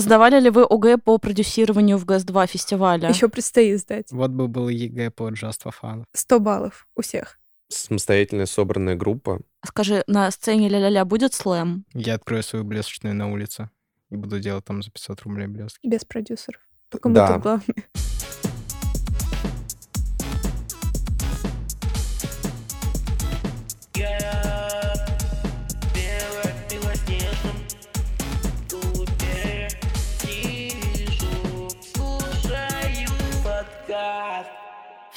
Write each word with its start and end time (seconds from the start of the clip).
Сдавали 0.00 0.40
ли 0.40 0.50
вы 0.50 0.64
ОГЭ 0.64 0.98
по 0.98 1.18
продюсированию 1.18 1.96
в 1.98 2.04
ГАЗ-2 2.04 2.46
фестиваля? 2.46 3.08
Еще 3.08 3.28
предстоит 3.28 3.80
сдать. 3.80 4.10
Вот 4.10 4.30
бы 4.30 4.48
был 4.48 4.68
ЕГЭ 4.68 5.10
по 5.10 5.30
Just 5.30 5.62
for 5.64 5.72
Fun. 5.82 6.04
100 6.12 6.40
баллов 6.40 6.86
у 6.96 7.02
всех. 7.02 7.38
Самостоятельная 7.68 8.46
собранная 8.46 8.96
группа. 8.96 9.40
Скажи, 9.64 10.02
на 10.06 10.30
сцене 10.30 10.68
ля-ля-ля 10.68 11.04
будет 11.04 11.34
слэм? 11.34 11.84
Я 11.94 12.14
открою 12.14 12.42
свою 12.42 12.64
блесточную 12.64 13.14
на 13.14 13.30
улице 13.30 13.70
и 14.10 14.16
буду 14.16 14.40
делать 14.40 14.64
там 14.64 14.82
за 14.82 14.90
500 14.90 15.22
рублей 15.22 15.46
блестки. 15.46 15.86
Без 15.86 16.04
продюсеров. 16.04 16.60
Только 16.88 17.08
мы 17.08 17.14
Да. 17.14 17.34
тут 17.34 17.42
главные. 17.42 17.84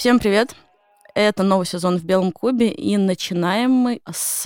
Всем 0.03 0.19
привет! 0.19 0.53
Это 1.15 1.43
новый 1.43 1.65
сезон 1.65 1.97
в 1.97 2.03
Белом 2.03 2.33
Кубе, 2.33 2.67
и 2.67 2.97
начинаем 2.97 3.71
мы 3.71 4.01
с 4.11 4.43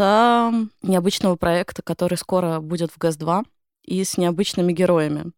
необычного 0.84 1.36
проекта, 1.36 1.82
который 1.82 2.16
скоро 2.20 2.60
будет 2.60 2.92
в 2.92 3.00
ГАЗ-2, 3.00 3.44
и 3.82 4.04
с 4.04 4.20
необычными 4.20 4.72
героями. 4.72 5.32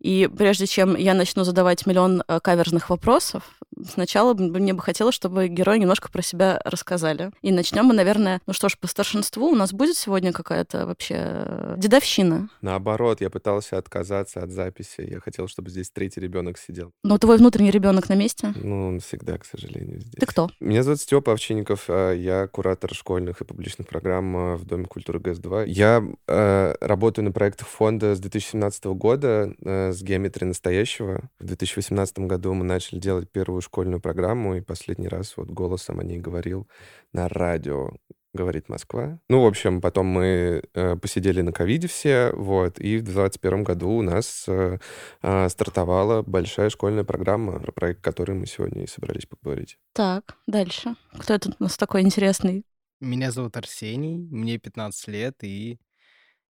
И 0.00 0.28
прежде 0.36 0.66
чем 0.66 0.96
я 0.96 1.14
начну 1.14 1.44
задавать 1.44 1.86
миллион 1.86 2.22
э, 2.26 2.40
каверзных 2.40 2.90
вопросов, 2.90 3.42
сначала 3.84 4.34
мне 4.34 4.72
бы 4.72 4.82
хотелось, 4.82 5.14
чтобы 5.14 5.48
герои 5.48 5.78
немножко 5.78 6.10
про 6.10 6.22
себя 6.22 6.60
рассказали. 6.64 7.30
И 7.42 7.52
начнем 7.52 7.86
мы, 7.86 7.94
наверное, 7.94 8.40
ну 8.46 8.52
что 8.52 8.68
ж, 8.68 8.78
по 8.78 8.86
старшинству 8.86 9.48
у 9.48 9.54
нас 9.54 9.72
будет 9.72 9.96
сегодня 9.96 10.32
какая-то 10.32 10.86
вообще 10.86 11.14
э, 11.18 11.74
дедовщина. 11.78 12.48
Наоборот, 12.60 13.20
я 13.20 13.30
пытался 13.30 13.78
отказаться 13.78 14.42
от 14.42 14.50
записи. 14.50 15.00
Я 15.00 15.20
хотел, 15.20 15.48
чтобы 15.48 15.70
здесь 15.70 15.90
третий 15.90 16.20
ребенок 16.20 16.58
сидел. 16.58 16.92
Но 17.02 17.18
твой 17.18 17.38
внутренний 17.38 17.70
ребенок 17.70 18.08
на 18.08 18.14
месте? 18.14 18.52
Ну, 18.56 18.88
он 18.88 19.00
всегда, 19.00 19.38
к 19.38 19.44
сожалению, 19.44 20.00
здесь. 20.00 20.20
Ты 20.20 20.26
кто? 20.26 20.50
Меня 20.60 20.82
зовут 20.82 21.00
Степа 21.00 21.32
Овчинников, 21.32 21.86
а 21.88 22.12
я 22.12 22.46
куратор 22.48 22.94
школьных 22.94 23.40
и 23.40 23.44
публичных 23.44 23.88
программ 23.88 24.36
а, 24.36 24.56
в 24.56 24.64
Доме 24.64 24.84
культуры 24.84 25.20
ГС-2. 25.20 25.68
Я 25.68 26.04
э, 26.26 26.74
работаю 26.80 27.24
на 27.24 27.32
проектах 27.32 27.68
фонда 27.68 28.14
с 28.14 28.20
2017 28.20 28.84
года 28.86 29.54
э, 29.64 29.85
с 29.92 30.02
геометрией 30.02 30.48
настоящего. 30.48 31.30
В 31.38 31.44
2018 31.44 32.20
году 32.20 32.54
мы 32.54 32.64
начали 32.64 32.98
делать 32.98 33.30
первую 33.30 33.60
школьную 33.60 34.00
программу, 34.00 34.56
и 34.56 34.60
последний 34.60 35.08
раз 35.08 35.36
вот 35.36 35.48
голосом 35.48 36.00
о 36.00 36.04
ней 36.04 36.18
говорил 36.18 36.68
на 37.12 37.28
радио 37.28 37.90
говорит 38.36 38.68
Москва. 38.68 39.18
Ну, 39.28 39.42
в 39.42 39.46
общем, 39.46 39.80
потом 39.80 40.06
мы 40.06 40.62
э, 40.74 40.96
посидели 40.96 41.40
на 41.40 41.52
ковиде 41.52 41.88
все, 41.88 42.30
вот, 42.34 42.78
и 42.78 42.98
в 42.98 43.02
2021 43.02 43.64
году 43.64 43.90
у 43.90 44.02
нас 44.02 44.44
э, 44.46 44.78
э, 45.22 45.48
стартовала 45.48 46.22
большая 46.22 46.70
школьная 46.70 47.02
программа, 47.02 47.58
про 47.58 47.72
проект 47.72 48.02
которой 48.02 48.32
мы 48.32 48.46
сегодня 48.46 48.84
и 48.84 48.86
собрались 48.86 49.26
поговорить. 49.26 49.78
Так, 49.94 50.36
дальше. 50.46 50.94
Кто 51.18 51.34
это 51.34 51.50
у 51.58 51.62
нас 51.62 51.76
такой 51.76 52.02
интересный? 52.02 52.64
Меня 53.00 53.32
зовут 53.32 53.56
Арсений, 53.56 54.18
мне 54.18 54.58
15 54.58 55.08
лет, 55.08 55.42
и 55.42 55.78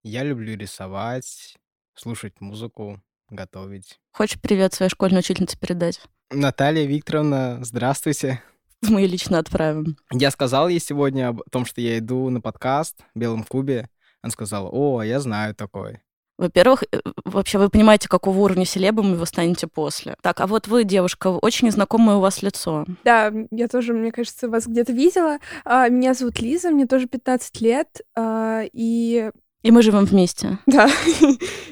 я 0.03 0.23
люблю 0.23 0.57
рисовать, 0.57 1.57
слушать 1.95 2.41
музыку, 2.41 3.01
готовить. 3.31 3.99
Хочешь 4.13 4.41
привет 4.41 4.75
своей 4.75 4.91
школьной 4.91 5.21
учительнице 5.21 5.59
передать? 5.59 6.01
Наталья 6.31 6.85
Викторовна, 6.87 7.59
здравствуйте. 7.63 8.43
Мы 8.83 9.03
ее 9.03 9.07
лично 9.09 9.39
отправим. 9.39 9.97
Я 10.13 10.31
сказал 10.31 10.69
ей 10.69 10.81
сегодня 10.81 11.29
об 11.29 11.43
том, 11.51 11.65
что 11.67 11.81
я 11.81 11.99
иду 11.99 12.29
на 12.31 12.41
подкаст 12.41 12.99
в 13.15 13.19
Белом 13.19 13.45
Кубе. 13.45 13.89
Она 14.23 14.31
сказала, 14.31 14.69
о, 14.71 15.03
я 15.03 15.21
знаю 15.21 15.55
такой. 15.55 16.01
Во-первых, 16.39 16.83
э, 16.93 17.01
вообще 17.25 17.57
вы 17.59 17.71
понимаете, 17.71 18.09
какого 18.09 18.39
уровня 18.41 18.67
селебами 18.67 19.15
вы 19.15 19.25
станете 19.25 19.67
после. 19.67 20.17
Так, 20.21 20.41
а 20.41 20.47
вот 20.47 20.69
вы, 20.69 20.85
девушка, 20.85 21.29
очень 21.29 21.71
знакомое 21.71 22.17
у 22.17 22.21
вас 22.21 22.43
лицо. 22.43 22.85
Да, 23.05 23.33
я 23.51 23.69
тоже, 23.69 23.95
мне 23.95 24.13
кажется, 24.13 24.49
вас 24.49 24.67
где-то 24.67 24.93
видела. 24.93 25.39
А, 25.65 25.89
Меня 25.89 26.13
зовут 26.13 26.39
Лиза, 26.41 26.71
мне 26.71 26.87
тоже 26.87 27.07
15 27.07 27.61
лет. 27.63 28.03
а, 28.15 28.65
И 28.73 29.31
И 29.67 29.71
мы 29.73 29.83
живем 29.83 30.05
вместе. 30.05 30.59
да, 30.67 30.89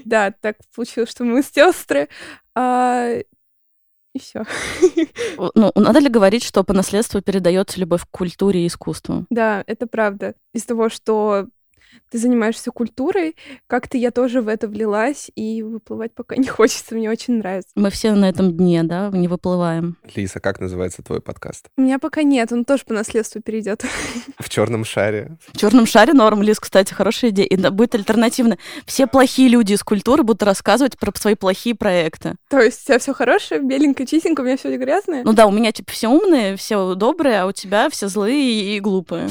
да, 0.05 0.33
так 0.41 0.57
получилось, 0.75 1.11
что 1.11 1.23
мы 1.23 1.43
сестры. 1.43 2.09
А, 2.57 3.19
И 4.13 4.19
все. 4.19 4.45
Ну, 5.55 5.71
надо 5.77 6.01
ли 6.01 6.09
говорить, 6.09 6.43
что 6.43 6.65
по 6.65 6.73
наследству 6.73 7.21
передается 7.21 7.79
любовь 7.79 8.03
к 8.03 8.11
культуре 8.11 8.65
и 8.65 8.67
искусству? 8.67 9.27
Да, 9.31 9.63
это 9.69 9.87
правда. 9.87 10.35
Из 10.53 10.65
того, 10.65 10.89
что 10.89 11.47
ты 12.11 12.19
занимаешься 12.19 12.71
культурой, 12.71 13.37
как-то 13.67 13.97
я 13.99 14.11
тоже 14.11 14.41
в 14.41 14.49
это 14.49 14.69
влилась, 14.69 15.31
и 15.35 15.63
выплывать 15.63 16.13
пока 16.15 16.37
не 16.45 16.47
хочется, 16.47 16.95
мне 16.95 17.11
очень 17.11 17.39
нравится. 17.39 17.71
Мы 17.75 17.91
все 17.91 18.13
на 18.13 18.29
этом 18.29 18.57
дне, 18.57 18.83
да, 18.83 19.11
не 19.13 19.29
выплываем. 19.29 19.97
Лиса, 20.15 20.41
как 20.41 20.61
называется 20.61 21.03
твой 21.03 21.21
подкаст? 21.21 21.67
У 21.77 21.83
меня 21.83 21.99
пока 21.99 22.23
нет, 22.23 22.53
он 22.53 22.65
тоже 22.65 22.85
по 22.85 22.95
наследству 22.95 23.41
перейдет. 23.41 23.85
В 24.39 24.49
черном 24.49 24.85
шаре. 24.85 25.37
В 25.53 25.59
черном 25.59 25.87
шаре 25.87 26.13
норм, 26.13 26.43
Лиз, 26.43 26.61
кстати, 26.61 26.93
хорошая 26.93 27.31
идея. 27.31 27.47
И 27.47 27.57
да, 27.57 27.71
будет 27.71 27.95
альтернативно. 27.95 28.59
Все 28.87 29.07
плохие 29.07 29.49
люди 29.49 29.73
из 29.73 29.83
культуры 29.83 30.23
будут 30.23 30.43
рассказывать 30.43 30.99
про 30.99 31.13
свои 31.15 31.35
плохие 31.35 31.75
проекты. 31.75 32.37
То 32.49 32.61
есть 32.61 32.83
у 32.83 32.87
тебя 32.87 32.99
все 32.99 33.13
хорошее, 33.13 33.61
беленькое, 33.61 34.07
чистенькое, 34.07 34.45
у 34.45 34.47
меня 34.47 34.57
все 34.57 34.77
грязное. 34.77 35.25
Ну 35.25 35.33
да, 35.33 35.47
у 35.47 35.51
меня 35.51 35.73
типа 35.73 35.93
все 35.93 36.09
умные, 36.09 36.57
все 36.57 36.95
добрые, 36.95 37.41
а 37.41 37.47
у 37.47 37.53
тебя 37.53 37.89
все 37.91 38.09
злые 38.09 38.77
и 38.77 38.81
глупые. 38.81 39.29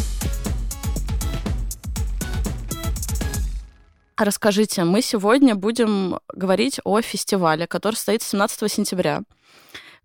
Расскажите, 4.18 4.84
мы 4.84 5.02
сегодня 5.02 5.56
будем 5.56 6.20
говорить 6.34 6.80
о 6.84 7.02
фестивале, 7.02 7.66
который 7.66 7.96
состоит 7.96 8.22
17 8.22 8.72
сентября, 8.72 9.24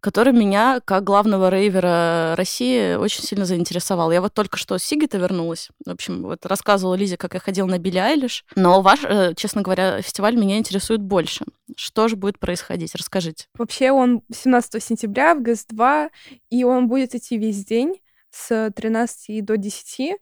который 0.01 0.33
меня, 0.33 0.81
как 0.85 1.05
главного 1.05 1.51
рейвера 1.51 2.35
России, 2.37 2.95
очень 2.95 3.23
сильно 3.23 3.45
заинтересовал. 3.45 4.11
Я 4.11 4.23
вот 4.23 4.33
только 4.33 4.57
что 4.57 4.79
с 4.79 4.83
Сигита 4.83 5.19
вернулась. 5.19 5.69
В 5.85 5.91
общем, 5.91 6.23
вот 6.23 6.47
рассказывала 6.47 6.95
Лизе, 6.95 7.19
как 7.19 7.35
я 7.35 7.41
ходила 7.41 7.67
на 7.67 7.79
Билли 7.79 7.99
Айлиш. 7.99 8.45
Но 8.57 8.81
ваш, 8.81 9.01
э, 9.05 9.35
честно 9.37 9.61
говоря, 9.61 10.01
фестиваль 10.01 10.37
меня 10.37 10.57
интересует 10.57 11.03
больше. 11.03 11.45
Что 11.77 12.09
же 12.09 12.17
будет 12.17 12.39
происходить? 12.39 12.95
Расскажите. 12.95 13.47
Вообще 13.59 13.91
он 13.91 14.23
17 14.33 14.83
сентября 14.83 15.35
в 15.35 15.43
ГЭС-2, 15.43 16.09
и 16.51 16.65
он 16.65 16.89
будет 16.89 17.15
идти 17.15 17.37
весь 17.37 17.65
день 17.65 18.01
с 18.31 18.71
13 18.75 19.45
до 19.45 19.59
10. 19.59 20.17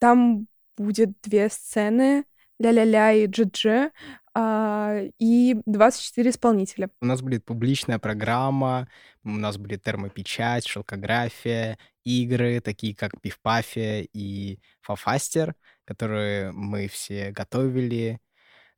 Там 0.00 0.46
будет 0.76 1.10
две 1.22 1.48
сцены, 1.50 2.24
ля-ля-ля 2.60 3.12
и 3.12 3.26
джи-джи, 3.26 3.90
а, 4.32 5.00
и 5.18 5.56
24 5.66 6.30
исполнителя. 6.30 6.90
У 7.00 7.06
нас 7.06 7.20
будет 7.20 7.44
публичная 7.44 7.98
программа, 7.98 8.88
у 9.24 9.30
нас 9.30 9.56
будет 9.56 9.82
термопечать, 9.82 10.66
шелкография, 10.66 11.78
игры, 12.04 12.60
такие 12.60 12.94
как 12.94 13.20
Пивпафия 13.20 14.06
и 14.12 14.60
Фафастер, 14.82 15.56
которые 15.84 16.52
мы 16.52 16.86
все 16.86 17.32
готовили 17.32 18.20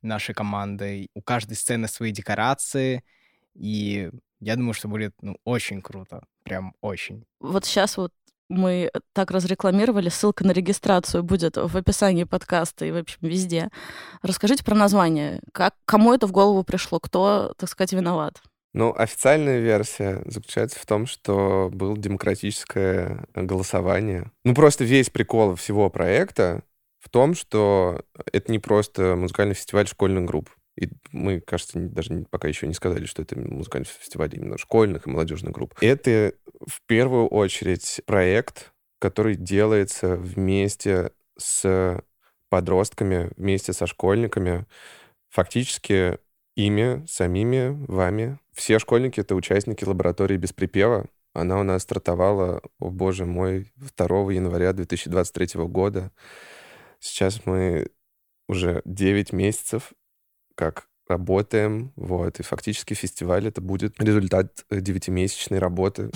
нашей 0.01 0.33
командой. 0.33 1.09
У 1.13 1.21
каждой 1.21 1.55
сцены 1.55 1.87
свои 1.87 2.11
декорации, 2.11 3.03
и 3.53 4.09
я 4.39 4.55
думаю, 4.55 4.73
что 4.73 4.87
будет 4.87 5.13
ну, 5.21 5.37
очень 5.43 5.81
круто, 5.81 6.25
прям 6.43 6.73
очень. 6.81 7.25
Вот 7.39 7.65
сейчас 7.65 7.97
вот 7.97 8.11
мы 8.53 8.91
так 9.13 9.31
разрекламировали, 9.31 10.09
ссылка 10.09 10.45
на 10.45 10.51
регистрацию 10.51 11.23
будет 11.23 11.57
в 11.57 11.75
описании 11.75 12.23
подкаста 12.23 12.85
и, 12.85 12.91
в 12.91 12.97
общем, 12.97 13.19
везде. 13.21 13.69
Расскажите 14.21 14.63
про 14.63 14.75
название. 14.75 15.41
Как, 15.51 15.75
кому 15.85 16.13
это 16.13 16.27
в 16.27 16.31
голову 16.31 16.63
пришло? 16.63 16.99
Кто, 16.99 17.53
так 17.57 17.69
сказать, 17.69 17.93
виноват? 17.93 18.41
Ну, 18.73 18.93
официальная 18.95 19.59
версия 19.59 20.23
заключается 20.25 20.79
в 20.79 20.85
том, 20.85 21.05
что 21.05 21.69
было 21.71 21.95
демократическое 21.95 23.25
голосование. 23.35 24.31
Ну, 24.43 24.55
просто 24.55 24.83
весь 24.83 25.09
прикол 25.09 25.55
всего 25.55 25.89
проекта 25.89 26.63
в 26.99 27.09
том, 27.09 27.35
что 27.35 28.01
это 28.31 28.51
не 28.51 28.59
просто 28.59 29.15
музыкальный 29.15 29.53
фестиваль 29.53 29.87
школьных 29.87 30.25
групп. 30.25 30.49
И 30.75 30.89
мы, 31.11 31.39
кажется, 31.39 31.79
даже 31.79 32.25
пока 32.29 32.47
еще 32.47 32.67
не 32.67 32.73
сказали, 32.73 33.05
что 33.05 33.21
это 33.21 33.37
музыкальный 33.39 33.85
фестиваль 33.85 34.31
именно 34.33 34.57
школьных 34.57 35.05
и 35.05 35.09
молодежных 35.09 35.53
групп. 35.53 35.75
Это 35.81 36.33
в 36.65 36.81
первую 36.87 37.27
очередь 37.27 38.01
проект, 38.05 38.73
который 38.99 39.35
делается 39.35 40.15
вместе 40.15 41.11
с 41.37 42.01
подростками, 42.49 43.31
вместе 43.35 43.73
со 43.73 43.85
школьниками, 43.87 44.65
фактически 45.29 46.17
ими, 46.55 47.05
самими, 47.07 47.85
вами. 47.87 48.39
Все 48.53 48.79
школьники— 48.79 49.19
это 49.21 49.35
участники 49.35 49.83
лаборатории 49.83 50.37
без 50.37 50.53
припева. 50.53 51.07
Она 51.33 51.59
у 51.59 51.63
нас 51.63 51.81
стартовала, 51.81 52.61
о 52.79 52.89
боже 52.91 53.25
мой, 53.25 53.71
2 53.75 54.31
января 54.31 54.73
2023 54.73 55.61
года. 55.63 56.11
Сейчас 56.99 57.45
мы 57.45 57.89
уже 58.47 58.81
9 58.85 59.33
месяцев 59.33 59.93
как 60.55 60.87
работаем, 61.07 61.91
вот, 61.95 62.39
и 62.39 62.43
фактически 62.43 62.93
фестиваль 62.93 63.47
это 63.47 63.61
будет 63.61 64.01
результат 64.01 64.65
э, 64.69 64.79
девятимесячной 64.79 65.59
работы. 65.59 66.09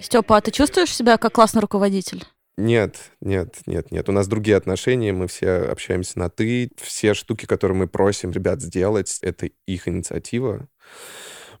Степа, 0.00 0.38
а 0.38 0.40
ты 0.40 0.50
чувствуешь 0.50 0.94
себя 0.94 1.18
как 1.18 1.34
классный 1.34 1.60
руководитель? 1.60 2.24
Нет, 2.56 2.96
нет, 3.20 3.58
нет, 3.66 3.92
нет. 3.92 4.08
У 4.08 4.12
нас 4.12 4.26
другие 4.26 4.56
отношения, 4.56 5.12
мы 5.12 5.28
все 5.28 5.50
общаемся 5.50 6.18
на 6.18 6.28
«ты». 6.28 6.70
Все 6.76 7.14
штуки, 7.14 7.46
которые 7.46 7.76
мы 7.76 7.86
просим 7.86 8.32
ребят 8.32 8.62
сделать, 8.62 9.18
это 9.22 9.50
их 9.66 9.86
инициатива. 9.86 10.66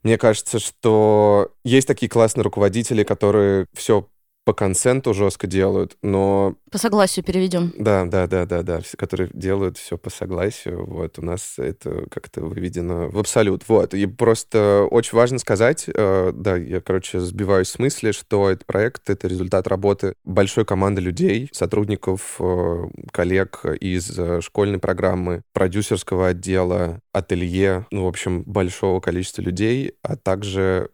Мне 0.02 0.18
кажется, 0.18 0.58
что 0.58 1.52
есть 1.62 1.86
такие 1.86 2.08
классные 2.08 2.42
руководители, 2.42 3.04
которые 3.04 3.66
все 3.74 4.08
по 4.48 4.54
консенту 4.54 5.12
жестко 5.12 5.46
делают, 5.46 5.98
но... 6.00 6.54
По 6.72 6.78
согласию 6.78 7.22
переведем. 7.22 7.70
Да, 7.76 8.06
да, 8.06 8.26
да, 8.26 8.46
да, 8.46 8.62
да, 8.62 8.80
все, 8.80 8.96
которые 8.96 9.28
делают 9.34 9.76
все 9.76 9.98
по 9.98 10.08
согласию, 10.08 10.86
вот, 10.86 11.18
у 11.18 11.22
нас 11.22 11.58
это 11.58 12.06
как-то 12.10 12.40
выведено 12.40 13.10
в 13.10 13.18
абсолют, 13.18 13.64
вот, 13.68 13.92
и 13.92 14.06
просто 14.06 14.88
очень 14.90 15.18
важно 15.18 15.38
сказать, 15.38 15.84
э, 15.94 16.32
да, 16.34 16.56
я, 16.56 16.80
короче, 16.80 17.20
сбиваюсь 17.20 17.68
с 17.68 17.78
мысли, 17.78 18.12
что 18.12 18.48
этот 18.48 18.64
проект— 18.64 19.10
это 19.10 19.28
результат 19.28 19.68
работы 19.68 20.14
большой 20.24 20.64
команды 20.64 21.02
людей, 21.02 21.50
сотрудников, 21.52 22.36
э, 22.40 22.84
коллег 23.12 23.66
из 23.78 24.18
э, 24.18 24.40
школьной 24.40 24.78
программы, 24.78 25.42
продюсерского 25.52 26.28
отдела, 26.28 27.00
ателье, 27.12 27.86
ну, 27.90 28.04
в 28.04 28.08
общем, 28.08 28.44
большого 28.44 29.00
количества 29.00 29.42
людей, 29.42 29.92
а 30.00 30.16
также 30.16 30.88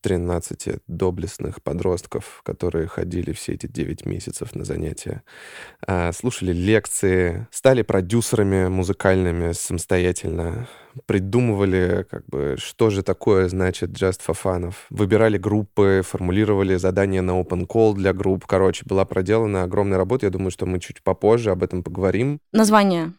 13 0.00 0.80
доблестных 0.86 1.62
подростков, 1.62 2.42
которые 2.44 2.86
ходили 2.86 3.32
все 3.32 3.52
эти 3.52 3.66
9 3.66 4.06
месяцев 4.06 4.54
на 4.54 4.64
занятия, 4.64 5.22
а, 5.86 6.12
слушали 6.12 6.52
лекции, 6.52 7.46
стали 7.50 7.82
продюсерами 7.82 8.68
музыкальными 8.68 9.52
самостоятельно, 9.52 10.68
придумывали, 11.06 12.06
как 12.10 12.26
бы, 12.26 12.56
что 12.58 12.90
же 12.90 13.02
такое 13.02 13.48
значит 13.48 13.90
Just 13.90 14.20
for 14.26 14.36
Fun, 14.42 14.72
выбирали 14.90 15.38
группы, 15.38 16.02
формулировали 16.04 16.76
задания 16.76 17.22
на 17.22 17.40
open 17.40 17.66
call 17.66 17.94
для 17.94 18.12
групп. 18.12 18.46
Короче, 18.46 18.84
была 18.86 19.04
проделана 19.04 19.62
огромная 19.62 19.98
работа. 19.98 20.26
Я 20.26 20.30
думаю, 20.30 20.50
что 20.50 20.66
мы 20.66 20.80
чуть 20.80 21.02
попозже 21.02 21.50
об 21.50 21.62
этом 21.62 21.82
поговорим. 21.82 22.40
Название. 22.52 23.12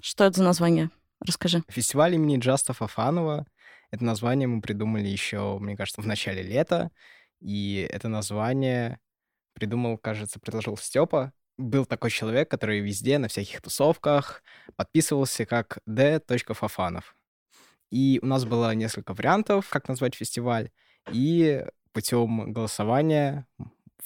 Что 0.00 0.24
это 0.24 0.38
за 0.38 0.44
название? 0.44 0.90
Расскажи. 1.26 1.62
Фестиваль 1.68 2.14
имени 2.14 2.38
Джаста 2.38 2.74
Фафанова 2.74 3.46
это 3.90 4.04
название 4.04 4.48
мы 4.48 4.60
придумали 4.60 5.06
еще, 5.06 5.58
мне 5.58 5.76
кажется, 5.76 6.00
в 6.02 6.06
начале 6.06 6.42
лета. 6.42 6.90
И 7.40 7.86
это 7.90 8.08
название 8.08 9.00
придумал, 9.54 9.98
кажется, 9.98 10.40
предложил 10.40 10.76
Степа. 10.76 11.32
Был 11.56 11.86
такой 11.86 12.10
человек, 12.10 12.50
который 12.50 12.80
везде, 12.80 13.18
на 13.18 13.28
всяких 13.28 13.60
тусовках, 13.60 14.42
подписывался 14.76 15.46
как 15.46 15.78
d.фафанов. 15.86 17.14
И 17.90 18.18
у 18.22 18.26
нас 18.26 18.44
было 18.44 18.74
несколько 18.74 19.14
вариантов, 19.14 19.68
как 19.68 19.88
назвать 19.88 20.16
фестиваль. 20.16 20.70
И 21.12 21.64
путем 21.92 22.52
голосования 22.52 23.46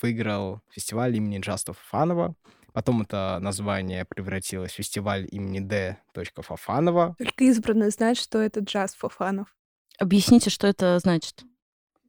выиграл 0.01 0.61
фестиваль 0.71 1.17
имени 1.17 1.39
Джаста 1.39 1.73
Фафанова. 1.73 2.35
Потом 2.73 3.03
это 3.03 3.39
название 3.41 4.05
превратилось 4.05 4.73
в 4.73 4.77
фестиваль 4.77 5.27
имени 5.31 5.61
Д. 5.61 5.97
Фафанова. 6.15 7.17
Только 7.19 7.45
избранные 7.45 7.91
знают, 7.91 8.19
что 8.19 8.39
это 8.39 8.61
джаз 8.61 8.95
Фафанов. 8.95 9.49
Объясните, 9.99 10.51
что 10.51 10.67
это 10.67 10.99
значит. 10.99 11.45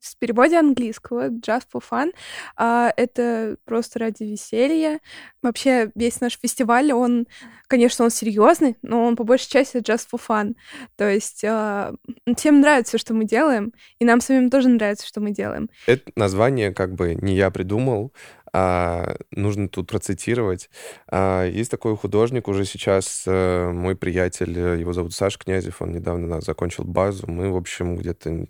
В 0.01 0.17
переводе 0.17 0.57
английского 0.57 1.27
just 1.27 1.63
for 1.73 1.83
fun 1.87 2.13
а, 2.55 2.93
это 2.95 3.57
просто 3.65 3.99
ради 3.99 4.23
веселья. 4.23 5.01
Вообще 5.41 5.91
весь 5.93 6.21
наш 6.21 6.39
фестиваль, 6.39 6.93
он, 6.93 7.27
конечно, 7.67 8.05
он 8.05 8.11
серьезный, 8.11 8.77
но 8.81 9.03
он 9.03 9.17
по 9.17 9.25
большей 9.25 9.49
части 9.49 9.77
just 9.77 10.07
for 10.09 10.21
fun. 10.25 10.55
То 10.95 11.09
есть 11.09 11.43
а, 11.43 11.93
всем 12.37 12.61
нравится, 12.61 12.97
что 12.97 13.13
мы 13.13 13.25
делаем, 13.25 13.73
и 13.99 14.05
нам 14.05 14.21
самим 14.21 14.49
тоже 14.49 14.69
нравится, 14.69 15.05
что 15.05 15.19
мы 15.19 15.31
делаем. 15.31 15.69
Это 15.85 16.09
название 16.15 16.73
как 16.73 16.95
бы 16.95 17.15
не 17.15 17.35
я 17.35 17.51
придумал, 17.51 18.13
а, 18.53 19.15
нужно 19.31 19.69
тут 19.69 19.87
процитировать. 19.89 20.69
А, 21.07 21.45
есть 21.45 21.71
такой 21.71 21.95
художник 21.97 22.47
уже 22.47 22.65
сейчас, 22.65 23.23
а, 23.27 23.71
мой 23.71 23.95
приятель, 23.95 24.57
его 24.57 24.93
зовут 24.93 25.13
Саша 25.13 25.39
Князев, 25.39 25.81
он 25.81 25.91
недавно 25.91 26.41
закончил 26.41 26.83
базу. 26.83 27.27
Мы, 27.27 27.51
в 27.51 27.57
общем, 27.57 27.95
где-то 27.95 28.47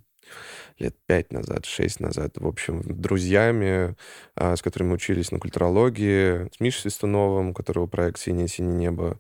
лет 0.80 0.96
пять 1.06 1.32
назад, 1.32 1.66
шесть 1.66 2.00
назад, 2.00 2.38
в 2.38 2.48
общем, 2.48 2.82
друзьями, 2.84 3.96
а, 4.36 4.56
с 4.56 4.62
которыми 4.62 4.94
учились 4.94 5.32
на 5.32 5.40
культурологии, 5.40 6.50
с 6.56 6.60
Мишей 6.60 6.82
Свистуновым, 6.82 7.50
у 7.50 7.54
которого 7.54 7.88
проект 7.88 8.20
«Синее-синее 8.20 8.76
небо», 8.76 9.20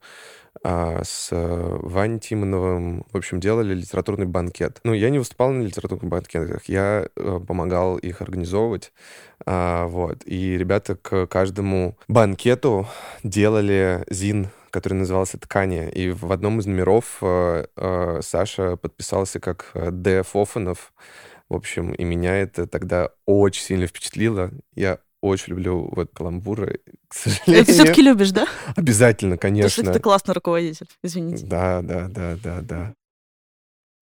с 0.63 1.29
Ваней 1.31 2.19
Тимоновым, 2.19 3.05
в 3.11 3.17
общем, 3.17 3.39
делали 3.39 3.73
литературный 3.73 4.25
банкет. 4.25 4.79
Ну, 4.83 4.93
я 4.93 5.09
не 5.09 5.19
выступал 5.19 5.51
на 5.51 5.61
литературных 5.61 6.09
банкетах, 6.09 6.65
я 6.65 7.07
э, 7.15 7.39
помогал 7.47 7.97
их 7.97 8.21
организовывать, 8.21 8.91
а, 9.45 9.87
вот. 9.87 10.23
И 10.25 10.57
ребята 10.57 10.95
к 10.95 11.27
каждому 11.27 11.97
банкету 12.07 12.87
делали 13.23 14.05
зин 14.09 14.49
который 14.71 14.93
назывался 14.93 15.39
«Ткани». 15.39 15.89
И 15.89 16.11
в 16.11 16.31
одном 16.31 16.59
из 16.59 16.67
номеров 16.67 17.17
э, 17.21 17.65
э, 17.75 18.19
Саша 18.21 18.77
подписался 18.77 19.39
как 19.39 19.71
Д. 19.73 20.21
Фофанов. 20.21 20.93
В 21.49 21.55
общем, 21.55 21.91
и 21.93 22.03
меня 22.03 22.35
это 22.37 22.67
тогда 22.67 23.09
очень 23.25 23.63
сильно 23.63 23.87
впечатлило. 23.87 24.51
Я 24.75 24.99
очень 25.21 25.51
люблю 25.51 25.89
вот 25.93 26.11
каламбуры, 26.13 26.81
к 27.07 27.13
сожалению. 27.13 27.65
Ты 27.65 27.73
все-таки 27.73 28.01
любишь, 28.01 28.31
да? 28.31 28.47
Обязательно, 28.75 29.37
конечно. 29.37 29.69
Потому 29.69 29.85
что 29.85 29.93
ты 29.93 29.99
классный 29.99 30.33
руководитель, 30.33 30.87
извините. 31.03 31.45
Да, 31.45 31.81
да, 31.81 32.07
да, 32.07 32.37
да, 32.41 32.61
да. 32.61 32.93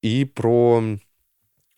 И 0.01 0.25
про 0.25 0.83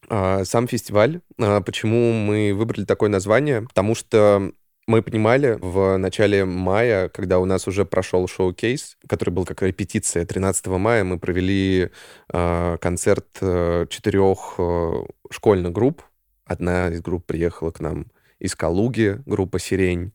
а, 0.10 0.44
сам 0.44 0.68
фестиваль. 0.68 1.22
А, 1.40 1.62
почему 1.62 2.12
мы 2.14 2.54
выбрали 2.54 2.86
такое 2.86 3.10
название? 3.10 3.62
Потому 3.62 3.96
что 3.96 4.52
мы 4.88 5.04
понимали 5.04 5.58
в 5.62 5.98
начале 5.98 6.46
мая, 6.46 7.10
когда 7.10 7.38
у 7.38 7.46
нас 7.46 7.68
уже 7.68 7.86
прошел 7.86 8.28
шоу-кейс, 8.28 8.98
который 9.08 9.30
был 9.30 9.46
как 9.46 9.62
репетиция 9.62 10.26
13 10.26 10.66
мая, 10.68 11.04
мы 11.04 11.20
провели 11.20 11.92
э, 12.34 12.78
концерт 12.82 13.28
э, 13.40 13.86
четырех 13.88 14.56
э, 14.58 14.92
школьных 15.30 15.74
групп. 15.74 16.02
Одна 16.46 16.90
из 16.90 17.02
групп 17.02 17.28
приехала 17.28 17.70
к 17.70 17.80
нам 17.80 18.08
из 18.40 18.56
Калуги, 18.56 19.22
группа 19.26 19.60
«Сирень». 19.60 20.14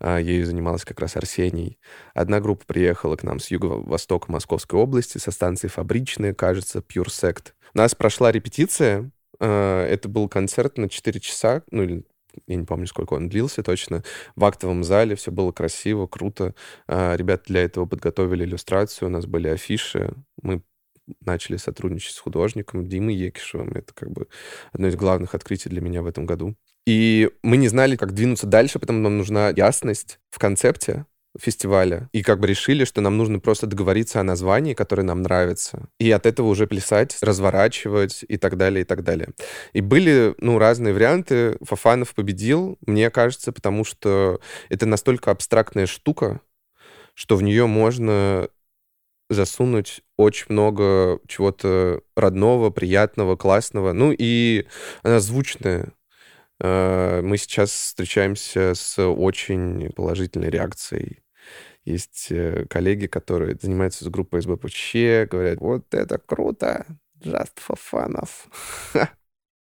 Э, 0.00 0.18
ею 0.20 0.46
занималась 0.46 0.84
как 0.84 1.00
раз 1.00 1.16
Арсений. 1.16 1.78
Одна 2.14 2.40
группа 2.40 2.64
приехала 2.66 3.16
к 3.16 3.22
нам 3.22 3.40
с 3.40 3.50
юго-востока 3.50 4.30
Московской 4.30 4.78
области, 4.80 5.18
со 5.18 5.30
станции 5.30 5.68
Фабричная, 5.68 6.34
кажется, 6.34 6.80
Pure 6.80 7.08
Sect. 7.08 7.52
У 7.74 7.78
нас 7.78 7.94
прошла 7.94 8.32
репетиция, 8.32 9.10
э, 9.40 9.86
это 9.90 10.08
был 10.08 10.28
концерт 10.28 10.78
на 10.78 10.88
4 10.88 11.20
часа, 11.20 11.62
ну 11.70 11.82
или 11.82 12.04
я 12.46 12.56
не 12.56 12.64
помню, 12.64 12.86
сколько 12.86 13.14
он 13.14 13.28
длился 13.28 13.62
точно, 13.62 14.04
в 14.36 14.44
актовом 14.44 14.84
зале, 14.84 15.16
все 15.16 15.32
было 15.32 15.50
красиво, 15.50 16.06
круто. 16.06 16.54
А, 16.86 17.16
ребята 17.16 17.44
для 17.46 17.62
этого 17.62 17.86
подготовили 17.86 18.44
иллюстрацию, 18.44 19.08
у 19.08 19.10
нас 19.10 19.26
были 19.26 19.48
афиши, 19.48 20.14
мы 20.42 20.62
начали 21.24 21.56
сотрудничать 21.56 22.14
с 22.14 22.18
художником 22.18 22.86
Димой 22.86 23.14
Екишевым. 23.14 23.70
Это 23.72 23.94
как 23.94 24.10
бы 24.10 24.28
одно 24.72 24.88
из 24.88 24.96
главных 24.96 25.34
открытий 25.34 25.68
для 25.68 25.80
меня 25.80 26.02
в 26.02 26.06
этом 26.06 26.26
году. 26.26 26.54
И 26.88 27.28
мы 27.42 27.58
не 27.58 27.68
знали, 27.68 27.96
как 27.96 28.14
двинуться 28.14 28.46
дальше, 28.46 28.78
потому 28.78 29.00
нам 29.00 29.18
нужна 29.18 29.50
ясность 29.50 30.20
в 30.30 30.38
концепте, 30.38 31.04
фестиваля. 31.38 32.08
И 32.12 32.22
как 32.22 32.40
бы 32.40 32.46
решили, 32.46 32.86
что 32.86 33.02
нам 33.02 33.18
нужно 33.18 33.40
просто 33.40 33.66
договориться 33.66 34.20
о 34.20 34.22
названии, 34.22 34.72
которое 34.72 35.02
нам 35.02 35.20
нравится. 35.20 35.90
И 36.00 36.10
от 36.10 36.24
этого 36.24 36.46
уже 36.46 36.66
плясать, 36.66 37.18
разворачивать 37.20 38.24
и 38.26 38.38
так 38.38 38.56
далее, 38.56 38.80
и 38.80 38.84
так 38.84 39.04
далее. 39.04 39.28
И 39.74 39.82
были, 39.82 40.34
ну, 40.38 40.58
разные 40.58 40.94
варианты. 40.94 41.58
Фафанов 41.60 42.14
победил, 42.14 42.78
мне 42.86 43.10
кажется, 43.10 43.52
потому 43.52 43.84
что 43.84 44.40
это 44.70 44.86
настолько 44.86 45.30
абстрактная 45.30 45.84
штука, 45.84 46.40
что 47.12 47.36
в 47.36 47.42
нее 47.42 47.66
можно 47.66 48.48
засунуть 49.28 50.00
очень 50.16 50.46
много 50.48 51.20
чего-то 51.28 52.00
родного, 52.16 52.70
приятного, 52.70 53.36
классного. 53.36 53.92
Ну 53.92 54.14
и 54.16 54.64
она 55.02 55.20
звучная. 55.20 55.92
Э, 56.60 57.20
мы 57.22 57.36
сейчас 57.36 57.70
встречаемся 57.70 58.74
с 58.74 59.00
очень 59.02 59.90
положительной 59.92 60.50
реакцией 60.50 61.22
есть 61.88 62.28
э, 62.30 62.66
коллеги, 62.68 63.06
которые 63.06 63.56
занимаются 63.60 64.04
с 64.04 64.08
группой 64.08 64.42
СБПЧ, 64.42 65.28
говорят, 65.30 65.60
вот 65.60 65.94
это 65.94 66.18
круто, 66.18 66.86
just 67.20 67.52
for 67.56 67.78
fun. 67.78 68.28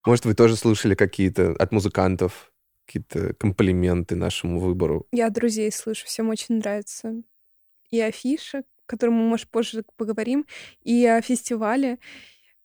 Может, 0.06 0.24
вы 0.24 0.34
тоже 0.34 0.56
слышали 0.56 0.94
какие-то 0.94 1.52
от 1.52 1.72
музыкантов 1.72 2.52
какие-то 2.86 3.34
комплименты 3.34 4.14
нашему 4.14 4.60
выбору? 4.60 5.06
Я 5.10 5.26
от 5.26 5.32
друзей 5.32 5.72
слышу, 5.72 6.06
всем 6.06 6.28
очень 6.28 6.58
нравится. 6.58 7.14
И 7.90 8.00
афиша, 8.00 8.58
о 8.58 8.62
котором 8.86 9.14
мы, 9.14 9.28
может, 9.28 9.48
позже 9.48 9.84
поговорим, 9.96 10.46
и 10.82 11.04
о 11.04 11.20
фестивале, 11.20 11.98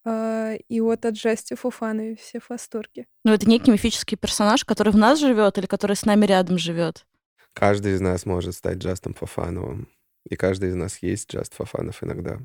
и 0.05 0.81
вот 0.81 1.05
от 1.05 1.13
Джасти 1.13 1.55
Фуфаны 1.55 2.15
все 2.15 2.39
в 2.39 2.49
восторге. 2.49 3.05
Ну, 3.23 3.33
это 3.33 3.47
некий 3.47 3.71
мифический 3.71 4.17
персонаж, 4.17 4.65
который 4.65 4.91
в 4.91 4.97
нас 4.97 5.19
живет 5.19 5.57
или 5.57 5.65
который 5.65 5.95
с 5.95 6.05
нами 6.05 6.25
рядом 6.25 6.57
живет. 6.57 7.05
Каждый 7.53 7.93
из 7.93 8.01
нас 8.01 8.25
может 8.25 8.55
стать 8.55 8.77
Джастом 8.77 9.13
Фафановым. 9.13 9.87
И 10.29 10.35
каждый 10.35 10.69
из 10.69 10.75
нас 10.75 10.99
есть 11.01 11.31
Джаст 11.31 11.53
Фафанов 11.55 12.03
иногда. 12.03 12.39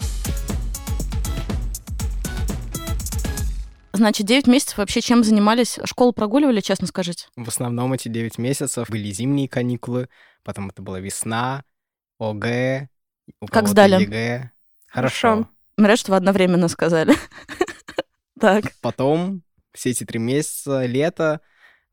Значит, 3.93 4.27
9 4.27 4.47
месяцев 4.47 4.77
вообще 4.77 5.01
чем 5.01 5.25
занимались? 5.25 5.79
Школу 5.85 6.13
прогуливали, 6.13 6.61
честно 6.61 6.87
скажите? 6.87 7.29
В 7.37 7.49
основном 7.49 7.95
эти 7.95 8.09
9 8.09 8.37
месяцев 8.37 8.91
были 8.91 9.11
зимние 9.11 9.49
каникулы, 9.49 10.11
потом 10.43 10.69
это 10.69 10.83
была 10.83 11.01
весна, 11.01 11.65
ОГЭ, 12.19 12.89
у 13.41 13.47
Как 13.47 13.69
сдали? 13.69 14.03
ЕГЭ. 14.03 14.51
Хорошо. 14.87 15.29
Хорошо. 15.29 15.51
Мне 15.77 15.85
нравится, 15.85 16.05
что 16.05 16.13
вы 16.13 16.17
одновременно 16.17 16.69
сказали. 16.69 17.15
Так. 18.39 18.65
Потом 18.83 19.43
все 19.73 19.91
эти 19.93 20.05
три 20.05 20.19
месяца, 20.19 20.85
лето, 20.85 21.41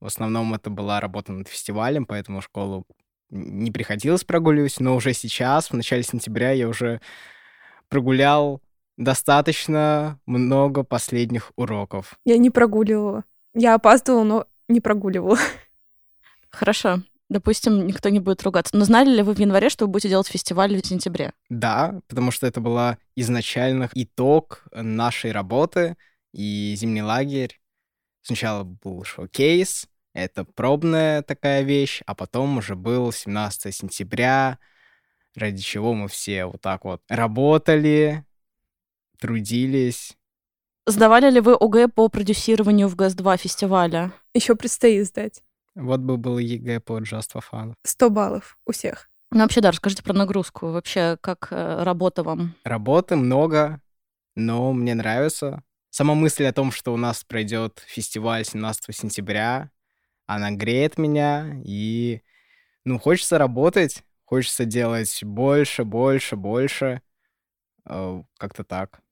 в 0.02 0.08
основном 0.08 0.54
это 0.54 0.70
была 0.70 1.00
работа 1.00 1.32
над 1.32 1.48
фестивалем, 1.48 2.06
поэтому 2.06 2.42
в 2.42 2.44
школу 2.44 2.86
не 3.30 3.72
приходилось 3.72 4.26
прогуливать, 4.26 4.82
но 4.82 4.98
уже 4.98 5.14
сейчас, 5.14 5.70
в 5.70 5.74
начале 5.74 6.04
сентября, 6.04 6.52
я 6.52 6.68
уже 6.68 7.00
прогулял 7.88 8.62
достаточно 8.98 10.20
много 10.26 10.84
последних 10.84 11.54
уроков. 11.56 12.20
Я 12.26 12.38
не 12.38 12.50
прогуливала. 12.50 13.24
Я 13.54 13.76
опаздывала, 13.76 14.24
но 14.24 14.48
не 14.68 14.82
прогуливала. 14.82 15.38
Хорошо. 16.50 17.02
Допустим, 17.34 17.88
никто 17.88 18.10
не 18.10 18.20
будет 18.20 18.44
ругаться. 18.44 18.78
Но 18.78 18.86
знали 18.86 19.10
ли 19.10 19.24
вы 19.24 19.34
в 19.34 19.40
январе, 19.40 19.70
что 19.70 19.86
вы 19.86 19.92
будете 19.92 20.10
делать 20.10 20.28
фестиваль 20.28 20.80
в 20.80 20.86
сентябре? 20.86 21.34
Да, 21.50 22.00
потому 22.08 22.30
что 22.30 22.46
это 22.46 22.62
была 22.62 23.00
изначально 23.16 23.90
итог 23.96 24.64
нашей 24.72 25.32
работы 25.32 25.98
и 26.32 26.76
зимний 26.78 27.02
лагерь. 27.02 27.60
Сначала 28.22 28.64
был 28.64 29.04
шоу-кейс, 29.04 29.88
это 30.14 30.46
пробная 30.46 31.24
такая 31.24 31.64
вещь, 31.64 32.04
а 32.06 32.14
потом 32.14 32.60
уже 32.60 32.76
был 32.76 33.12
17 33.12 33.74
сентября, 33.74 34.60
ради 35.34 35.64
чего 35.64 35.96
мы 35.96 36.10
все 36.10 36.46
вот 36.46 36.62
так 36.62 36.86
вот 36.86 37.02
работали, 37.10 38.24
трудились. 39.20 40.16
Сдавали 40.86 41.32
ли 41.32 41.40
вы 41.40 41.56
ОГЭ 41.56 41.88
по 41.88 42.10
продюсированию 42.10 42.88
в 42.90 42.96
ГАЗ-2 42.96 43.38
фестиваля? 43.38 44.12
Еще 44.36 44.56
предстоит 44.56 45.08
сдать. 45.08 45.42
Вот 45.76 46.02
бы 46.02 46.18
был 46.18 46.38
ЕГЭ 46.38 46.80
по 46.80 47.00
Just 47.00 47.34
for 47.34 47.44
Fun. 47.52 47.74
100 47.84 48.10
баллов 48.10 48.58
у 48.66 48.72
всех. 48.72 49.10
Ну, 49.32 49.40
вообще, 49.40 49.62
да, 49.62 49.72
расскажите 49.72 50.04
про 50.04 50.14
нагрузку. 50.14 50.68
Вообще, 50.68 51.18
как 51.20 51.48
э, 51.50 51.84
работа 51.84 52.22
вам? 52.22 52.56
Работы 52.64 53.16
много, 53.16 53.82
но 54.36 54.74
мне 54.74 54.94
нравится. 54.94 55.64
Сама 55.90 56.14
мысль 56.14 56.46
о 56.46 56.54
том, 56.54 56.72
что 56.72 56.94
у 56.94 56.98
нас 56.98 57.24
пройдет 57.24 57.84
фестиваль 57.88 58.46
17 58.46 58.96
сентября, 58.96 59.72
она 60.28 60.52
греет 60.52 60.98
меня, 60.98 61.60
и, 61.66 62.22
ну, 62.86 63.00
хочется 63.00 63.38
работать, 63.38 64.04
хочется 64.26 64.66
делать 64.66 65.24
больше, 65.24 65.84
больше, 65.84 66.36
больше. 66.36 67.02
Э, 67.86 68.22
Как-то 68.38 68.64
так. 68.64 69.03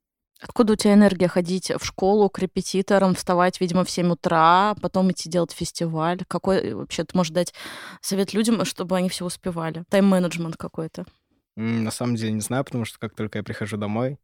Откуда 0.41 0.73
у 0.73 0.75
тебя 0.75 0.95
энергия 0.95 1.27
ходить 1.27 1.69
в 1.69 1.85
школу 1.85 2.27
к 2.29 2.39
репетиторам, 2.39 3.13
вставать, 3.13 3.61
видимо, 3.61 3.85
в 3.85 3.91
7 3.91 4.11
утра, 4.11 4.75
потом 4.81 5.11
идти 5.11 5.29
делать 5.29 5.51
фестиваль? 5.51 6.21
Какой 6.27 6.57
э, 6.57 6.75
вообще 6.75 7.03
ты 7.03 7.15
можешь 7.15 7.31
дать 7.31 7.53
совет 8.01 8.33
людям, 8.33 8.65
чтобы 8.65 8.97
они 8.97 9.07
все 9.07 9.23
успевали? 9.23 9.83
Тайм-менеджмент 9.89 10.57
какой-то. 10.57 11.05
На 11.55 11.91
самом 11.91 12.15
деле 12.15 12.31
не 12.31 12.41
знаю, 12.41 12.63
потому 12.63 12.85
что 12.85 12.97
как 12.97 13.13
только 13.13 13.37
я 13.37 13.43
прихожу 13.43 13.77
домой, 13.77 14.17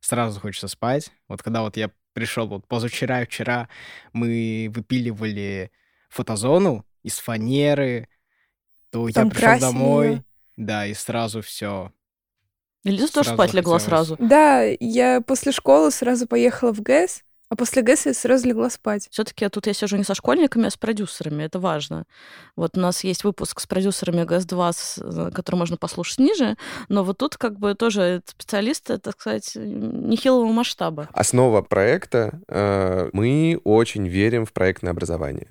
сразу 0.00 0.40
хочется 0.40 0.68
спать. 0.68 1.10
Вот 1.26 1.42
когда 1.42 1.62
вот 1.62 1.78
я 1.78 1.90
пришел 2.12 2.46
вот 2.48 2.66
позавчера 2.66 3.22
и 3.22 3.26
вчера, 3.26 3.68
мы 4.12 4.70
выпиливали 4.74 5.70
фотозону 6.10 6.84
из 7.02 7.18
фанеры, 7.18 8.08
то 8.90 9.08
Там 9.10 9.28
я 9.28 9.30
пришел 9.30 9.46
красили 9.46 9.60
домой, 9.60 10.22
да, 10.58 10.86
и 10.86 10.92
сразу 10.92 11.40
все. 11.40 11.92
Или 12.84 12.96
тоже 12.98 13.10
Сразу 13.12 13.34
спать 13.34 13.54
легла 13.54 13.78
сразу? 13.78 14.16
Да, 14.18 14.62
я 14.62 15.20
после 15.20 15.52
школы 15.52 15.90
сразу 15.90 16.26
поехала 16.26 16.72
в 16.72 16.80
ГЭС, 16.80 17.22
а 17.48 17.54
после 17.54 17.82
ГЭС 17.82 18.06
я 18.06 18.14
сразу 18.14 18.48
легла 18.48 18.70
спать. 18.70 19.08
Все-таки 19.10 19.46
тут 19.48 19.66
я 19.66 19.74
сижу 19.74 19.96
не 19.98 20.04
со 20.04 20.14
школьниками, 20.14 20.66
а 20.66 20.70
с 20.70 20.76
продюсерами. 20.76 21.44
Это 21.44 21.58
важно. 21.58 22.06
Вот 22.56 22.76
у 22.78 22.80
нас 22.80 23.04
есть 23.04 23.24
выпуск 23.24 23.60
с 23.60 23.66
продюсерами 23.66 24.24
ГАЗ-2, 24.24 24.72
с- 24.72 24.98
э, 24.98 25.30
который 25.32 25.56
можно 25.56 25.76
послушать 25.76 26.18
ниже, 26.18 26.56
но 26.88 27.04
вот 27.04 27.18
тут 27.18 27.36
как 27.36 27.58
бы 27.58 27.74
тоже 27.74 28.22
специалисты, 28.24 28.96
так 28.98 29.20
сказать, 29.20 29.52
нехилого 29.54 30.50
масштаба. 30.50 31.08
Основа 31.12 31.60
проекта 31.62 32.40
э, 32.48 33.10
мы 33.12 33.60
очень 33.64 34.08
верим 34.08 34.46
в 34.46 34.52
проектное 34.54 34.92
образование. 34.92 35.48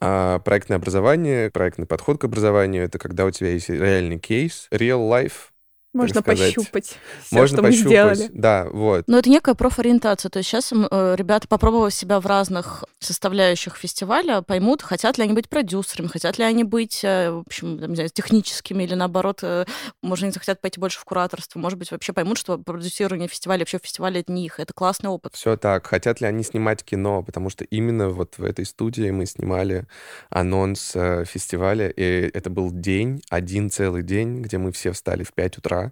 А 0.00 0.38
проектное 0.38 0.76
образование, 0.78 1.50
проектный 1.50 1.86
подход 1.86 2.20
к 2.20 2.24
образованию 2.24 2.84
это 2.84 2.98
когда 2.98 3.24
у 3.24 3.30
тебя 3.30 3.50
есть 3.50 3.68
реальный 3.68 4.18
кейс, 4.18 4.68
real 4.70 5.08
life. 5.10 5.50
Можно 5.94 6.20
сказать. 6.20 6.54
пощупать 6.54 6.98
все, 7.22 7.36
Можно 7.36 7.56
что 7.56 7.62
мы 7.62 7.68
пощупать. 7.70 7.88
сделали. 7.88 8.30
Да, 8.32 8.66
вот. 8.70 9.04
Но 9.06 9.18
это 9.18 9.30
некая 9.30 9.54
профориентация. 9.54 10.28
То 10.28 10.38
есть 10.38 10.50
сейчас 10.50 10.72
ребята, 10.72 11.48
попробовав 11.48 11.94
себя 11.94 12.20
в 12.20 12.26
разных 12.26 12.84
составляющих 12.98 13.76
фестиваля, 13.76 14.42
поймут, 14.42 14.82
хотят 14.82 15.18
ли 15.18 15.24
они 15.24 15.32
быть 15.32 15.48
продюсерами, 15.48 16.08
хотят 16.08 16.38
ли 16.38 16.44
они 16.44 16.64
быть, 16.64 17.04
э, 17.04 17.30
в 17.30 17.40
общем, 17.46 17.78
там, 17.78 17.90
не 17.90 17.96
знаю, 17.96 18.10
техническими, 18.10 18.82
или 18.82 18.94
наоборот, 18.94 19.40
э, 19.42 19.64
может, 20.02 20.24
они 20.24 20.32
захотят 20.32 20.60
пойти 20.60 20.80
больше 20.80 20.98
в 20.98 21.04
кураторство, 21.04 21.58
может 21.58 21.78
быть, 21.78 21.90
вообще 21.90 22.12
поймут, 22.12 22.38
что 22.38 22.58
продюсирование 22.58 23.28
фестиваля, 23.28 23.60
вообще 23.60 23.78
фестиваль 23.82 24.18
это 24.18 24.32
не 24.32 24.46
их, 24.46 24.58
это 24.58 24.72
классный 24.72 25.10
опыт. 25.10 25.34
Все 25.34 25.56
так. 25.56 25.86
Хотят 25.86 26.20
ли 26.20 26.26
они 26.26 26.42
снимать 26.42 26.82
кино? 26.82 27.22
Потому 27.22 27.50
что 27.50 27.64
именно 27.64 28.08
вот 28.08 28.38
в 28.38 28.44
этой 28.44 28.64
студии 28.64 29.10
мы 29.10 29.26
снимали 29.26 29.86
анонс 30.30 30.92
э, 30.94 31.24
фестиваля, 31.24 31.88
и 31.88 32.30
это 32.32 32.50
был 32.50 32.70
день, 32.72 33.22
один 33.30 33.70
целый 33.70 34.02
день, 34.02 34.42
где 34.42 34.58
мы 34.58 34.72
все 34.72 34.92
встали 34.92 35.22
в 35.22 35.32
5 35.32 35.58
утра 35.58 35.83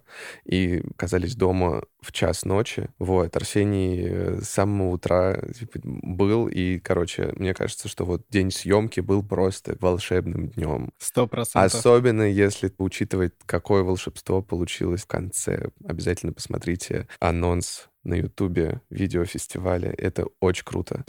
и 0.45 0.83
оказались 0.91 1.35
дома 1.35 1.83
в 2.01 2.11
час 2.11 2.45
ночи. 2.45 2.89
Вот. 2.99 3.35
Арсений 3.35 4.07
э, 4.07 4.41
с 4.41 4.49
самого 4.49 4.89
утра 4.89 5.41
типа, 5.57 5.79
был, 5.83 6.47
и, 6.47 6.79
короче, 6.79 7.33
мне 7.35 7.53
кажется, 7.53 7.87
что 7.87 8.05
вот 8.05 8.23
день 8.29 8.51
съемки 8.51 8.99
был 8.99 9.23
просто 9.23 9.77
волшебным 9.79 10.49
днем. 10.49 10.91
Сто 10.97 11.27
процентов. 11.27 11.73
Особенно 11.73 12.23
если 12.23 12.71
учитывать, 12.77 13.33
какое 13.45 13.83
волшебство 13.83 14.41
получилось 14.41 15.03
в 15.03 15.07
конце. 15.07 15.69
Обязательно 15.85 16.33
посмотрите 16.33 17.07
анонс 17.19 17.89
на 18.03 18.15
Ютубе 18.15 18.81
видеофестиваля. 18.89 19.93
Это 19.97 20.27
очень 20.39 20.65
круто. 20.65 21.05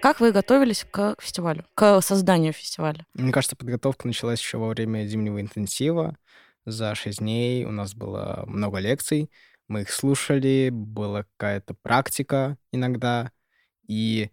Как 0.00 0.20
вы 0.20 0.32
готовились 0.32 0.86
к 0.90 1.14
фестивалю, 1.20 1.66
к 1.74 2.00
созданию 2.00 2.54
фестиваля? 2.54 3.04
Мне 3.12 3.32
кажется, 3.32 3.54
подготовка 3.54 4.06
началась 4.06 4.40
еще 4.40 4.56
во 4.56 4.68
время 4.68 5.04
зимнего 5.06 5.40
интенсива. 5.40 6.16
За 6.64 6.94
шесть 6.94 7.18
дней 7.18 7.66
у 7.66 7.70
нас 7.70 7.94
было 7.94 8.44
много 8.46 8.78
лекций. 8.78 9.30
Мы 9.68 9.82
их 9.82 9.90
слушали, 9.90 10.70
была 10.72 11.24
какая-то 11.36 11.74
практика 11.74 12.56
иногда. 12.72 13.30
И 13.86 14.30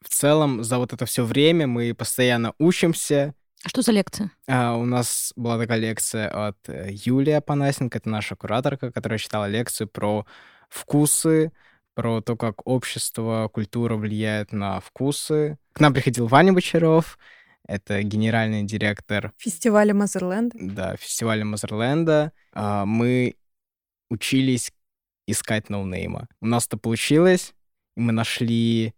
в 0.00 0.08
целом 0.08 0.64
за 0.64 0.78
вот 0.78 0.92
это 0.92 1.06
все 1.06 1.24
время 1.24 1.68
мы 1.68 1.94
постоянно 1.94 2.52
учимся. 2.58 3.34
А 3.64 3.68
Что 3.68 3.82
за 3.82 3.92
лекция? 3.92 4.32
А, 4.48 4.76
у 4.76 4.84
нас 4.84 5.32
была 5.36 5.58
такая 5.58 5.78
лекция 5.78 6.48
от 6.48 6.58
э, 6.68 6.88
Юлии 6.90 7.34
Апанасенко, 7.34 7.98
это 7.98 8.08
наша 8.08 8.34
кураторка, 8.34 8.90
которая 8.90 9.20
читала 9.20 9.48
лекцию 9.48 9.86
про 9.86 10.26
вкусы, 10.68 11.52
про 11.94 12.20
то, 12.20 12.36
как 12.36 12.66
общество, 12.66 13.50
культура 13.52 13.96
влияет 13.96 14.52
на 14.52 14.80
вкусы. 14.80 15.58
К 15.72 15.80
нам 15.80 15.92
приходил 15.92 16.26
Ваня 16.26 16.52
Бочаров, 16.52 17.18
это 17.66 18.02
генеральный 18.02 18.64
директор 18.64 19.32
Фестиваля 19.38 19.94
Motherland'а. 19.94 20.56
да, 20.60 20.96
фестиваля 20.96 21.44
Motherland'а. 21.44 22.32
Мы 22.54 23.36
учились 24.10 24.72
искать 25.26 25.70
ноунеймов. 25.70 26.28
У 26.40 26.46
нас 26.46 26.66
это 26.66 26.76
получилось, 26.76 27.54
и 27.96 28.00
мы 28.00 28.12
нашли 28.12 28.94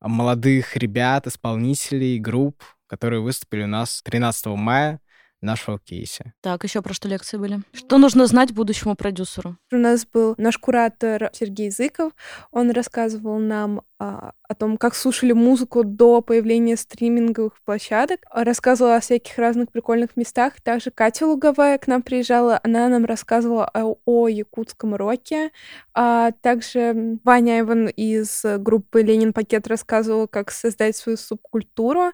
молодых 0.00 0.76
ребят, 0.76 1.26
исполнителей, 1.26 2.18
групп, 2.18 2.62
которые 2.88 3.20
выступили 3.20 3.62
у 3.62 3.68
нас 3.68 4.02
13 4.02 4.46
мая 4.46 5.00
на 5.42 5.56
шоу-кейсе. 5.56 6.32
Так, 6.40 6.64
еще 6.64 6.80
про 6.80 6.94
что 6.94 7.08
лекции 7.08 7.36
были? 7.36 7.60
Что 7.72 7.98
нужно 7.98 8.26
знать 8.26 8.52
будущему 8.52 8.94
продюсеру? 8.94 9.56
У 9.72 9.76
нас 9.76 10.06
был 10.06 10.34
наш 10.38 10.56
куратор 10.56 11.30
Сергей 11.32 11.66
Языков. 11.66 12.12
Он 12.52 12.70
рассказывал 12.70 13.38
нам 13.38 13.82
а, 13.98 14.32
о 14.48 14.54
том, 14.54 14.76
как 14.76 14.94
слушали 14.94 15.32
музыку 15.32 15.82
до 15.84 16.20
появления 16.20 16.76
стриминговых 16.76 17.60
площадок. 17.64 18.20
Рассказывала 18.32 18.96
о 18.96 19.00
всяких 19.00 19.36
разных 19.36 19.72
прикольных 19.72 20.16
местах. 20.16 20.60
Также 20.60 20.90
Катя 20.90 21.26
Луговая 21.26 21.76
к 21.78 21.88
нам 21.88 22.02
приезжала. 22.02 22.60
Она 22.62 22.88
нам 22.88 23.04
рассказывала 23.04 23.68
о, 23.74 23.96
о 24.04 24.28
якутском 24.28 24.94
роке. 24.94 25.50
А 25.92 26.30
также 26.40 27.18
Ваня 27.24 27.60
Иван 27.60 27.88
из 27.88 28.44
группы 28.58 29.02
«Ленин 29.02 29.32
Пакет» 29.32 29.66
рассказывал, 29.66 30.28
как 30.28 30.52
создать 30.52 30.96
свою 30.96 31.18
субкультуру. 31.18 32.12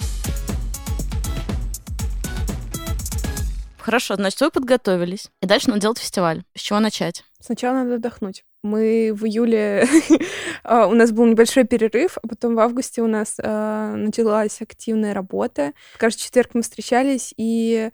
Хорошо, 3.88 4.16
значит, 4.16 4.38
вы 4.42 4.50
подготовились. 4.50 5.30
И 5.40 5.46
дальше 5.46 5.68
надо 5.68 5.80
делать 5.80 5.96
фестиваль. 5.96 6.42
С 6.54 6.60
чего 6.60 6.78
начать? 6.78 7.24
Сначала 7.40 7.76
надо 7.76 7.94
отдохнуть. 7.94 8.44
Мы 8.62 9.12
в 9.14 9.24
июле... 9.24 9.86
А, 10.64 10.86
у 10.86 10.92
нас 10.92 11.12
был 11.12 11.24
небольшой 11.24 11.64
перерыв, 11.64 12.18
а 12.22 12.28
потом 12.28 12.54
в 12.54 12.58
августе 12.60 13.00
у 13.00 13.06
нас 13.06 13.36
а, 13.42 13.94
началась 13.94 14.60
активная 14.60 15.14
работа. 15.14 15.72
Каждый 15.96 16.20
четверг 16.20 16.50
мы 16.52 16.60
встречались, 16.60 17.32
и 17.38 17.90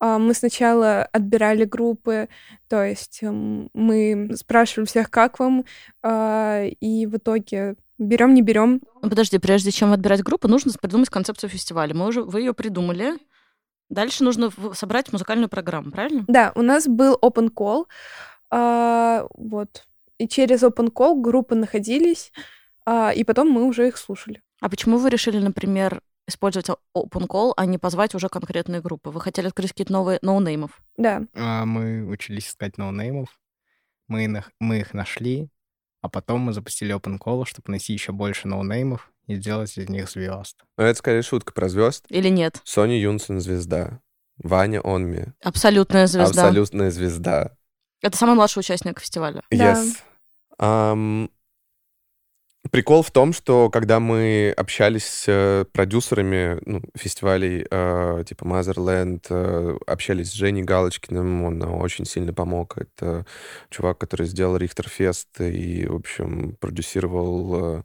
а, 0.00 0.18
мы 0.18 0.34
сначала 0.34 1.04
отбирали 1.04 1.64
группы, 1.64 2.28
то 2.68 2.82
есть 2.82 3.20
мы 3.22 4.30
спрашивали 4.34 4.86
всех, 4.86 5.08
как 5.08 5.38
вам, 5.38 5.64
и 6.02 7.06
в 7.06 7.16
итоге 7.16 7.76
берем, 7.98 8.34
не 8.34 8.42
берем. 8.42 8.80
Подожди, 9.02 9.38
прежде 9.38 9.70
чем 9.70 9.92
отбирать 9.92 10.22
группу, 10.22 10.48
нужно 10.48 10.72
придумать 10.80 11.10
концепцию 11.10 11.50
фестиваля. 11.50 11.94
Мы 11.94 12.06
уже, 12.06 12.22
вы 12.22 12.40
ее 12.40 12.54
придумали. 12.54 13.14
Дальше 13.88 14.24
нужно 14.24 14.50
собрать 14.74 15.12
музыкальную 15.12 15.48
программу, 15.48 15.90
правильно? 15.90 16.24
Да, 16.26 16.52
у 16.54 16.62
нас 16.62 16.86
был 16.88 17.16
open 17.22 17.50
call. 17.52 17.86
А, 18.50 19.26
вот. 19.34 19.86
И 20.18 20.26
через 20.28 20.62
open 20.62 20.92
call 20.92 21.20
группы 21.20 21.54
находились, 21.54 22.32
а, 22.84 23.12
и 23.14 23.22
потом 23.22 23.50
мы 23.50 23.64
уже 23.64 23.88
их 23.88 23.96
слушали. 23.96 24.42
А 24.60 24.68
почему 24.68 24.98
вы 24.98 25.10
решили, 25.10 25.38
например, 25.38 26.00
использовать 26.26 26.68
open 26.96 27.26
call, 27.28 27.52
а 27.56 27.66
не 27.66 27.78
позвать 27.78 28.14
уже 28.14 28.28
конкретные 28.28 28.80
группы? 28.80 29.10
Вы 29.10 29.20
хотели 29.20 29.46
открыть 29.46 29.70
какие-то 29.70 29.92
новые 29.92 30.18
ноунеймов? 30.22 30.80
Да. 30.96 31.22
А, 31.34 31.64
мы 31.64 32.06
учились 32.06 32.48
искать 32.48 32.78
ноунеймов. 32.78 33.28
Мы, 34.08 34.44
мы 34.60 34.80
их 34.80 34.94
нашли, 34.94 35.48
а 36.00 36.08
потом 36.08 36.40
мы 36.40 36.52
запустили 36.52 36.94
open 36.94 37.18
call, 37.18 37.44
чтобы 37.44 37.70
найти 37.70 37.92
еще 37.92 38.12
больше 38.12 38.48
ноунеймов 38.48 39.12
и 39.26 39.36
сделать 39.36 39.76
из 39.76 39.88
них 39.88 40.10
звезд. 40.10 40.56
Но 40.76 40.84
это 40.84 40.98
скорее 40.98 41.22
шутка 41.22 41.52
про 41.52 41.68
звезд. 41.68 42.04
Или 42.08 42.28
нет? 42.28 42.60
Сони 42.64 42.94
Юнсен 42.94 43.40
звезда. 43.40 44.00
Ваня 44.38 44.80
Онми. 44.84 45.32
Абсолютная 45.42 46.06
звезда. 46.06 46.42
Абсолютная 46.44 46.90
звезда. 46.90 47.56
Это 48.02 48.16
самый 48.16 48.34
младший 48.34 48.60
участник 48.60 49.00
фестиваля. 49.00 49.42
Yes. 49.52 49.94
Да. 50.58 50.92
Um, 50.92 51.30
Прикол 52.70 53.02
в 53.02 53.10
том, 53.10 53.32
что 53.32 53.70
когда 53.70 54.00
мы 54.00 54.52
общались 54.56 55.04
с 55.04 55.24
э, 55.28 55.64
продюсерами 55.72 56.58
ну, 56.64 56.82
фестивалей 56.94 57.66
э, 57.70 58.24
типа 58.26 58.44
Motherland, 58.44 59.26
э, 59.28 59.76
общались 59.86 60.30
с 60.30 60.34
Женей 60.34 60.62
Галочкиным, 60.62 61.44
он 61.44 61.62
очень 61.62 62.06
сильно 62.06 62.32
помог. 62.32 62.78
Это 62.78 63.26
чувак, 63.70 63.98
который 63.98 64.26
сделал 64.26 64.56
Рихтерфест 64.56 65.40
и, 65.40 65.86
в 65.86 65.96
общем, 65.96 66.56
продюсировал 66.58 67.78
э, 67.78 67.82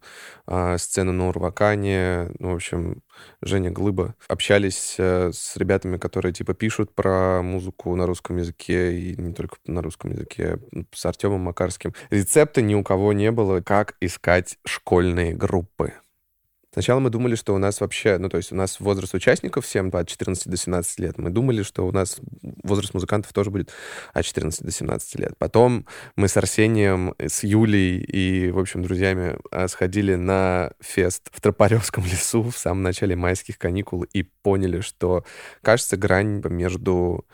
э, 0.48 0.78
сцену 0.78 1.12
на 1.12 1.30
Урвакане. 1.30 2.32
Ну, 2.40 2.52
в 2.52 2.56
общем, 2.56 3.02
Женя 3.42 3.72
Глыба. 3.72 4.16
Общались 4.28 4.96
э, 4.98 5.32
с 5.34 5.58
ребятами, 5.58 5.98
которые 5.98 6.34
типа 6.34 6.54
пишут 6.54 6.94
про 6.94 7.42
музыку 7.42 7.96
на 7.96 8.06
русском 8.06 8.38
языке 8.38 8.94
и 8.94 9.22
не 9.22 9.34
только 9.34 9.58
на 9.66 9.82
русском 9.82 10.12
языке, 10.12 10.60
с 10.94 11.06
Артемом 11.06 11.42
Макарским. 11.42 11.94
Рецепта 12.10 12.62
ни 12.62 12.76
у 12.76 12.84
кого 12.84 13.14
не 13.14 13.32
было, 13.32 13.62
как 13.62 13.96
искать 14.00 14.58
школьные 14.66 15.34
группы. 15.34 15.94
Сначала 16.74 17.00
мы 17.00 17.10
думали, 17.10 17.36
что 17.36 17.54
у 17.54 17.58
нас 17.58 17.82
вообще, 17.82 18.18
ну, 18.18 18.30
то 18.30 18.38
есть 18.38 18.54
у 18.54 18.56
нас 18.56 18.80
возраст 18.80 19.14
участников 19.14 19.66
всем 19.66 19.90
от 19.92 20.08
14 20.08 20.48
до 20.48 20.56
17 20.56 21.00
лет. 21.00 21.18
Мы 21.18 21.30
думали, 21.30 21.64
что 21.64 21.86
у 21.86 21.92
нас 21.92 22.20
возраст 22.64 22.94
музыкантов 22.94 23.34
тоже 23.34 23.52
будет 23.52 23.72
от 24.14 24.24
14 24.24 24.64
до 24.64 24.72
17 24.72 25.20
лет. 25.20 25.34
Потом 25.38 25.86
мы 26.16 26.30
с 26.30 26.38
Арсением, 26.38 27.14
с 27.20 27.44
Юлей 27.44 27.98
и, 28.00 28.52
в 28.52 28.60
общем, 28.60 28.84
друзьями 28.84 29.38
а, 29.52 29.68
сходили 29.68 30.16
на 30.16 30.72
фест 30.80 31.30
в 31.34 31.42
Тропаревском 31.42 32.06
лесу 32.06 32.44
в 32.44 32.58
самом 32.58 32.84
начале 32.84 33.18
майских 33.18 33.58
каникул 33.58 34.04
и 34.04 34.24
поняли, 34.24 34.80
что, 34.80 35.26
кажется, 35.62 35.98
грань 35.98 36.42
между 36.46 37.26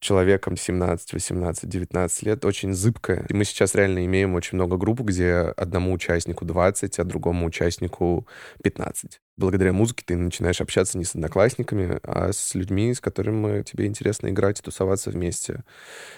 человеком 0.00 0.56
17, 0.56 1.12
18, 1.12 1.68
19 1.68 2.22
лет 2.22 2.44
очень 2.44 2.72
зыбкая. 2.72 3.26
И 3.28 3.34
мы 3.34 3.44
сейчас 3.44 3.74
реально 3.74 4.04
имеем 4.06 4.34
очень 4.34 4.56
много 4.56 4.76
групп, 4.76 5.00
где 5.00 5.34
одному 5.56 5.92
участнику 5.92 6.44
20, 6.44 6.98
а 6.98 7.04
другому 7.04 7.46
участнику 7.46 8.26
15. 8.64 9.20
Благодаря 9.36 9.72
музыке 9.72 10.02
ты 10.06 10.16
начинаешь 10.16 10.60
общаться 10.60 10.98
не 10.98 11.04
с 11.04 11.14
одноклассниками, 11.14 12.00
а 12.02 12.32
с 12.32 12.54
людьми, 12.54 12.92
с 12.92 13.00
которыми 13.00 13.62
тебе 13.62 13.86
интересно 13.86 14.28
играть 14.28 14.62
тусоваться 14.62 15.10
вместе, 15.10 15.64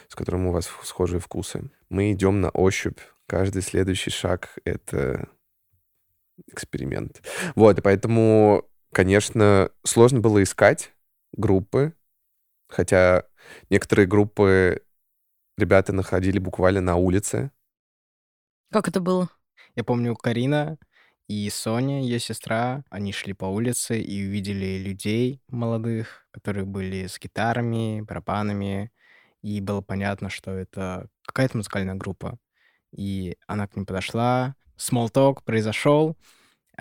с 0.09 0.15
которыми 0.15 0.49
у 0.49 0.53
вас 0.53 0.71
схожие 0.85 1.21
вкусы. 1.21 1.71
Мы 1.91 2.13
идем 2.13 2.41
на 2.41 2.51
ощупь. 2.51 3.01
Каждый 3.27 3.63
следующий 3.63 4.11
шаг— 4.11 4.51
это 4.65 5.29
эксперимент. 6.53 7.21
Вот, 7.57 7.79
и 7.79 7.83
поэтому, 7.83 8.65
конечно, 8.93 9.71
сложно 9.85 10.21
было 10.21 10.43
искать 10.43 10.93
группы, 11.33 11.95
хотя 12.73 13.25
Некоторые 13.71 14.07
группы 14.07 14.83
ребята 15.57 15.93
находили 15.93 16.39
буквально 16.39 16.81
на 16.81 16.97
улице. 16.97 17.51
Как 18.71 18.89
это 18.89 19.01
было? 19.01 19.29
Я 19.75 19.85
помню, 19.85 20.15
Карина 20.17 20.79
и 21.29 21.49
Соня, 21.51 22.03
ее 22.03 22.19
сестра, 22.19 22.85
они 22.91 23.13
шли 23.13 23.33
по 23.33 23.47
улице 23.47 24.01
и 24.01 24.27
увидели 24.27 24.79
людей 24.79 25.43
молодых, 25.49 26.27
которые 26.31 26.65
были 26.65 27.07
с 27.07 27.19
гитарами, 27.19 28.01
барабанами, 28.03 28.93
и 29.43 29.61
было 29.61 29.81
понятно, 29.81 30.31
что 30.31 30.53
это 30.53 31.09
какая-то 31.27 31.57
музыкальная 31.57 31.95
группа. 31.95 32.39
И 32.93 33.37
она 33.47 33.67
к 33.67 33.77
ним 33.77 33.87
подошла, 33.87 34.55
small 34.77 35.11
talk 35.11 35.43
произошел, 35.45 36.17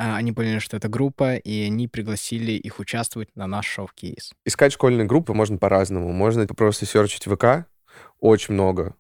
они 0.01 0.31
поняли, 0.31 0.59
что 0.59 0.77
это 0.77 0.87
группа, 0.87 1.35
и 1.35 1.63
они 1.63 1.87
пригласили 1.87 2.53
их 2.53 2.79
участвовать 2.79 3.29
на 3.35 3.47
наш 3.47 3.67
шоу-кейс. 3.67 4.33
Искать 4.45 4.73
школьные 4.73 5.05
группы 5.05 5.33
можно 5.33 5.57
по-разному. 5.57 6.11
Можно 6.11 6.45
просто 6.47 6.85
серчить 6.85 7.25
ВК, 7.25 7.67
очень 8.19 8.53
много. 8.53 8.95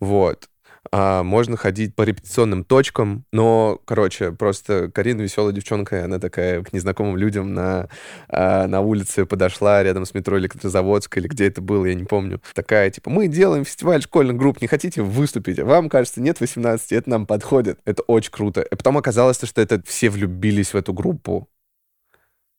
Вот 0.00 0.48
а, 0.92 1.22
можно 1.22 1.56
ходить 1.56 1.94
по 1.94 2.02
репетиционным 2.02 2.64
точкам, 2.64 3.24
но, 3.32 3.80
короче, 3.84 4.32
просто 4.32 4.90
Карина 4.90 5.22
веселая 5.22 5.52
девчонка, 5.52 6.04
она 6.04 6.18
такая 6.18 6.62
к 6.62 6.72
незнакомым 6.72 7.16
людям 7.16 7.54
на, 7.54 7.88
а, 8.28 8.66
на 8.66 8.80
улице 8.80 9.26
подошла 9.26 9.82
рядом 9.82 10.06
с 10.06 10.14
метро 10.14 10.38
Электрозаводской, 10.38 11.22
или 11.22 11.28
где 11.28 11.46
это 11.46 11.60
было, 11.60 11.86
я 11.86 11.94
не 11.94 12.04
помню. 12.04 12.40
Такая, 12.54 12.90
типа, 12.90 13.10
мы 13.10 13.28
делаем 13.28 13.64
фестиваль 13.64 14.02
школьных 14.02 14.36
групп, 14.36 14.60
не 14.60 14.68
хотите 14.68 15.02
выступить? 15.02 15.58
Вам, 15.58 15.88
кажется, 15.88 16.20
нет 16.20 16.40
18, 16.40 16.92
это 16.92 17.10
нам 17.10 17.26
подходит. 17.26 17.78
Это 17.84 18.02
очень 18.02 18.30
круто. 18.30 18.62
И 18.62 18.74
потом 18.74 18.98
оказалось, 18.98 19.38
что 19.42 19.60
это 19.60 19.82
все 19.86 20.10
влюбились 20.10 20.74
в 20.74 20.76
эту 20.76 20.92
группу, 20.92 21.48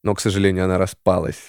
но, 0.04 0.14
к 0.14 0.20
сожалению, 0.20 0.66
она 0.66 0.78
распалась. 0.78 1.48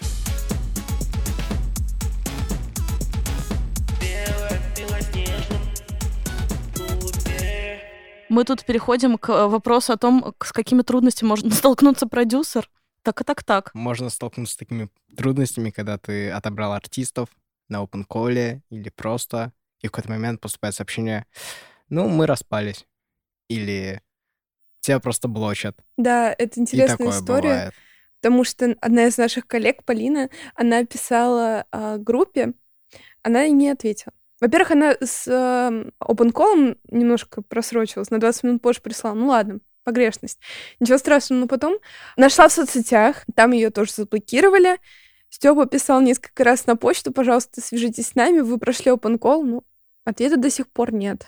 Мы 8.37 8.45
тут 8.45 8.67
переходим 8.67 9.17
к 9.17 9.31
э, 9.31 9.47
вопросу 9.47 9.95
о 9.95 9.97
том, 9.97 10.35
с 10.45 10.53
какими 10.53 10.83
трудностями 10.83 11.31
может 11.31 11.51
столкнуться 11.55 12.07
продюсер. 12.07 12.69
Так 13.03 13.23
и 13.23 13.25
так 13.25 13.43
так. 13.43 13.75
Можно 13.75 14.11
столкнуться 14.11 14.53
с 14.53 14.57
такими 14.59 14.91
трудностями, 15.17 15.71
когда 15.71 15.97
ты 15.97 16.29
отобрал 16.29 16.75
артистов 16.75 17.31
на 17.71 17.83
open 17.83 18.07
call 18.07 18.61
или 18.69 18.89
просто, 18.91 19.55
и 19.81 19.89
в 19.89 19.91
какой-то 19.91 20.11
момент 20.11 20.43
поступает 20.43 20.75
сообщение, 20.75 21.25
ну, 21.89 22.09
мы 22.09 22.27
распались. 22.27 22.87
Или 23.49 24.03
тебя 24.81 25.01
просто 25.01 25.29
блочат. 25.29 25.83
Да, 25.97 26.35
это 26.37 26.61
интересная 26.61 27.09
история. 27.09 27.49
Бывает. 27.49 27.75
Потому 28.21 28.45
что 28.45 28.77
одна 28.83 29.07
из 29.07 29.17
наших 29.17 29.47
коллег, 29.47 29.83
Полина, 29.83 30.29
она 30.55 30.85
писала 30.85 31.65
э, 31.73 31.97
группе, 31.97 32.53
она 33.23 33.49
не 33.49 33.71
ответила. 33.71 34.13
Во-первых, 34.41 34.71
она 34.73 34.97
с 35.01 35.27
э, 35.27 35.91
open 36.03 36.33
call 36.33 36.79
немножко 36.89 37.43
просрочилась, 37.43 38.11
на 38.11 38.19
20 38.19 38.43
минут 38.45 38.63
позже 38.63 38.81
прислала. 38.83 39.15
Ну 39.15 39.29
ладно, 39.29 39.61
погрешность. 39.85 40.39
Ничего 40.81 40.99
страшного, 40.99 41.41
но 41.41 41.47
потом 41.47 41.79
нашла 42.17 42.49
в 42.49 42.53
соцсетях, 42.53 43.25
там 43.35 43.53
ее 43.53 43.71
тоже 43.71 43.93
заблокировали. 43.93 44.79
Степа 45.31 45.67
писал 45.67 46.01
несколько 46.01 46.45
раз 46.45 46.67
на 46.67 46.77
почту, 46.77 47.13
пожалуйста, 47.13 47.61
свяжитесь 47.61 48.09
с 48.09 48.15
нами, 48.15 48.41
вы 48.41 48.59
прошли 48.59 48.91
open 48.93 49.19
call. 49.19 49.43
Ну, 49.43 49.63
ответа 50.05 50.37
до 50.37 50.51
сих 50.51 50.69
пор 50.69 50.93
нет. 50.93 51.27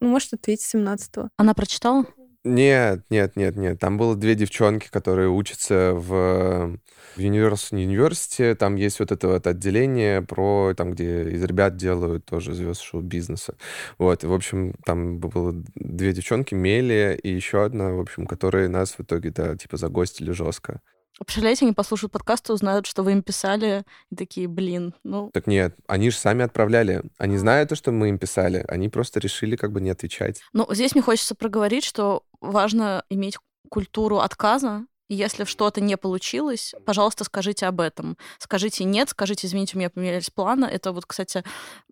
Ну, 0.00 0.08
может, 0.08 0.32
ответить 0.34 0.74
17-го. 0.74 1.30
Она 1.36 1.54
прочитала? 1.54 2.06
Нет, 2.48 3.04
нет, 3.10 3.36
нет, 3.36 3.56
нет. 3.56 3.78
Там 3.78 3.98
было 3.98 4.16
две 4.16 4.34
девчонки, 4.34 4.88
которые 4.90 5.28
учатся 5.28 5.92
в, 5.94 6.78
Universal 7.18 7.84
University. 7.84 8.54
Там 8.54 8.76
есть 8.76 9.00
вот 9.00 9.12
это 9.12 9.28
вот 9.28 9.46
отделение 9.46 10.22
про 10.22 10.74
там, 10.76 10.92
где 10.92 11.24
из 11.24 11.42
ребят 11.42 11.76
делают 11.76 12.24
тоже 12.24 12.54
звезд 12.54 12.80
шоу-бизнеса. 12.80 13.56
Вот, 13.98 14.24
и, 14.24 14.26
в 14.26 14.32
общем, 14.32 14.74
там 14.84 15.18
было 15.18 15.52
две 15.74 16.12
девчонки, 16.12 16.54
Мелия 16.54 17.12
и 17.12 17.30
еще 17.30 17.64
одна, 17.64 17.90
в 17.90 18.00
общем, 18.00 18.26
которые 18.26 18.68
нас 18.68 18.92
в 18.92 19.00
итоге, 19.00 19.30
да, 19.30 19.56
типа 19.56 19.76
загостили 19.76 20.30
жестко. 20.30 20.80
Представляете, 21.18 21.64
они 21.64 21.74
послушают 21.74 22.12
подкаст 22.12 22.48
и 22.48 22.52
узнают, 22.52 22.86
что 22.86 23.02
вы 23.02 23.10
им 23.10 23.22
писали, 23.22 23.82
и 24.10 24.14
такие, 24.14 24.46
блин, 24.46 24.94
ну... 25.02 25.30
Так 25.34 25.48
нет, 25.48 25.74
они 25.88 26.10
же 26.10 26.16
сами 26.16 26.44
отправляли. 26.44 27.02
Они 27.18 27.36
знают 27.36 27.70
то, 27.70 27.74
что 27.74 27.90
мы 27.90 28.10
им 28.10 28.18
писали. 28.18 28.64
Они 28.68 28.88
просто 28.88 29.18
решили 29.18 29.56
как 29.56 29.72
бы 29.72 29.80
не 29.80 29.90
отвечать. 29.90 30.40
Ну, 30.52 30.66
здесь 30.72 30.94
мне 30.94 31.02
хочется 31.02 31.34
проговорить, 31.34 31.84
что 31.84 32.22
важно 32.40 33.04
иметь 33.10 33.38
культуру 33.68 34.18
отказа 34.18 34.86
Если 35.08 35.44
что-то 35.44 35.80
не 35.80 35.96
получилось, 35.96 36.74
пожалуйста, 36.84 37.24
скажите 37.24 37.66
об 37.66 37.80
этом. 37.80 38.18
Скажите 38.38 38.84
нет, 38.84 39.08
скажите, 39.08 39.46
извините, 39.46 39.76
у 39.76 39.78
меня 39.78 39.88
поменялись 39.88 40.28
планы. 40.28 40.66
Это 40.66 40.92
вот, 40.92 41.06
кстати, 41.06 41.42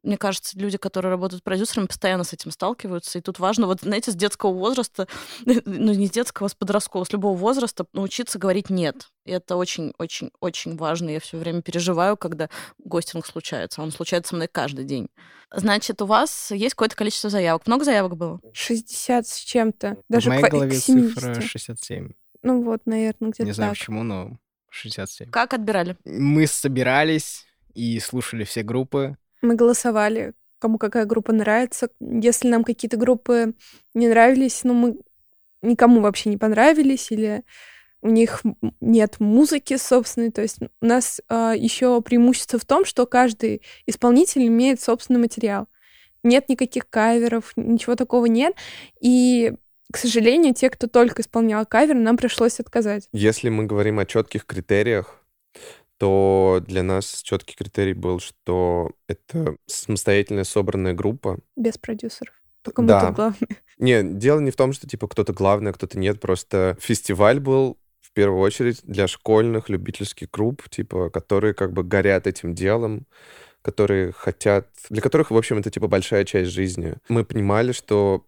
мне 0.02 0.18
кажется, 0.18 0.58
люди, 0.58 0.76
которые 0.76 1.10
работают 1.10 1.42
продюсерами, 1.42 1.86
постоянно 1.86 2.24
с 2.24 2.34
этим 2.34 2.50
сталкиваются. 2.50 3.18
И 3.18 3.22
тут 3.22 3.38
важно, 3.38 3.66
вот, 3.66 3.80
знаете, 3.80 4.10
с 4.10 4.14
детского 4.14 4.52
возраста, 4.52 5.08
ну, 5.46 5.92
не 5.94 6.06
с 6.08 6.10
детского, 6.10 6.46
а 6.46 6.48
с 6.50 6.54
подросткового, 6.54 7.06
с 7.06 7.12
любого 7.12 7.36
возраста 7.36 7.86
научиться 7.94 8.38
говорить 8.38 8.68
нет. 8.68 9.08
И 9.24 9.30
это 9.30 9.56
очень-очень-очень 9.56 10.76
важно. 10.76 11.10
Я 11.10 11.20
все 11.20 11.38
время 11.38 11.62
переживаю, 11.62 12.16
когда 12.16 12.48
гостинг 12.78 13.26
случается. 13.26 13.82
Он 13.82 13.92
случается 13.92 14.30
со 14.30 14.36
мной 14.36 14.48
каждый 14.48 14.84
день. 14.84 15.08
Значит, 15.54 16.02
у 16.02 16.06
вас 16.06 16.50
есть 16.50 16.74
какое-то 16.74 16.96
количество 16.96 17.30
заявок. 17.30 17.66
Много 17.66 17.84
заявок 17.84 18.16
было? 18.16 18.40
60 18.52 19.26
с 19.26 19.38
чем-то. 19.38 19.96
Даже 20.08 20.28
в 20.30 20.32
моей 20.34 20.44
к- 20.44 20.50
голове 20.50 20.78
к 20.78 20.82
70. 20.82 21.14
цифра 21.14 21.40
67. 21.40 22.10
Ну 22.42 22.62
вот, 22.62 22.82
наверное, 22.86 23.30
где-то 23.30 23.44
Не 23.44 23.52
знаю 23.52 23.72
так. 23.72 23.78
почему, 23.78 24.02
но 24.02 24.38
67. 24.70 25.30
Как 25.30 25.54
отбирали? 25.54 25.96
Мы 26.04 26.46
собирались 26.46 27.46
и 27.74 27.98
слушали 28.00 28.44
все 28.44 28.62
группы. 28.62 29.16
Мы 29.42 29.54
голосовали, 29.54 30.34
кому 30.58 30.78
какая 30.78 31.04
группа 31.04 31.32
нравится. 31.32 31.88
Если 32.00 32.48
нам 32.48 32.64
какие-то 32.64 32.96
группы 32.96 33.54
не 33.94 34.08
нравились, 34.08 34.64
ну, 34.64 34.74
мы 34.74 34.98
никому 35.62 36.00
вообще 36.00 36.30
не 36.30 36.36
понравились, 36.36 37.10
или 37.12 37.42
у 38.02 38.08
них 38.08 38.42
нет 38.80 39.18
музыки 39.18 39.76
собственной. 39.76 40.30
То 40.30 40.42
есть 40.42 40.58
у 40.80 40.86
нас 40.86 41.20
еще 41.28 42.00
преимущество 42.02 42.58
в 42.58 42.64
том, 42.64 42.84
что 42.84 43.06
каждый 43.06 43.62
исполнитель 43.86 44.46
имеет 44.46 44.80
собственный 44.80 45.20
материал. 45.20 45.68
Нет 46.22 46.48
никаких 46.48 46.88
каверов, 46.88 47.52
ничего 47.56 47.94
такого 47.94 48.26
нет. 48.26 48.54
И, 49.00 49.52
к 49.92 49.96
сожалению, 49.98 50.54
те, 50.54 50.70
кто 50.70 50.86
только 50.86 51.22
исполнял 51.22 51.64
кавер, 51.66 51.94
нам 51.94 52.16
пришлось 52.16 52.60
отказать. 52.60 53.08
Если 53.12 53.48
мы 53.48 53.64
говорим 53.64 53.98
о 53.98 54.06
четких 54.06 54.44
критериях, 54.46 55.20
то 55.98 56.62
для 56.66 56.82
нас 56.82 57.22
четкий 57.22 57.54
критерий 57.56 57.94
был, 57.94 58.20
что 58.20 58.90
это 59.08 59.56
самостоятельно 59.66 60.44
собранная 60.44 60.92
группа. 60.92 61.38
Без 61.56 61.78
продюсеров. 61.78 62.34
Только 62.62 62.82
мы 62.82 62.88
Да. 62.88 63.06
тут 63.06 63.16
главные. 63.16 63.48
Не, 63.78 64.02
дело 64.02 64.40
не 64.40 64.50
в 64.50 64.56
том, 64.56 64.72
что 64.72 64.86
типа 64.88 65.08
кто-то 65.08 65.32
главный, 65.32 65.70
а 65.70 65.74
кто-то 65.74 65.98
нет. 65.98 66.20
Просто 66.20 66.76
фестиваль 66.80 67.40
был 67.40 67.78
в 68.00 68.12
первую 68.12 68.40
очередь 68.40 68.80
для 68.82 69.06
школьных 69.06 69.68
любительских 69.68 70.30
групп, 70.30 70.68
типа, 70.68 71.10
которые 71.10 71.54
как 71.54 71.72
бы 71.72 71.82
горят 71.82 72.26
этим 72.26 72.54
делом, 72.54 73.06
которые 73.62 74.12
хотят, 74.12 74.68
для 74.90 75.00
которых, 75.00 75.30
в 75.30 75.36
общем, 75.36 75.58
это 75.58 75.70
типа 75.70 75.88
большая 75.88 76.24
часть 76.24 76.50
жизни. 76.50 76.94
Мы 77.08 77.24
понимали, 77.24 77.72
что 77.72 78.24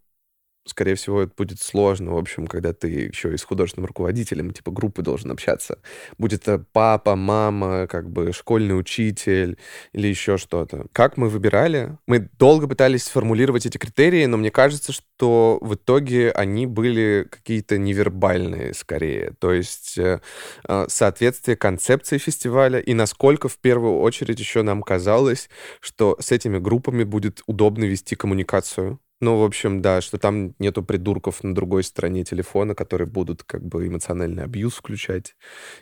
скорее 0.70 0.94
всего, 0.94 1.22
это 1.22 1.32
будет 1.36 1.60
сложно, 1.60 2.12
в 2.12 2.18
общем, 2.18 2.46
когда 2.46 2.72
ты 2.72 2.88
еще 2.88 3.34
и 3.34 3.36
с 3.36 3.44
художественным 3.44 3.86
руководителем, 3.86 4.52
типа, 4.52 4.70
группы 4.70 5.02
должен 5.02 5.30
общаться. 5.30 5.78
Будет 6.18 6.42
это 6.42 6.64
папа, 6.72 7.16
мама, 7.16 7.86
как 7.86 8.10
бы 8.10 8.32
школьный 8.32 8.78
учитель 8.78 9.58
или 9.92 10.08
еще 10.08 10.36
что-то. 10.38 10.86
Как 10.92 11.16
мы 11.16 11.28
выбирали? 11.28 11.98
Мы 12.06 12.30
долго 12.38 12.66
пытались 12.68 13.04
сформулировать 13.04 13.66
эти 13.66 13.78
критерии, 13.78 14.26
но 14.26 14.36
мне 14.36 14.50
кажется, 14.50 14.92
что 14.92 15.58
в 15.60 15.74
итоге 15.74 16.30
они 16.30 16.66
были 16.66 17.26
какие-то 17.28 17.78
невербальные 17.78 18.74
скорее. 18.74 19.34
То 19.38 19.52
есть 19.52 19.98
э, 19.98 20.20
э, 20.68 20.86
соответствие 20.88 21.56
концепции 21.56 22.18
фестиваля 22.18 22.78
и 22.78 22.94
насколько 22.94 23.48
в 23.48 23.58
первую 23.58 23.98
очередь 24.00 24.38
еще 24.40 24.62
нам 24.62 24.82
казалось, 24.82 25.48
что 25.80 26.16
с 26.20 26.32
этими 26.32 26.58
группами 26.58 27.04
будет 27.04 27.42
удобно 27.46 27.84
вести 27.84 28.16
коммуникацию. 28.16 29.00
Ну, 29.20 29.36
в 29.36 29.44
общем, 29.44 29.82
да, 29.82 30.00
что 30.00 30.16
там 30.16 30.54
нету 30.60 30.84
придурков 30.84 31.42
на 31.42 31.52
другой 31.52 31.82
стороне 31.82 32.22
телефона, 32.24 32.76
которые 32.76 33.08
будут 33.08 33.42
как 33.42 33.64
бы 33.66 33.88
эмоциональный 33.88 34.44
абьюз 34.44 34.74
включать 34.76 35.34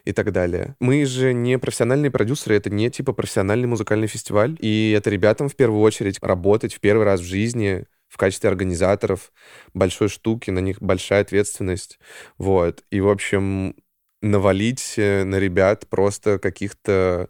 и 0.07 0.13
так 0.13 0.33
далее. 0.33 0.75
Мы 0.81 1.05
же 1.05 1.35
не 1.35 1.59
профессиональные 1.59 2.11
продюсеры, 2.11 2.57
это 2.57 2.71
не 2.71 2.91
типа 2.91 3.13
профессиональный 3.13 3.69
музыкальный 3.69 4.07
фестиваль, 4.07 4.57
и 4.61 4.93
это 4.97 5.11
ребятам 5.11 5.51
в 5.51 5.57
первую 5.57 5.83
очередь 5.83 6.19
работать 6.23 6.73
в 6.75 6.81
первый 6.81 7.05
раз 7.05 7.21
в 7.21 7.25
жизни 7.25 7.85
в 8.09 8.17
качестве 8.17 8.49
организаторов 8.49 9.33
большой 9.75 10.09
штуки, 10.09 10.51
на 10.51 10.61
них 10.61 10.81
большая 10.81 11.21
ответственность, 11.21 11.99
вот. 12.39 12.85
И, 12.91 13.01
в 13.01 13.09
общем, 13.09 13.75
навалить 14.23 14.95
э, 14.97 15.25
на 15.25 15.39
ребят 15.39 15.87
просто 15.89 16.39
каких-то 16.39 17.29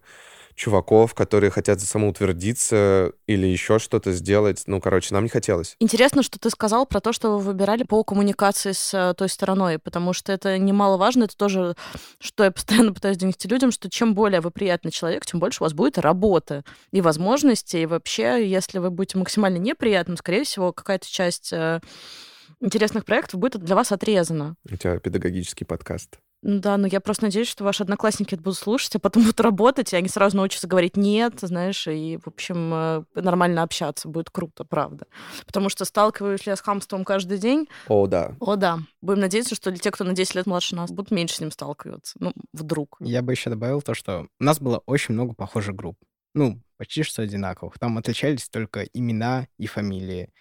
чуваков, 0.57 1.14
которые 1.14 1.51
хотят 1.51 1.81
самоутвердиться 1.81 3.12
или 3.27 3.47
еще 3.47 3.79
что-то 3.79 4.12
сделать. 4.12 4.64
Ну, 4.66 4.81
короче, 4.81 5.14
нам 5.14 5.25
не 5.25 5.29
хотелось. 5.29 5.77
Интересно, 5.79 6.23
что 6.23 6.38
ты 6.40 6.51
сказал 6.51 6.87
про 6.87 7.01
то, 7.01 7.12
что 7.12 7.37
вы 7.37 7.38
выбирали 7.38 7.85
по 7.85 8.03
коммуникации 8.03 8.73
с 8.73 8.92
э, 8.95 9.14
той 9.14 9.29
стороной, 9.29 9.79
потому 9.79 10.14
что 10.14 10.33
это 10.33 10.59
немаловажно, 10.59 11.25
это 11.25 11.37
тоже, 11.37 11.77
что 12.19 12.45
я 12.45 12.51
постоянно 12.51 12.95
пытаюсь 12.95 13.19
донести 13.19 13.47
людям, 13.49 13.71
что 13.71 13.90
чем 13.90 14.14
более 14.14 14.40
вы 14.40 14.51
приятный 14.51 14.90
человек, 14.90 15.27
тем 15.27 15.40
больше 15.40 15.62
у 15.62 15.64
вас 15.64 15.75
будет 15.75 15.99
работы 15.99 16.64
и 16.90 17.03
возможности, 17.03 17.77
и 17.77 17.87
вообще, 17.87 18.49
если 18.49 18.79
вы 18.79 18.90
будете 18.90 19.19
максимально 19.19 19.59
неприятным, 19.59 20.16
скорее 20.16 20.45
всего, 20.45 20.73
какая-то 20.73 21.07
часть 21.07 21.53
э, 21.53 21.81
интересных 22.61 23.05
проектов 23.05 23.38
будет 23.38 23.62
для 23.62 23.77
вас 23.77 23.92
отрезана. 23.92 24.57
У 24.64 24.77
тебя 24.77 24.99
педагогический 24.99 25.66
подкаст. 25.66 26.19
Ну 26.47 26.61
Да, 26.61 26.77
но 26.77 26.87
я 26.87 27.01
просто 27.01 27.25
надеюсь, 27.25 27.49
что 27.49 27.65
ваши 27.65 27.83
одноклассники 27.83 28.35
это 28.35 28.43
будут 28.43 28.59
слушать, 28.59 28.95
а 28.95 28.99
потом 29.01 29.23
будут 29.25 29.41
работать, 29.41 29.93
и 29.93 29.97
они 29.97 30.09
сразу 30.09 30.37
научатся 30.37 30.69
говорить 30.69 30.97
«нет», 30.97 31.41
знаешь, 31.41 31.89
и, 31.89 32.19
в 32.23 32.29
общем, 32.29 32.73
э, 32.73 33.05
нормально 33.17 33.65
общаться. 33.65 34.09
Будет 34.09 34.31
круто, 34.31 34.65
правда. 34.65 35.07
Потому 35.45 35.69
что 35.69 35.85
сталкиваюсь 35.85 36.47
ли 36.47 36.51
я 36.51 36.57
с 36.57 36.61
хамством 36.61 37.05
каждый 37.05 37.39
день? 37.39 37.69
О, 37.89 38.07
да. 38.07 38.37
О, 38.39 38.55
да. 38.55 38.79
Будем 39.03 39.23
надеяться, 39.23 39.57
что 39.57 39.77
те, 39.77 39.91
кто 39.91 40.05
на 40.05 40.13
10 40.13 40.37
лет 40.37 40.47
младше 40.47 40.77
нас, 40.77 40.93
будут 40.93 41.11
меньше 41.11 41.35
с 41.35 41.41
ним 41.41 41.51
сталкиваться. 41.51 42.17
Ну, 42.21 42.33
вдруг. 42.53 42.97
Я 43.01 43.23
бы 43.23 43.33
еще 43.33 43.51
добавил 43.51 43.83
то, 43.83 43.95
что 43.95 44.29
у 44.39 44.45
нас 44.45 44.61
было 44.61 44.79
очень 44.87 45.15
много 45.15 45.35
похожих 45.35 45.75
групп. 45.75 45.99
Ну, 46.33 46.63
почти 46.77 47.03
что 47.03 47.23
одинаковых. 47.23 47.77
Там 47.81 47.99
отличались 47.99 48.49
только 48.49 48.85
имена 48.85 49.49
и 49.59 49.67
фамилии. 49.67 50.33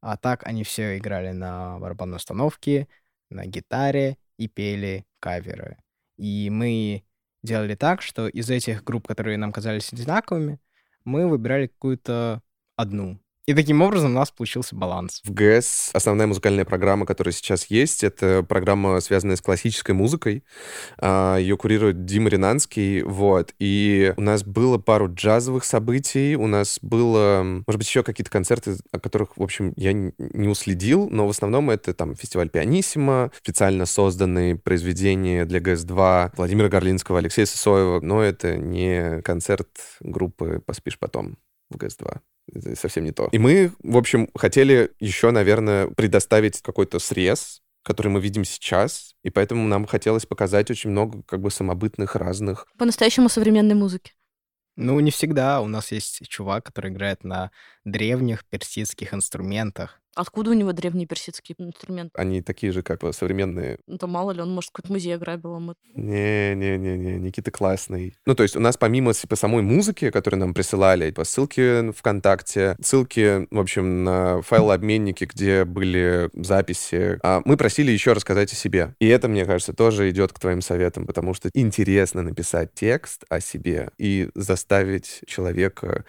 А 0.00 0.16
так 0.16 0.46
они 0.46 0.64
все 0.64 0.96
играли 0.96 1.32
на 1.32 1.78
барабанной 1.78 2.16
установке, 2.16 2.88
на 3.28 3.44
гитаре 3.44 4.16
и 4.40 4.48
пели 4.48 5.04
каверы. 5.20 5.76
И 6.16 6.48
мы 6.50 7.04
делали 7.42 7.74
так, 7.74 8.00
что 8.00 8.26
из 8.26 8.48
этих 8.48 8.82
групп, 8.84 9.06
которые 9.06 9.36
нам 9.36 9.52
казались 9.52 9.92
одинаковыми, 9.92 10.58
мы 11.04 11.28
выбирали 11.28 11.66
какую-то 11.66 12.42
одну. 12.74 13.20
И 13.50 13.54
таким 13.54 13.82
образом 13.82 14.12
у 14.12 14.14
нас 14.14 14.30
получился 14.30 14.76
баланс. 14.76 15.22
В 15.24 15.32
ГЭС 15.32 15.90
основная 15.92 16.28
музыкальная 16.28 16.64
программа, 16.64 17.04
которая 17.04 17.32
сейчас 17.32 17.66
есть, 17.66 18.04
это 18.04 18.44
программа, 18.48 19.00
связанная 19.00 19.34
с 19.34 19.40
классической 19.40 19.90
музыкой. 19.90 20.44
А, 20.98 21.36
Ее 21.36 21.56
курирует 21.56 22.04
Дима 22.04 22.28
Ринанский, 22.28 23.02
вот. 23.02 23.52
И 23.58 24.14
у 24.16 24.20
нас 24.20 24.44
было 24.44 24.78
пару 24.78 25.12
джазовых 25.12 25.64
событий, 25.64 26.36
у 26.36 26.46
нас 26.46 26.78
было, 26.80 27.42
может 27.42 27.76
быть, 27.76 27.88
еще 27.88 28.04
какие-то 28.04 28.30
концерты, 28.30 28.76
о 28.92 29.00
которых, 29.00 29.36
в 29.36 29.42
общем, 29.42 29.72
я 29.74 29.94
не 29.94 30.46
уследил, 30.46 31.08
но 31.10 31.26
в 31.26 31.30
основном 31.30 31.70
это 31.70 31.92
там 31.92 32.14
фестиваль 32.14 32.50
Пианиссимо, 32.50 33.32
специально 33.36 33.84
созданные 33.84 34.54
произведения 34.54 35.44
для 35.44 35.58
ГЭС-2 35.58 36.34
Владимира 36.36 36.68
Горлинского, 36.68 37.18
Алексея 37.18 37.46
Сысоева, 37.46 37.98
но 38.00 38.22
это 38.22 38.56
не 38.56 39.20
концерт 39.22 39.66
группы 39.98 40.62
«Поспишь 40.64 41.00
потом» 41.00 41.36
в 41.68 41.76
ГЭС-2 41.76 42.20
это 42.52 42.76
совсем 42.76 43.04
не 43.04 43.12
то. 43.12 43.28
И 43.32 43.38
мы, 43.38 43.72
в 43.82 43.96
общем, 43.96 44.28
хотели 44.34 44.92
еще, 44.98 45.30
наверное, 45.30 45.88
предоставить 45.88 46.60
какой-то 46.62 46.98
срез, 46.98 47.62
который 47.82 48.08
мы 48.08 48.20
видим 48.20 48.44
сейчас, 48.44 49.14
и 49.22 49.30
поэтому 49.30 49.66
нам 49.66 49.86
хотелось 49.86 50.26
показать 50.26 50.70
очень 50.70 50.90
много 50.90 51.22
как 51.22 51.40
бы 51.40 51.50
самобытных 51.50 52.16
разных. 52.16 52.66
По-настоящему 52.78 53.28
современной 53.28 53.74
музыки. 53.74 54.12
Ну, 54.76 54.98
не 55.00 55.10
всегда. 55.10 55.60
У 55.60 55.66
нас 55.66 55.92
есть 55.92 56.26
чувак, 56.28 56.64
который 56.64 56.90
играет 56.90 57.24
на 57.24 57.50
древних 57.84 58.44
персидских 58.46 59.12
инструментах. 59.12 59.99
Откуда 60.16 60.50
у 60.50 60.54
него 60.54 60.72
древний 60.72 61.06
персидский 61.06 61.54
инструмент? 61.58 62.10
Они 62.14 62.42
такие 62.42 62.72
же, 62.72 62.82
как 62.82 63.00
бы, 63.00 63.12
современные. 63.12 63.78
Ну, 63.86 63.96
то 63.96 64.06
мало 64.06 64.32
ли, 64.32 64.40
он, 64.40 64.50
может, 64.52 64.70
какой-то 64.72 64.92
музей 64.92 65.14
ограбил. 65.14 65.54
а 65.54 65.60
мы- 65.60 65.74
Не-не-не-не, 65.94 67.18
Никита 67.18 67.50
классный. 67.50 68.14
Ну, 68.26 68.34
то 68.34 68.42
есть 68.42 68.56
у 68.56 68.60
нас 68.60 68.76
помимо 68.76 69.14
типа, 69.14 69.36
самой 69.36 69.62
музыки, 69.62 70.10
которую 70.10 70.40
нам 70.40 70.54
присылали, 70.54 71.06
типа, 71.10 71.24
ссылки 71.24 71.92
ВКонтакте, 71.92 72.76
ссылки, 72.82 73.46
в 73.50 73.58
общем, 73.58 74.04
на 74.04 74.42
файлообменники, 74.42 75.24
где 75.24 75.64
были 75.64 76.30
записи, 76.34 77.18
а 77.22 77.42
мы 77.44 77.56
просили 77.56 77.92
еще 77.92 78.12
рассказать 78.12 78.52
о 78.52 78.56
себе. 78.56 78.94
И 78.98 79.06
это, 79.06 79.28
мне 79.28 79.44
кажется, 79.44 79.72
тоже 79.72 80.10
идет 80.10 80.32
к 80.32 80.38
твоим 80.38 80.60
советам, 80.60 81.06
потому 81.06 81.34
что 81.34 81.50
интересно 81.54 82.22
написать 82.22 82.74
текст 82.74 83.24
о 83.28 83.40
себе 83.40 83.90
и 83.98 84.28
заставить 84.34 85.20
человека 85.26 86.04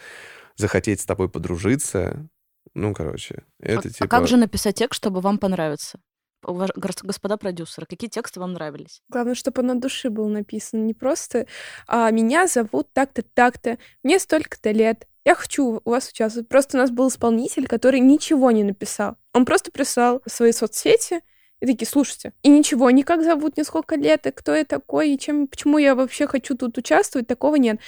захотеть 0.58 1.00
с 1.02 1.06
тобой 1.06 1.30
подружиться. 1.30 2.28
Ну, 2.74 2.94
короче, 2.94 3.44
это 3.60 3.88
а, 3.88 3.92
типа... 3.92 4.06
а 4.06 4.08
как 4.08 4.28
же 4.28 4.38
написать 4.38 4.76
текст, 4.76 4.98
чтобы 4.98 5.22
вам 5.22 5.38
понравиться? 5.38 6.00
Уваж- 6.46 6.72
Господа 6.76 7.38
продюсеры, 7.38 7.86
какие 7.86 8.10
тексты 8.10 8.40
вам 8.40 8.54
нравились? 8.54 9.02
Главное, 9.10 9.36
чтобы 9.36 9.62
он 9.62 9.72
от 9.72 9.80
души 9.80 10.10
был 10.10 10.28
написан. 10.28 10.86
Не 10.86 10.94
просто 10.94 11.46
а, 11.88 12.10
«Меня 12.10 12.48
зовут 12.48 12.92
так-то, 12.94 13.22
так-то, 13.22 13.78
мне 14.04 14.20
столько-то 14.20 14.72
лет, 14.72 15.08
я 15.24 15.36
хочу 15.36 15.82
у 15.84 15.90
вас 15.90 16.10
участвовать». 16.10 16.50
Просто 16.50 16.78
у 16.78 16.82
нас 16.82 16.90
был 16.90 17.10
исполнитель, 17.10 17.68
который 17.68 18.00
ничего 18.00 18.50
не 18.52 18.64
написал. 18.64 19.18
Он 19.34 19.46
просто 19.46 19.72
прислал 19.72 20.22
свои 20.26 20.52
соцсети 20.52 21.22
И 21.62 21.68
такие, 21.68 21.88
слушайте, 21.88 22.34
и 22.42 22.50
ничего, 22.50 22.90
ни 22.90 23.04
как 23.04 23.24
зовут, 23.24 23.56
ни 23.56 23.62
сколько 23.62 23.96
лет, 23.96 24.26
и 24.26 24.32
кто 24.32 24.56
я 24.56 24.66
такой, 24.66 25.12
и 25.12 25.20
чем, 25.20 25.48
почему 25.48 25.78
я 25.78 25.94
вообще 25.94 26.26
хочу 26.26 26.58
тут 26.58 26.78
участвовать, 26.78 27.28
такого 27.28 27.56
нет. 27.56 27.80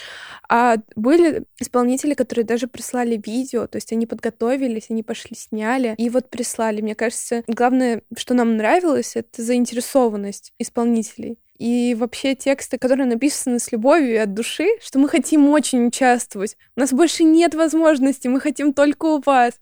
А 0.47 0.77
были 0.95 1.45
исполнители, 1.59 2.13
которые 2.13 2.45
даже 2.45 2.67
прислали 2.67 3.19
видео, 3.23 3.65
то 3.65 3.77
есть 3.77 3.91
они 3.91 4.05
подготовились, 4.05 4.86
они 4.89 5.01
пошли, 5.01 5.36
сняли, 5.36 5.95
и 5.97 6.09
вот 6.12 6.29
прислали. 6.29 6.81
Мне 6.81 6.93
кажется, 6.93 7.43
главное, 7.47 8.03
что 8.15 8.36
нам 8.36 8.57
нравилось, 8.57 9.15
это 9.15 9.41
заинтересованность 9.41 10.53
исполнителей. 10.59 11.39
И 11.57 11.95
вообще 11.97 12.36
тексты, 12.36 12.77
которые 12.77 13.07
написаны 13.07 13.59
с 13.59 13.71
любовью 13.71 14.13
и 14.13 14.17
от 14.17 14.33
души, 14.33 14.67
что 14.81 14.99
мы 14.99 15.07
хотим 15.07 15.49
очень 15.49 15.88
участвовать. 15.88 16.57
У 16.75 16.79
нас 16.79 16.91
больше 16.91 17.23
нет 17.23 17.55
возможности, 17.55 18.27
мы 18.27 18.39
хотим 18.39 18.73
только 18.73 19.05
у 19.05 19.21
вас. 19.21 19.53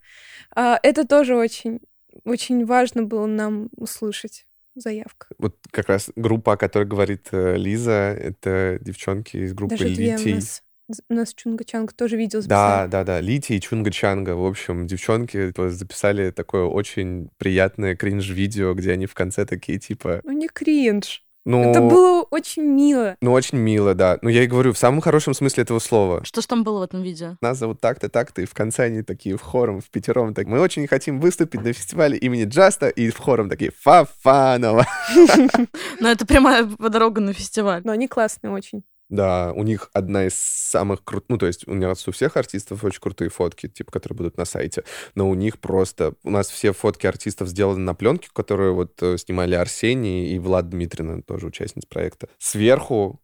А, 0.56 0.80
это 0.84 1.08
тоже 1.08 1.36
очень 1.36 1.80
очень 2.26 2.65
важно 2.65 3.04
было 3.04 3.26
нам 3.26 3.69
услышать 3.76 4.45
заявка. 4.76 5.28
Вот 5.38 5.58
как 5.71 5.89
раз 5.89 6.10
группа, 6.15 6.54
о 6.54 6.58
которой 6.58 6.86
говорит 6.88 7.28
э, 7.32 7.58
Лиза, 7.58 7.91
это 8.17 8.78
девчонки 8.82 9.38
из 9.38 9.54
группы 9.54 9.76
Даже 9.78 9.89
Литий. 9.89 10.34
у 10.34 10.36
нас, 10.36 10.63
у 11.10 11.13
нас 11.13 11.34
Чунга 11.34 11.63
Чанг 11.65 11.93
тоже 11.93 12.17
видео 12.17 12.39
Да, 12.41 12.43
записали. 12.86 12.89
да, 12.91 13.04
да, 13.04 13.21
Лити 13.21 13.54
и 13.54 13.62
Чунга 13.62 13.91
Чанга. 13.91 14.32
В 14.36 14.45
общем, 14.45 14.88
девчонки 14.88 15.38
есть, 15.38 15.78
записали 15.78 16.32
такое 16.32 16.63
очень 16.63 17.30
приятное 17.38 17.95
кринж-видео, 17.95 18.74
где 18.74 18.91
они 18.93 19.06
в 19.06 19.13
конце 19.13 19.45
такие 19.45 19.80
типа... 19.80 20.21
Ну 20.24 20.32
не 20.32 20.47
кринж. 20.47 21.24
Ну, 21.43 21.71
Это 21.71 21.82
было 21.82 22.21
очень 22.30 22.63
мило. 22.63 23.15
ну, 23.21 23.32
очень 23.32 23.58
мило, 23.58 23.95
да. 23.95 24.19
Ну, 24.21 24.30
я 24.30 24.43
и 24.43 24.47
говорю, 24.47 24.73
в 24.73 24.77
самом 24.77 25.01
хорошем 25.01 25.34
смысле 25.34 25.63
этого 25.63 25.80
слова. 25.80 26.23
Что 26.23 26.41
ж 26.41 26.45
там 26.45 26.63
было 26.63 26.80
в 26.80 26.84
этом 26.84 27.01
видео? 27.01 27.36
Нас 27.41 27.58
зовут 27.58 27.82
так-то, 27.82 28.10
так-то, 28.10 28.41
и 28.41 28.45
в 28.45 28.54
конце 28.54 28.84
они 28.84 29.01
такие 29.01 29.38
в 29.38 29.41
хором, 29.41 29.82
в 29.82 29.89
пятером, 29.89 30.34
так, 30.34 30.45
мы 30.47 30.60
очень 30.60 30.86
хотим 30.88 31.19
выступить 31.19 31.63
на 31.63 31.73
фестивале 31.73 32.17
имени 32.17 32.45
Джаста, 32.45 32.89
и 32.89 33.10
в 33.10 33.17
хором 33.17 33.49
такие 33.49 33.71
Фафанова. 33.82 34.86
Ну, 35.99 36.08
это 36.08 36.25
прямая 36.25 36.63
дорога 36.80 37.21
на 37.21 37.34
фестиваль. 37.34 37.82
Но 37.84 37.91
они 37.91 38.08
классные 38.08 38.51
очень. 38.51 38.84
Да, 39.12 39.52
у 39.54 39.63
них 39.63 39.89
одна 39.91 40.26
из 40.26 40.36
самых 40.36 41.04
крутых, 41.04 41.26
ну, 41.28 41.38
то 41.38 41.45
есть 41.45 41.67
у 41.67 41.74
нас 41.74 42.08
у 42.08 42.13
всех 42.13 42.38
артистов 42.38 42.82
очень 42.86 43.02
крутые 43.02 43.30
фотки, 43.30 43.67
типа, 43.67 43.91
которые 43.91 44.15
будут 44.15 44.38
на 44.38 44.45
сайте, 44.45 44.86
но 45.15 45.30
у 45.30 45.36
них 45.36 45.60
просто, 45.60 46.13
у 46.24 46.30
нас 46.30 46.50
все 46.50 46.71
фотки 46.71 47.06
артистов 47.06 47.50
сделаны 47.50 47.80
на 47.80 47.93
пленке, 47.93 48.30
которую 48.32 48.74
вот 48.74 48.93
э, 49.04 49.17
снимали 49.17 49.56
Арсений 49.56 50.34
и 50.34 50.39
Влад 50.39 50.69
Дмитрина, 50.69 51.21
тоже 51.24 51.47
участница 51.47 51.89
проекта. 51.89 52.30
Сверху 52.38 53.19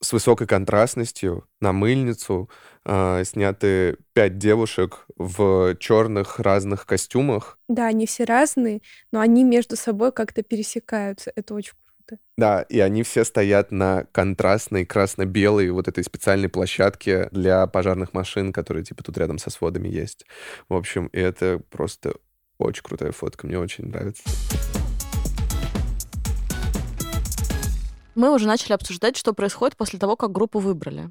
с 0.00 0.12
высокой 0.12 0.46
контрастностью 0.46 1.48
на 1.60 1.72
мыльницу 1.72 2.48
э, 2.84 3.24
сняты 3.24 3.96
пять 4.12 4.38
девушек 4.38 5.04
в 5.16 5.74
черных 5.80 6.38
разных 6.38 6.86
костюмах, 6.86 7.58
Да, 7.68 7.86
они 7.86 8.06
все 8.06 8.22
разные, 8.22 8.82
но 9.10 9.18
они 9.18 9.42
между 9.42 9.74
собой 9.74 10.12
как-то 10.12 10.44
пересекаются. 10.44 11.32
Это 11.34 11.54
очень 11.54 11.74
круто. 12.10 12.22
Да, 12.36 12.62
и 12.62 12.80
они 12.80 13.02
все 13.02 13.24
стоят 13.24 13.70
на 13.70 14.04
контрастной 14.12 14.84
красно-белой 14.84 15.70
вот 15.70 15.88
этой 15.88 16.04
специальной 16.04 16.48
площадке 16.48 17.28
для 17.32 17.66
пожарных 17.66 18.14
машин, 18.14 18.52
которые 18.52 18.84
типа 18.84 19.02
тут 19.02 19.18
рядом 19.18 19.38
со 19.38 19.50
сводами 19.50 19.88
есть. 19.88 20.24
В 20.68 20.74
общем, 20.74 21.06
и 21.08 21.20
это 21.20 21.60
просто 21.70 22.14
очень 22.58 22.82
крутая 22.82 23.12
фотка, 23.12 23.46
мне 23.46 23.58
очень 23.58 23.86
нравится. 23.86 24.22
Мы 28.14 28.34
уже 28.34 28.46
начали 28.46 28.72
обсуждать, 28.72 29.16
что 29.16 29.32
происходит 29.32 29.76
после 29.76 29.98
того, 29.98 30.16
как 30.16 30.32
группу 30.32 30.58
выбрали. 30.58 31.10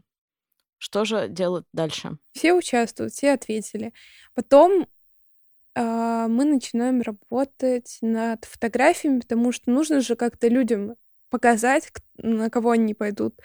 Что 0.78 1.06
же 1.06 1.28
делать 1.28 1.66
дальше? 1.74 2.18
Все 2.32 2.54
участвуют, 2.54 3.14
все 3.14 3.34
ответили. 3.34 3.94
Потом 4.34 4.88
мы 5.76 6.46
начинаем 6.46 7.02
работать 7.02 7.98
над 8.02 8.46
фотографиями, 8.46 9.20
потому 9.20 9.52
что 9.52 9.72
нужно 9.72 10.02
же 10.02 10.16
как-то 10.16 10.48
людям 10.48 10.96
показать, 11.30 11.92
на 12.18 12.50
кого 12.50 12.72
они 12.72 12.94
пойдут 12.94 13.36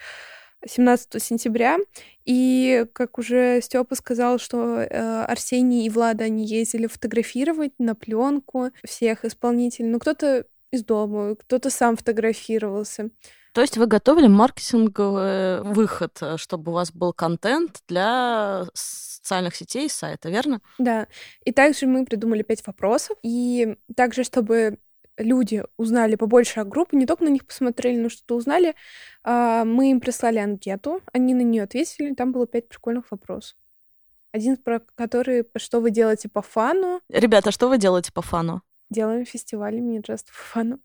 17 0.65 1.21
сентября. 1.21 1.77
И, 2.25 2.85
как 2.93 3.17
уже 3.17 3.59
Степа 3.61 3.95
сказал, 3.95 4.39
что 4.39 4.79
э, 4.79 5.23
Арсений 5.23 5.85
и 5.85 5.89
Влада, 5.89 6.25
они 6.25 6.45
ездили 6.45 6.87
фотографировать 6.87 7.73
на 7.77 7.95
пленку 7.95 8.71
всех 8.83 9.25
исполнителей. 9.25 9.89
Ну, 9.89 9.99
кто-то 9.99 10.45
из 10.71 10.83
дома, 10.83 11.35
кто-то 11.35 11.69
сам 11.69 11.95
фотографировался. 11.95 13.09
То 13.55 13.61
есть 13.61 13.77
вы 13.77 13.87
готовили 13.87 14.27
маркетинговый 14.27 15.61
выход, 15.61 16.17
э, 16.19 16.35
чтобы 16.35 16.73
у 16.73 16.75
вас 16.75 16.91
был 16.91 17.13
контент 17.13 17.83
для 17.87 18.65
социальных 18.73 19.55
сетей 19.55 19.85
и 19.85 19.89
сайта, 19.89 20.29
верно? 20.29 20.59
Да. 20.77 21.07
И 21.45 21.53
также 21.53 21.87
мы 21.87 22.05
придумали 22.05 22.43
пять 22.43 22.67
вопросов. 22.67 23.17
И 23.23 23.77
также, 23.95 24.25
чтобы 24.25 24.77
люди 25.17 25.63
узнали 25.77 26.15
побольше 26.15 26.59
о 26.59 26.65
группе, 26.65 26.97
не 26.97 27.05
только 27.05 27.23
на 27.23 27.29
них 27.29 27.45
посмотрели, 27.45 27.97
но 27.97 28.09
что-то 28.09 28.35
узнали, 28.35 28.75
а, 29.23 29.63
мы 29.63 29.91
им 29.91 30.01
прислали 30.01 30.39
анкету, 30.39 30.99
они 31.13 31.33
на 31.33 31.41
нее 31.41 31.63
ответили, 31.63 32.13
там 32.13 32.33
было 32.33 32.45
пять 32.45 32.67
прикольных 32.67 33.09
вопросов. 33.09 33.55
Один 34.33 34.57
про 34.57 34.81
который, 34.95 35.47
что 35.55 35.79
вы 35.79 35.91
делаете 35.91 36.27
по 36.27 36.41
фану, 36.41 36.99
Ребята, 37.07 37.51
что 37.51 37.69
вы 37.69 37.77
делаете 37.77 38.11
по 38.11 38.21
фану? 38.21 38.63
делаем 38.89 39.25
фестиваль 39.25 39.77
имени 39.77 40.01
Just 40.01 40.25
for 40.27 40.63
Fun. 40.63 40.79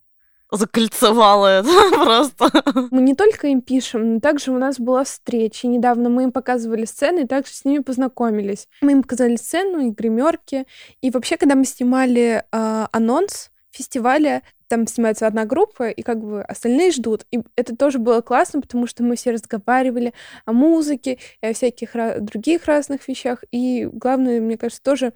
Закольцевала 0.51 1.61
это 1.61 1.69
просто. 1.93 2.89
Мы 2.91 3.03
не 3.03 3.15
только 3.15 3.49
им 3.49 3.61
пишем, 3.61 4.15
но 4.15 4.21
также 4.21 4.51
у 4.51 4.59
нас 4.59 4.79
была 4.79 5.05
встреча. 5.05 5.67
Недавно 5.67 6.09
мы 6.09 6.25
им 6.25 6.33
показывали 6.33 6.85
сцены 6.85 7.21
и 7.21 7.27
также 7.27 7.53
с 7.53 7.65
ними 7.65 7.83
познакомились. 7.83 8.69
Мы 8.81 8.93
им 8.93 9.03
показали 9.03 9.37
сцену 9.37 9.81
и 9.81 9.91
гримерки. 9.91 10.67
И 11.01 11.11
вообще, 11.11 11.37
когда 11.37 11.55
мы 11.55 11.65
снимали 11.65 12.45
а, 12.53 12.89
анонс 12.93 13.51
фестиваля, 13.71 14.43
там 14.71 14.87
снимается 14.87 15.27
одна 15.27 15.45
группа, 15.47 15.91
и 15.91 16.03
как 16.03 16.21
бы 16.21 16.43
остальные 16.43 16.93
ждут. 16.93 17.27
И 17.33 17.41
это 17.57 17.77
тоже 17.77 17.99
было 17.99 18.21
классно, 18.21 18.61
потому 18.61 18.87
что 18.87 19.03
мы 19.03 19.17
все 19.17 19.33
разговаривали 19.33 20.15
о 20.45 20.53
музыке 20.53 21.19
и 21.43 21.47
о 21.47 21.53
всяких 21.55 21.91
других 22.21 22.67
разных 22.67 23.09
вещах. 23.09 23.43
И 23.51 23.89
главное, 23.93 24.41
мне 24.41 24.57
кажется, 24.57 24.83
тоже 24.83 25.13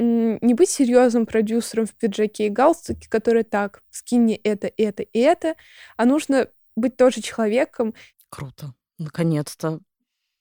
не 0.00 0.54
быть 0.54 0.70
серьезным 0.70 1.26
продюсером 1.26 1.86
в 1.86 1.94
пиджаке 1.94 2.46
и 2.46 2.50
галстуке, 2.50 3.08
который 3.08 3.42
так, 3.42 3.82
скинь 3.90 4.22
мне 4.22 4.36
это, 4.36 4.70
это 4.76 5.02
и 5.02 5.18
это, 5.18 5.56
а 5.96 6.06
нужно 6.06 6.48
быть 6.76 6.96
тоже 6.96 7.20
человеком. 7.20 7.94
Круто. 8.30 8.74
Наконец-то. 8.98 9.80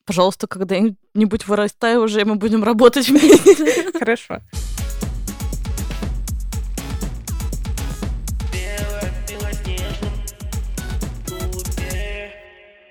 Пожалуйста, 0.06 0.48
когда-нибудь 0.48 1.48
вырастай 1.48 1.98
уже, 1.98 2.22
и 2.22 2.24
мы 2.24 2.36
будем 2.36 2.63
работать 2.63 3.10
вместе. 3.10 3.91
Хорошо. 4.00 4.39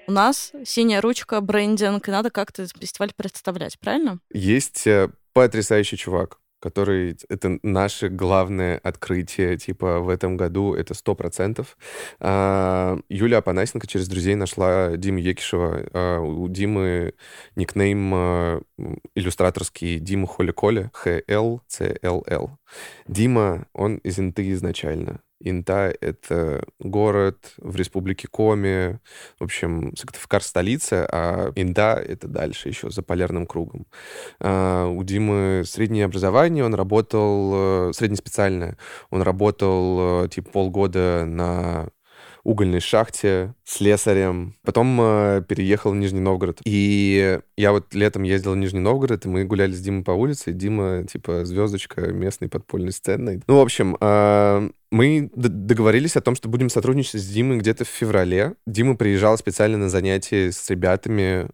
У 0.06 0.12
нас 0.12 0.52
синяя 0.64 1.02
ручка, 1.02 1.40
брендинг, 1.42 2.08
и 2.08 2.10
надо 2.10 2.30
как-то 2.30 2.66
фестиваль 2.66 3.12
представлять, 3.14 3.78
правильно? 3.78 4.20
Есть 4.32 4.86
э, 4.86 5.10
потрясающий 5.34 5.98
чувак, 5.98 6.38
который 6.60 7.16
это 7.28 7.58
наше 7.62 8.08
главное 8.08 8.78
открытие, 8.82 9.56
типа 9.56 10.00
в 10.00 10.08
этом 10.08 10.36
году 10.36 10.74
это 10.74 10.94
сто 10.94 11.14
процентов. 11.14 11.76
А, 12.20 12.98
Юлия 13.08 13.38
Апанасенко 13.38 13.86
через 13.86 14.08
друзей 14.08 14.34
нашла 14.34 14.96
Диму 14.96 15.18
Екишева. 15.18 15.86
А, 15.92 16.20
У 16.20 16.48
Димы 16.48 17.14
никнейм 17.56 18.12
а, 18.14 18.62
иллюстраторский 19.14 19.98
Дима 19.98 20.26
Холи 20.26 20.52
Коли, 20.52 20.90
Х-Л-Ц-Л-Л. 20.92 22.58
Дима, 23.06 23.66
он 23.72 23.96
из 23.98 24.18
Инты 24.18 24.50
изначально. 24.52 25.20
Инта— 25.40 25.94
это 26.00 26.64
город 26.80 27.54
в 27.58 27.76
республике 27.76 28.28
Коми, 28.28 28.98
в 29.38 29.44
общем, 29.44 29.94
Сыктывкар— 29.96 30.42
столица, 30.44 31.06
а 31.10 31.52
Инда— 31.54 31.94
это 32.06 32.28
дальше 32.28 32.68
еще, 32.68 32.90
за 32.90 33.02
полярным 33.02 33.46
кругом. 33.46 33.86
А, 34.40 34.86
У 34.86 35.02
Димы 35.04 35.62
среднее 35.64 36.06
образование, 36.06 36.64
он 36.64 36.74
работал, 36.74 37.90
э, 37.90 37.92
среднеспециальное, 37.92 38.76
он 39.10 39.22
работал 39.22 40.24
э, 40.24 40.28
типа 40.28 40.50
полгода 40.50 41.24
на 41.26 41.88
угольной 42.44 42.80
шахте 42.80 43.54
слесарем. 43.64 44.56
Потом 44.64 44.98
э, 45.00 45.42
переехал 45.48 45.92
в 45.92 45.96
Нижний 45.96 46.20
Новгород. 46.20 46.60
И 46.64 47.40
я 47.56 47.72
вот 47.72 47.94
летом 47.94 48.22
ездил 48.22 48.52
в 48.52 48.56
Нижний 48.56 48.80
Новгород, 48.80 49.26
и 49.26 49.28
мы 49.28 49.44
гуляли 49.44 49.72
с 49.72 49.80
Димой 49.80 50.04
по 50.04 50.12
улице, 50.12 50.52
Дима, 50.52 51.04
типа, 51.04 51.44
звездочка 51.44 52.12
местной 52.12 52.48
подпольной 52.48 52.92
сцены. 52.92 53.42
Ну, 53.46 53.58
в 53.58 53.60
общем, 53.60 53.96
э, 54.00 54.70
мы 54.90 55.30
договорились 55.34 56.16
о 56.16 56.20
том, 56.20 56.34
что 56.34 56.48
будем 56.48 56.70
сотрудничать 56.70 57.20
с 57.20 57.28
Димой 57.28 57.58
где-то 57.58 57.84
в 57.84 57.88
феврале. 57.88 58.54
Дима 58.66 58.96
приезжал 58.96 59.36
специально 59.38 59.76
на 59.76 59.88
занятия 59.88 60.50
с 60.52 60.70
ребятами 60.70 61.48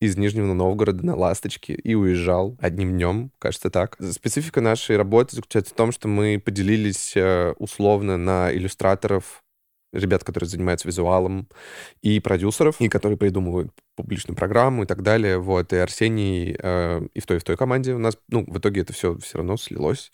из 0.00 0.16
Нижнего 0.16 0.52
Новгорода 0.52 1.04
на 1.04 1.16
«Ласточке» 1.16 1.74
и 1.74 1.94
уезжал 1.94 2.56
одним 2.60 2.92
днем, 2.92 3.32
кажется 3.38 3.70
так. 3.70 3.96
Специфика 4.12 4.60
нашей 4.60 4.96
работы 4.96 5.36
заключается 5.36 5.72
в 5.72 5.76
том, 5.76 5.90
что 5.92 6.08
мы 6.08 6.40
поделились 6.44 7.16
э, 7.16 7.54
условно 7.58 8.16
на 8.16 8.52
иллюстраторов 8.52 9.42
ребят, 9.98 10.24
которые 10.24 10.48
занимаются 10.48 10.88
визуалом, 10.88 11.48
и 12.02 12.20
продюсеров, 12.20 12.80
и 12.80 12.88
которые 12.88 13.18
придумывают 13.18 13.70
публичную 13.96 14.36
программу 14.36 14.84
и 14.84 14.86
так 14.86 15.02
далее. 15.02 15.38
Вот, 15.38 15.72
и 15.72 15.76
Арсений 15.76 16.56
э, 16.58 17.06
и 17.14 17.20
в 17.20 17.26
той, 17.26 17.38
и 17.38 17.40
в 17.40 17.44
той 17.44 17.56
команде 17.56 17.94
у 17.94 17.98
нас, 17.98 18.18
ну, 18.28 18.44
в 18.46 18.58
итоге 18.58 18.82
это 18.82 18.92
все 18.92 19.18
все 19.18 19.38
равно 19.38 19.56
слилось. 19.56 20.12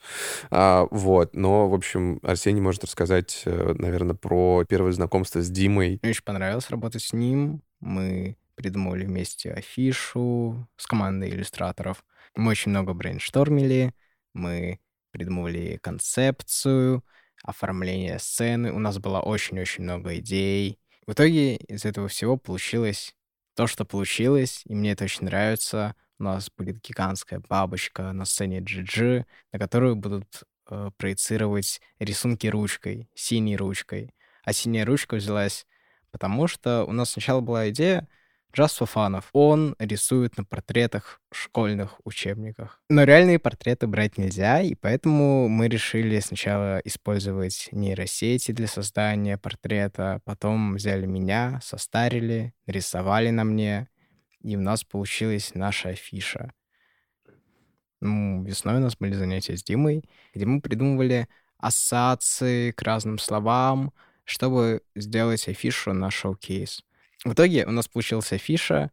А, 0.50 0.86
вот, 0.90 1.34
но, 1.34 1.68
в 1.68 1.74
общем, 1.74 2.20
Арсений 2.22 2.60
может 2.60 2.84
рассказать, 2.84 3.42
э, 3.44 3.74
наверное, 3.78 4.14
про 4.14 4.64
первое 4.68 4.92
знакомство 4.92 5.42
с 5.42 5.50
Димой. 5.50 5.98
Мне 6.02 6.10
очень 6.10 6.24
понравилось 6.24 6.70
работать 6.70 7.02
с 7.02 7.12
ним. 7.12 7.62
Мы 7.80 8.36
придумывали 8.54 9.04
вместе 9.04 9.52
афишу 9.52 10.68
с 10.76 10.86
командой 10.86 11.30
иллюстраторов. 11.30 12.04
Мы 12.36 12.52
очень 12.52 12.70
много 12.70 12.94
брейнштормили, 12.94 13.92
мы 14.32 14.78
придумывали 15.10 15.78
концепцию, 15.82 17.04
оформление 17.42 18.18
сцены. 18.18 18.72
У 18.72 18.78
нас 18.78 18.98
было 18.98 19.20
очень-очень 19.20 19.84
много 19.84 20.18
идей. 20.18 20.78
В 21.06 21.12
итоге 21.12 21.56
из 21.56 21.84
этого 21.84 22.08
всего 22.08 22.36
получилось 22.36 23.14
то, 23.54 23.66
что 23.66 23.84
получилось, 23.84 24.62
и 24.66 24.74
мне 24.74 24.92
это 24.92 25.04
очень 25.04 25.24
нравится. 25.24 25.94
У 26.18 26.24
нас 26.24 26.50
будет 26.56 26.80
гигантская 26.80 27.40
бабочка 27.40 28.12
на 28.12 28.24
сцене 28.24 28.60
GG, 28.60 29.24
на 29.52 29.58
которую 29.58 29.96
будут 29.96 30.44
э, 30.70 30.90
проецировать 30.96 31.80
рисунки 31.98 32.46
ручкой, 32.46 33.08
синей 33.14 33.56
ручкой. 33.56 34.14
А 34.44 34.52
синяя 34.52 34.84
ручка 34.84 35.16
взялась 35.16 35.66
потому, 36.10 36.46
что 36.46 36.84
у 36.84 36.92
нас 36.92 37.10
сначала 37.10 37.40
была 37.40 37.70
идея 37.70 38.08
Just 38.54 38.78
for 38.80 38.88
Fun. 38.92 39.22
Он 39.32 39.74
рисует 39.78 40.36
на 40.36 40.44
портретах 40.44 41.20
в 41.30 41.36
школьных 41.36 42.00
учебниках. 42.04 42.82
Но 42.90 43.04
реальные 43.04 43.38
портреты 43.38 43.86
брать 43.86 44.18
нельзя, 44.18 44.60
и 44.60 44.74
поэтому 44.74 45.48
мы 45.48 45.68
решили 45.68 46.20
сначала 46.20 46.78
использовать 46.84 47.68
нейросети 47.72 48.52
для 48.52 48.66
создания 48.66 49.38
портрета, 49.38 50.20
потом 50.24 50.74
взяли 50.74 51.06
меня, 51.06 51.60
состарили, 51.62 52.52
рисовали 52.66 53.30
на 53.30 53.44
мне, 53.44 53.88
и 54.42 54.56
у 54.56 54.60
нас 54.60 54.84
получилась 54.84 55.52
наша 55.54 55.90
афиша. 55.90 56.52
Ну, 58.00 58.42
весной 58.42 58.76
у 58.76 58.80
нас 58.80 58.96
были 58.96 59.14
занятия 59.14 59.56
с 59.56 59.62
Димой, 59.62 60.04
где 60.34 60.44
мы 60.44 60.60
придумывали 60.60 61.28
ассоциации 61.56 62.72
к 62.72 62.82
разным 62.82 63.18
словам, 63.18 63.92
чтобы 64.24 64.82
сделать 64.94 65.48
афишу 65.48 65.92
на 65.92 66.10
шоу-кейс. 66.10 66.84
В 67.24 67.34
итоге 67.34 67.66
у 67.66 67.70
нас 67.70 67.86
получилась 67.88 68.32
афиша, 68.32 68.90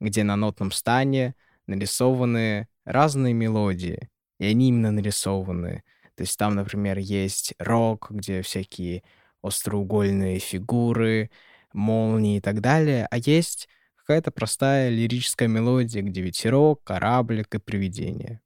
где 0.00 0.24
на 0.24 0.36
нотном 0.36 0.72
стане 0.72 1.34
нарисованы 1.66 2.68
разные 2.84 3.34
мелодии, 3.34 4.08
и 4.38 4.46
они 4.46 4.68
именно 4.68 4.90
нарисованы. 4.90 5.82
То 6.14 6.22
есть 6.22 6.38
там, 6.38 6.54
например, 6.54 6.98
есть 6.98 7.54
рок, 7.58 8.06
где 8.10 8.40
всякие 8.40 9.02
остроугольные 9.42 10.38
фигуры, 10.38 11.30
молнии 11.72 12.38
и 12.38 12.40
так 12.40 12.60
далее, 12.60 13.06
а 13.10 13.18
есть 13.18 13.68
какая-то 13.96 14.30
простая 14.30 14.88
лирическая 14.88 15.48
мелодия, 15.48 16.02
где 16.02 16.22
ветерок, 16.22 16.82
кораблик 16.84 17.54
и 17.54 17.58
привидение. 17.58 18.40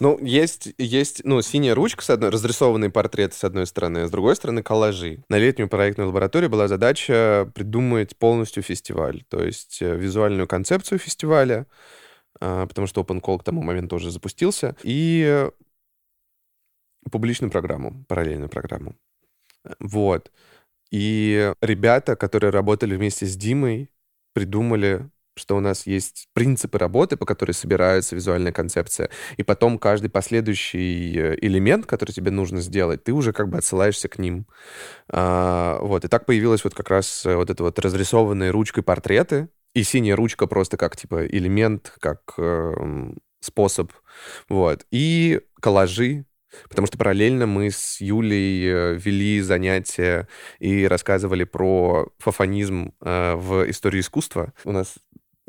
Ну, 0.00 0.18
есть, 0.24 0.74
есть, 0.78 1.24
ну, 1.24 1.42
синяя 1.42 1.74
ручка, 1.74 2.04
с 2.04 2.10
одной, 2.10 2.30
разрисованные 2.30 2.90
портреты, 2.90 3.34
с 3.34 3.42
одной 3.42 3.66
стороны, 3.66 3.98
а 3.98 4.06
с 4.06 4.10
другой 4.10 4.36
стороны, 4.36 4.62
коллажи. 4.62 5.24
На 5.28 5.38
летнюю 5.38 5.68
проектную 5.68 6.08
лабораторию 6.08 6.48
была 6.48 6.68
задача 6.68 7.50
придумать 7.54 8.16
полностью 8.16 8.62
фестиваль, 8.62 9.24
то 9.28 9.42
есть 9.42 9.82
э, 9.82 9.96
визуальную 9.96 10.46
концепцию 10.46 10.98
фестиваля, 10.98 11.66
а, 12.40 12.66
потому 12.66 12.86
что 12.86 13.00
Open 13.00 13.20
Call 13.20 13.38
к 13.38 13.44
тому 13.44 13.62
моменту 13.62 13.96
уже 13.96 14.10
запустился, 14.10 14.76
и 14.84 15.50
публичную 17.10 17.50
программу, 17.50 18.04
параллельную 18.06 18.48
программу. 18.48 18.94
Вот. 19.80 20.30
И 20.90 21.52
ребята, 21.60 22.16
которые 22.16 22.50
работали 22.50 22.94
вместе 22.94 23.26
с 23.26 23.36
Димой, 23.36 23.90
придумали 24.32 25.10
что 25.38 25.56
у 25.56 25.60
нас 25.60 25.86
есть 25.86 26.28
принципы 26.34 26.78
работы, 26.78 27.16
по 27.16 27.24
которой 27.24 27.52
собирается 27.52 28.14
визуальная 28.14 28.52
концепция, 28.52 29.10
и 29.36 29.42
потом 29.42 29.78
каждый 29.78 30.10
последующий 30.10 31.16
э, 31.16 31.38
элемент, 31.40 31.86
который 31.86 32.12
тебе 32.12 32.30
нужно 32.30 32.60
сделать, 32.60 33.04
ты 33.04 33.12
уже 33.12 33.32
как 33.32 33.48
бы 33.48 33.58
отсылаешься 33.58 34.08
к 34.08 34.18
ним. 34.18 34.46
А, 35.08 35.78
вот, 35.80 36.04
и 36.04 36.08
так 36.08 36.26
появилась 36.26 36.64
вот 36.64 36.74
как 36.74 36.90
раз 36.90 37.24
э, 37.24 37.34
вот 37.34 37.50
это 37.50 37.62
вот 37.62 37.78
разрисованные 37.78 38.50
ручкой 38.50 38.82
портреты, 38.82 39.48
и 39.74 39.82
синяя 39.82 40.16
ручка 40.16 40.46
просто 40.46 40.76
как, 40.76 40.96
типа, 40.96 41.26
элемент, 41.26 41.92
как 42.00 42.20
э, 42.38 42.74
способ, 43.40 43.92
вот, 44.48 44.84
и 44.90 45.40
коллажи, 45.60 46.24
Потому 46.68 46.86
что 46.86 46.98
параллельно 46.98 47.46
мы 47.46 47.70
с 47.70 48.00
Юлей 48.00 48.64
э, 48.64 48.94
вели 48.94 49.40
занятия 49.40 50.28
и 50.58 50.86
рассказывали 50.86 51.44
про 51.44 52.08
фафонизм 52.18 52.94
э, 53.00 53.34
в 53.34 53.70
истории 53.70 54.00
искусства. 54.00 54.52
У 54.64 54.72
нас 54.72 54.94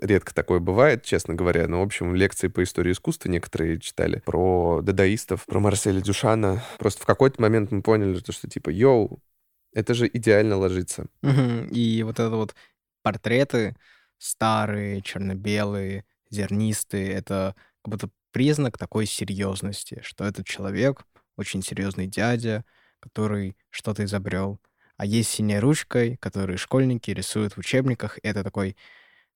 редко 0.02 0.34
такое 0.34 0.60
бывает, 0.60 1.04
честно 1.04 1.34
говоря. 1.34 1.68
Но, 1.68 1.82
в 1.82 1.84
общем, 1.84 2.16
лекции 2.16 2.48
по 2.48 2.64
истории 2.64 2.92
искусства 2.92 3.30
некоторые 3.30 3.80
читали 3.80 4.22
про 4.26 4.82
дадаистов, 4.82 5.46
про 5.46 5.60
Марселя 5.60 6.02
Дюшана. 6.02 6.64
Просто 6.78 7.04
в 7.04 7.06
какой-то 7.06 7.42
момент 7.42 7.72
мы 7.72 7.82
поняли, 7.82 8.20
что 8.30 8.50
типа, 8.50 8.70
йоу, 8.70 9.22
это 9.74 9.94
же 9.94 10.10
идеально 10.12 10.58
ложится. 10.58 11.08
И 11.72 12.04
вот 12.04 12.20
это 12.20 12.36
вот 12.36 12.56
портреты 13.02 13.76
старые, 14.18 15.02
черно-белые, 15.02 16.06
зернистые, 16.30 17.12
это 17.14 17.56
как 17.84 17.92
будто 17.92 18.10
признак 18.32 18.78
такой 18.78 19.06
серьезности, 19.06 20.02
что 20.04 20.26
этот 20.26 20.46
человек 20.46 21.06
очень 21.38 21.64
серьезный 21.64 22.06
дядя, 22.06 22.66
который 23.00 23.56
что-то 23.70 24.04
изобрел. 24.04 24.60
А 24.98 25.06
есть 25.06 25.30
синяя 25.30 25.62
ручкой, 25.62 26.18
которые 26.18 26.58
школьники 26.58 27.12
рисуют 27.12 27.54
в 27.54 27.60
учебниках. 27.60 28.20
Это 28.22 28.44
такой 28.44 28.76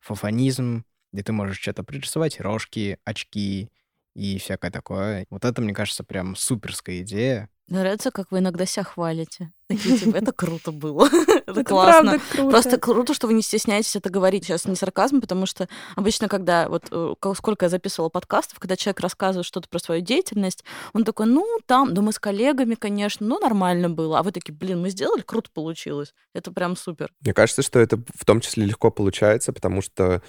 фафонизм, 0.03 0.85
где 1.11 1.23
ты 1.23 1.31
можешь 1.31 1.59
что-то 1.59 1.83
пририсовать, 1.83 2.39
рожки, 2.41 2.99
очки 3.05 3.69
и 4.15 4.37
всякое 4.37 4.69
такое. 4.69 5.25
Вот 5.29 5.45
это, 5.45 5.61
мне 5.61 5.73
кажется, 5.73 6.03
прям 6.03 6.35
суперская 6.35 7.01
идея. 7.01 7.49
Нравится, 7.69 8.12
как 8.12 8.30
вы 8.32 8.39
иногда 8.39 8.65
себя 8.65 8.84
хвалите. 8.84 9.52
Такие, 9.67 9.97
типа, 9.97 10.17
это 10.17 10.34
круто 10.34 10.73
было. 10.73 11.08
это 11.47 11.63
классно. 11.63 12.19
круто. 12.32 12.49
Просто 12.49 12.78
круто, 12.78 13.13
что 13.13 13.28
вы 13.28 13.34
не 13.34 13.41
стесняетесь 13.41 13.95
это 13.95 14.10
говорить. 14.10 14.43
Сейчас 14.43 14.65
не 14.65 14.76
сарказм, 14.76 15.21
потому 15.21 15.45
что 15.45 15.69
обычно, 15.95 16.28
когда 16.28 16.67
вот 16.67 16.88
э, 16.91 17.13
сколько 17.36 17.65
я 17.65 17.69
записывала 17.69 18.10
подкастов, 18.10 18.60
когда 18.60 18.76
человек 18.76 18.99
рассказывает 18.99 19.45
что-то 19.45 19.69
про 19.69 19.80
свою 19.80 20.02
деятельность, 20.02 20.65
он 20.93 21.06
такой, 21.06 21.26
ну, 21.26 21.47
там, 21.65 21.93
да 21.93 22.02
мы 22.02 22.12
с 22.12 22.19
коллегами, 22.19 22.76
конечно, 22.76 23.26
ну, 23.26 23.39
нормально 23.39 23.89
было. 23.89 24.19
А 24.19 24.23
вы 24.23 24.34
такие, 24.34 24.54
блин, 24.54 24.82
мы 24.82 24.89
сделали, 24.89 25.21
круто 25.21 25.49
получилось. 25.54 26.13
Это 26.34 26.52
прям 26.52 26.76
супер. 26.76 27.12
Мне 27.21 27.34
кажется, 27.34 27.62
что 27.62 27.80
это 27.80 27.97
в 28.13 28.26
том 28.26 28.41
числе 28.41 28.65
легко 28.65 28.91
получается, 28.91 29.54
потому 29.54 29.82
что 29.82 30.21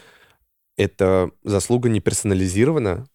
это 0.76 1.30
заслуга 1.42 1.88
не 1.88 2.00
персонализирована, 2.00 3.06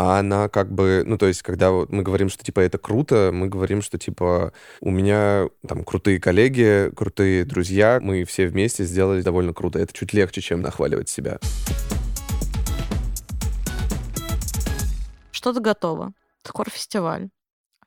а 0.00 0.18
она 0.18 0.48
как 0.48 0.72
бы, 0.72 1.02
ну, 1.04 1.18
то 1.18 1.26
есть, 1.26 1.42
когда 1.42 1.70
мы 1.70 2.02
говорим, 2.02 2.30
что, 2.30 2.42
типа, 2.42 2.60
это 2.60 2.78
круто, 2.78 3.32
мы 3.34 3.48
говорим, 3.48 3.82
что, 3.82 3.98
типа, 3.98 4.54
у 4.80 4.90
меня 4.90 5.50
там 5.68 5.84
крутые 5.84 6.18
коллеги, 6.18 6.90
крутые 6.96 7.44
друзья, 7.44 7.98
мы 8.00 8.24
все 8.24 8.46
вместе 8.46 8.84
сделали 8.84 9.20
довольно 9.20 9.52
круто. 9.52 9.78
Это 9.78 9.92
чуть 9.92 10.14
легче, 10.14 10.40
чем 10.40 10.62
нахваливать 10.62 11.10
себя. 11.10 11.38
Что-то 15.32 15.60
готово. 15.60 16.14
Скоро 16.44 16.70
фестиваль. 16.70 17.28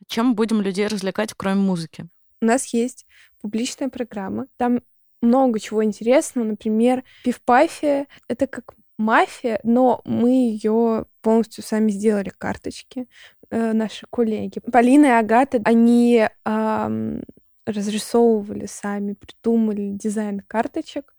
Чем 0.05 0.35
будем 0.35 0.61
людей 0.61 0.85
развлекать, 0.85 1.33
кроме 1.35 1.61
музыки? 1.61 2.07
У 2.41 2.45
нас 2.45 2.67
есть 2.75 3.07
публичная 3.41 3.89
программа. 3.89 4.45
Там 4.57 4.81
много 5.23 5.59
чего 5.59 5.83
интересного. 5.83 6.45
Например, 6.45 7.03
пивпафия— 7.23 8.05
это 8.27 8.45
как 8.45 8.75
мафия, 8.97 9.59
но 9.63 10.01
мы 10.05 10.29
ее 10.29 11.05
полностью 11.21 11.63
сами 11.63 11.91
сделали 11.91 12.29
карточки, 12.29 13.07
э, 13.49 13.73
наши 13.73 14.05
коллеги. 14.09 14.59
Полина 14.71 15.05
и 15.05 15.09
Агата, 15.09 15.61
они 15.63 16.27
э, 16.45 17.21
разрисовывали 17.65 18.65
сами, 18.65 19.13
придумали 19.13 19.89
дизайн 19.91 20.41
карточек, 20.41 21.15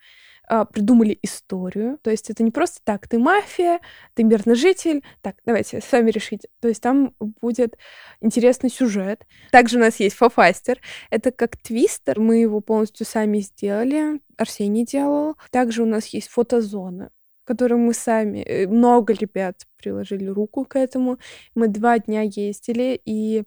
э, 0.49 0.65
придумали 0.73 1.19
историю. 1.23 1.99
То 2.03 2.11
есть 2.11 2.31
это 2.31 2.43
не 2.43 2.51
просто 2.51 2.81
так, 2.85 3.09
ты 3.09 3.19
мафия, 3.19 3.81
ты 4.15 4.25
мирный 4.25 4.55
житель, 4.55 5.03
так, 5.21 5.37
давайте 5.45 5.81
сами 5.81 6.11
решите. 6.11 6.49
То 6.61 6.69
есть 6.69 6.83
там 6.83 7.15
будет 7.19 7.77
интересный 8.21 8.71
сюжет. 8.71 9.27
Также 9.51 9.79
у 9.79 9.81
нас 9.81 10.01
есть 10.01 10.17
фафастер. 10.17 10.81
Это 11.11 11.33
как 11.33 11.57
твистер, 11.57 12.21
мы 12.21 12.37
его 12.37 12.61
полностью 12.61 13.07
сами 13.07 13.39
сделали, 13.39 14.21
Арсений 14.37 14.85
делал. 14.85 15.37
Также 15.51 15.83
у 15.83 15.87
нас 15.87 16.07
есть 16.09 16.29
фотозона 16.29 17.11
которую 17.45 17.81
мы 17.81 17.95
сами, 17.95 18.39
э, 18.39 18.67
много 18.67 19.13
ребят 19.13 19.67
приложили 19.77 20.27
руку 20.27 20.65
к 20.65 20.77
этому. 20.77 21.19
Мы 21.55 21.69
два 21.69 21.99
дня 21.99 22.23
ездили 22.23 23.01
и 23.05 23.45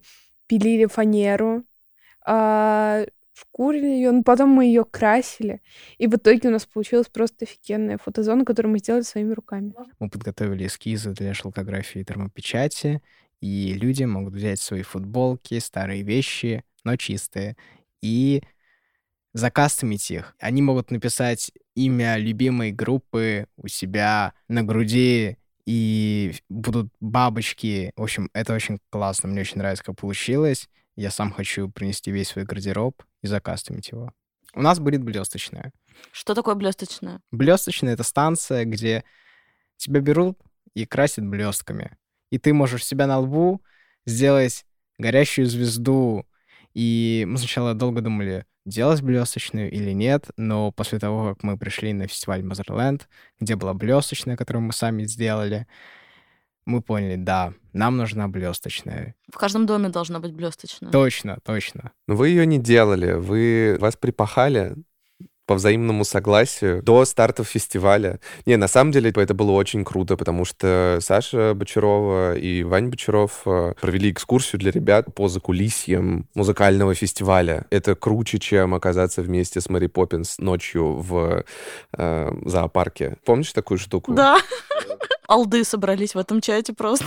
пилили 0.48 0.86
фанеру, 0.86 1.64
а, 2.26 3.06
шкурили 3.34 3.86
ее, 3.86 4.12
но 4.12 4.24
потом 4.24 4.50
мы 4.50 4.66
ее 4.66 4.84
красили. 4.84 5.62
И 5.98 6.08
в 6.08 6.16
итоге 6.16 6.50
у 6.50 6.52
нас 6.52 6.66
получилась 6.66 7.08
просто 7.08 7.46
офигенная 7.46 7.98
фотозона, 7.98 8.46
которую 8.46 8.72
мы 8.72 8.80
сделали 8.80 9.04
своими 9.04 9.34
руками. 9.34 9.74
Мы 10.00 10.10
подготовили 10.10 10.68
эскизы 10.68 11.12
для 11.12 11.34
шелкографии 11.34 12.02
и 12.02 12.04
термопечати, 12.04 13.02
и 13.40 13.74
люди 13.74 14.04
могут 14.04 14.34
взять 14.34 14.60
свои 14.60 14.82
футболки, 14.82 15.60
старые 15.60 16.04
вещи, 16.04 16.64
но 16.84 16.96
чистые, 16.96 17.56
и 18.02 18.42
закастомить 19.38 20.10
их. 20.12 20.36
Они 20.40 20.62
могут 20.62 20.92
написать 20.92 21.52
имя 21.76 22.18
любимой 22.18 22.72
группы 22.72 23.48
у 23.56 23.68
себя 23.68 24.34
на 24.48 24.64
груди, 24.64 25.38
и 25.68 26.34
будут 26.48 26.88
бабочки. 27.02 27.92
В 27.98 28.04
общем, 28.04 28.30
это 28.34 28.54
очень 28.54 28.80
классно. 28.90 29.28
Мне 29.28 29.42
очень 29.42 29.58
нравится, 29.58 29.84
как 29.84 29.98
получилось. 29.98 30.70
Я 30.96 31.12
сам 31.12 31.34
хочу 31.34 31.70
принести 31.70 32.10
весь 32.10 32.30
свой 32.30 32.46
гардероб 32.46 33.04
и 33.22 33.28
закастомить 33.28 33.90
его. 33.90 34.14
У 34.54 34.62
нас 34.62 34.80
будет 34.80 35.04
блесточная. 35.04 35.74
Что 36.14 36.34
такое 36.34 36.56
блесточная? 36.56 37.20
Блесточная— 37.32 37.94
это 37.96 38.04
станция, 38.04 38.64
где 38.64 39.04
тебя 39.76 40.00
берут 40.00 40.40
и 40.74 40.86
красят 40.86 41.28
блестками. 41.28 41.98
И 42.32 42.40
ты 42.40 42.54
можешь 42.54 42.86
себя 42.86 43.06
на 43.06 43.20
лбу 43.20 43.62
сделать 44.06 44.66
горящую 44.98 45.48
звезду. 45.48 46.26
И 46.74 47.26
мы 47.28 47.38
сначала 47.38 47.74
долго 47.74 48.00
думали, 48.00 48.46
делать 48.68 49.02
блесточную 49.02 49.72
или 49.72 49.92
нет, 49.92 50.26
но 50.38 50.72
после 50.72 51.00
того, 51.00 51.34
как 51.34 51.44
мы 51.44 51.58
пришли 51.58 51.94
на 51.94 52.08
фестиваль 52.08 52.44
Мазерленд, 52.44 53.08
где 53.40 53.56
была 53.56 53.74
блесточная, 53.74 54.36
которую 54.36 54.64
мы 54.64 54.74
сами 54.74 55.04
сделали, 55.06 55.68
мы 56.66 56.82
поняли, 56.82 57.16
да, 57.16 57.54
нам 57.72 57.96
нужна 57.96 58.28
блесточная. 58.28 59.16
В 59.32 59.38
каждом 59.38 59.66
доме 59.66 59.90
должна 59.90 60.20
быть 60.20 60.34
блесточная. 60.34 60.92
Точно, 60.92 61.40
точно. 61.44 61.92
Но 62.08 62.16
вы 62.16 62.30
ее 62.30 62.46
не 62.46 62.60
делали, 62.60 63.14
вы 63.14 63.78
вас 63.80 63.96
припахали 63.96 64.76
по 65.48 65.56
взаимному 65.56 66.04
согласию 66.04 66.84
до 66.84 67.06
стартов 67.06 67.48
фестиваля. 67.48 68.20
Не, 68.46 68.58
на 68.58 68.68
самом 68.68 68.92
деле 68.92 69.10
это 69.16 69.34
было 69.34 69.52
очень 69.52 69.84
круто, 69.84 70.18
потому 70.18 70.46
что 70.46 71.00
Саша 71.02 71.54
Бочарова 71.56 72.36
и 72.38 72.64
Вань 72.64 72.90
Бочаров 72.90 73.42
э, 73.46 73.74
провели 73.80 74.12
экскурсию 74.12 74.60
для 74.60 74.72
ребят 74.72 75.14
по 75.16 75.30
закулисьям 75.30 76.28
музыкального 76.36 76.94
фестиваля. 76.94 77.66
Это 77.70 77.96
круче, 77.96 78.40
чем 78.40 78.76
оказаться 78.76 79.22
вместе 79.22 79.62
с 79.62 79.70
Мэри 79.70 79.88
Поппинс 79.88 80.38
ночью 80.38 80.98
в 80.98 81.46
э, 81.98 82.32
зоопарке. 82.46 83.16
Помнишь 83.26 83.54
такую 83.54 83.78
штуку? 83.78 84.14
Да. 84.14 84.38
Алды 85.28 85.64
собрались 85.64 86.14
в 86.14 86.18
этом 86.18 86.42
чате 86.42 86.74
просто. 86.74 87.06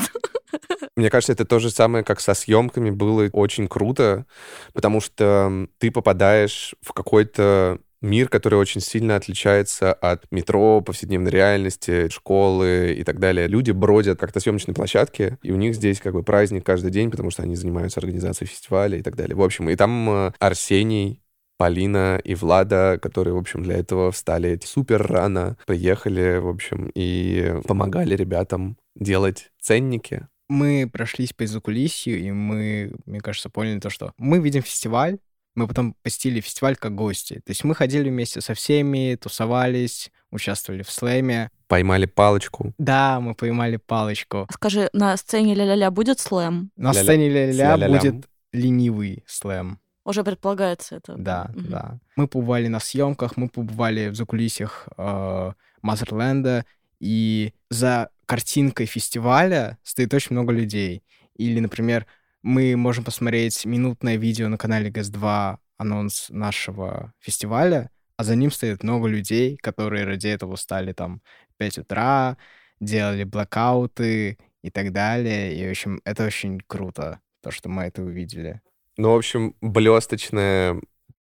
Мне 0.97 1.11
кажется, 1.11 1.33
это 1.33 1.45
то 1.45 1.59
же 1.59 1.71
самое, 1.71 2.05
как 2.05 2.21
со 2.21 2.35
съемками 2.35 2.91
было 2.91 3.29
очень 3.33 3.69
круто, 3.69 4.27
потому 4.73 5.01
что 5.01 5.67
ты 5.79 5.91
попадаешь 5.91 6.75
в 6.83 6.93
какой-то 6.93 7.79
мир, 8.01 8.29
который 8.29 8.59
очень 8.59 8.81
сильно 8.81 9.17
отличается 9.17 9.93
от 9.93 10.25
метро, 10.31 10.81
повседневной 10.81 11.31
реальности, 11.31 12.09
школы 12.09 12.95
и 12.99 13.05
так 13.05 13.19
далее. 13.19 13.47
Люди 13.47 13.71
бродят 13.71 14.19
как-то 14.19 14.41
съемочной 14.41 14.75
площадке, 14.75 15.39
и 15.43 15.53
у 15.53 15.57
них 15.57 15.75
здесь 15.75 16.01
как 16.01 16.15
бы 16.15 16.23
праздник 16.23 16.65
каждый 16.65 16.91
день, 16.91 17.11
потому 17.11 17.31
что 17.31 17.43
они 17.43 17.57
занимаются 17.57 18.01
организацией 18.01 18.49
фестиваля 18.49 18.99
и 18.99 19.03
так 19.03 19.17
далее. 19.17 19.37
В 19.37 19.43
общем, 19.43 19.69
и 19.69 19.77
там 19.77 20.09
э, 20.11 20.33
Арсений, 20.39 21.21
Полина 21.61 22.19
и 22.25 22.35
Влада, 22.35 22.99
которые, 23.03 23.35
в 23.35 23.39
общем, 23.39 23.63
для 23.63 23.77
этого 23.77 24.11
встали 24.13 24.59
супер 24.65 25.07
рано, 25.07 25.59
приехали, 25.67 26.39
в 26.39 26.49
общем, 26.49 26.91
и 26.95 27.55
помогали 27.69 28.17
ребятам 28.17 28.79
делать 28.97 29.51
ценники. 29.61 30.27
Мы 30.49 30.89
прошлись 30.91 31.35
по 31.35 31.47
закулисью, 31.47 32.19
и 32.19 32.33
мы, 32.33 32.95
мне 33.05 33.21
кажется, 33.21 33.51
поняли 33.51 33.79
то, 33.79 33.91
что 33.91 34.15
мы 34.17 34.39
видим 34.39 34.63
фестиваль, 34.63 35.19
мы 35.55 35.67
потом 35.67 35.95
посетили 36.03 36.41
фестиваль 36.41 36.77
как 36.77 36.95
гости. 36.95 37.35
То 37.45 37.51
есть 37.51 37.65
мы 37.65 37.75
ходили 37.75 38.09
вместе 38.09 38.41
со 38.41 38.55
всеми, 38.55 39.17
тусовались, 39.21 40.11
участвовали 40.31 40.83
в 40.83 40.91
слэме. 40.91 41.51
Поймали 41.67 42.07
палочку. 42.07 42.73
Да, 42.79 43.21
мы 43.21 43.35
поймали 43.35 43.77
палочку. 43.77 44.47
Скажи, 44.53 44.89
на 44.93 45.17
сцене 45.17 45.55
ля-ля-ля 45.55 45.91
будет 45.91 46.21
слэм? 46.21 46.71
На 46.77 46.93
Ля-ля. 46.93 47.03
сцене 47.03 47.29
ля-ля 47.29 47.77
Ля-ля-лям. 47.77 47.99
будет 47.99 48.29
ленивый 48.53 49.25
слэм. 49.27 49.79
Уже 50.05 50.25
предполагается 50.25 50.97
это. 50.97 51.15
Да, 51.17 51.51
Мгм. 51.55 51.69
да. 51.71 51.99
Мы 52.17 52.27
побывали 52.27 52.69
на 52.69 52.81
съемках, 52.81 53.37
мы 53.37 53.49
побывали 53.49 54.09
в 54.09 54.15
закулисьях 54.17 54.89
э, 54.97 55.53
Мазерленда, 55.83 56.65
и 57.01 57.53
за 57.71 58.09
картинкой 58.27 58.87
фестиваля 58.87 59.79
стоит 59.83 60.13
очень 60.15 60.35
много 60.35 60.53
людей. 60.53 61.03
Или, 61.37 61.61
например, 61.61 62.07
мы 62.43 62.77
можем 62.77 63.05
посмотреть 63.05 63.65
минутное 63.65 64.17
видео 64.17 64.49
на 64.49 64.57
канале 64.57 64.91
ГЭС-2, 64.91 65.59
анонс 65.77 66.27
нашего 66.29 67.13
фестиваля, 67.21 67.91
а 68.17 68.25
за 68.25 68.37
ним 68.37 68.51
стоит 68.51 68.83
много 68.83 69.09
людей, 69.09 69.57
которые 69.57 70.05
ради 70.05 70.29
этого 70.29 70.57
стали 70.57 70.93
там 70.93 71.23
в 71.55 71.57
5 71.57 71.79
утра, 71.79 72.37
делали 72.81 73.25
блокауты 73.25 74.39
и 74.63 74.71
так 74.71 74.93
далее. 74.93 75.57
И, 75.57 75.67
в 75.67 75.71
общем, 75.71 76.01
это 76.05 76.27
очень 76.27 76.61
круто, 76.67 77.21
то, 77.43 77.51
что 77.51 77.69
мы 77.69 77.85
это 77.85 78.03
увидели. 78.03 78.61
Ну, 78.97 79.13
в 79.13 79.17
общем, 79.17 79.55
блесточная 79.63 80.79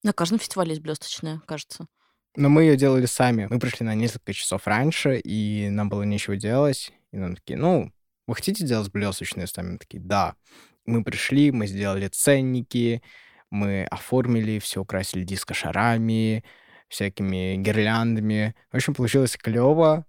На 0.04 0.12
каждом 0.12 0.38
фестивале 0.38 0.70
есть 0.70 0.82
блесточная, 0.82 1.40
кажется. 1.46 1.86
Но 2.36 2.48
мы 2.48 2.62
ее 2.62 2.76
делали 2.76 3.06
сами. 3.06 3.46
Мы 3.50 3.58
пришли 3.58 3.86
на 3.86 3.94
несколько 3.94 4.32
часов 4.32 4.66
раньше, 4.66 5.18
и 5.18 5.68
нам 5.70 5.88
было 5.88 6.02
нечего 6.02 6.36
делать. 6.36 6.92
И 7.12 7.16
нам 7.16 7.36
такие, 7.36 7.58
ну, 7.58 7.92
вы 8.26 8.34
хотите 8.34 8.64
делать 8.64 8.90
блесточные 8.90 9.46
сами? 9.46 9.72
Мы 9.72 9.78
такие, 9.78 10.02
да. 10.02 10.34
Мы 10.86 11.02
пришли, 11.02 11.50
мы 11.50 11.66
сделали 11.66 12.08
ценники, 12.08 13.02
мы 13.50 13.84
оформили, 13.84 14.58
все 14.58 14.80
украсили 14.80 15.24
диско-шарами, 15.24 16.44
всякими 16.88 17.56
гирляндами. 17.56 18.54
В 18.70 18.76
общем, 18.76 18.94
получилось 18.94 19.36
клево, 19.36 20.06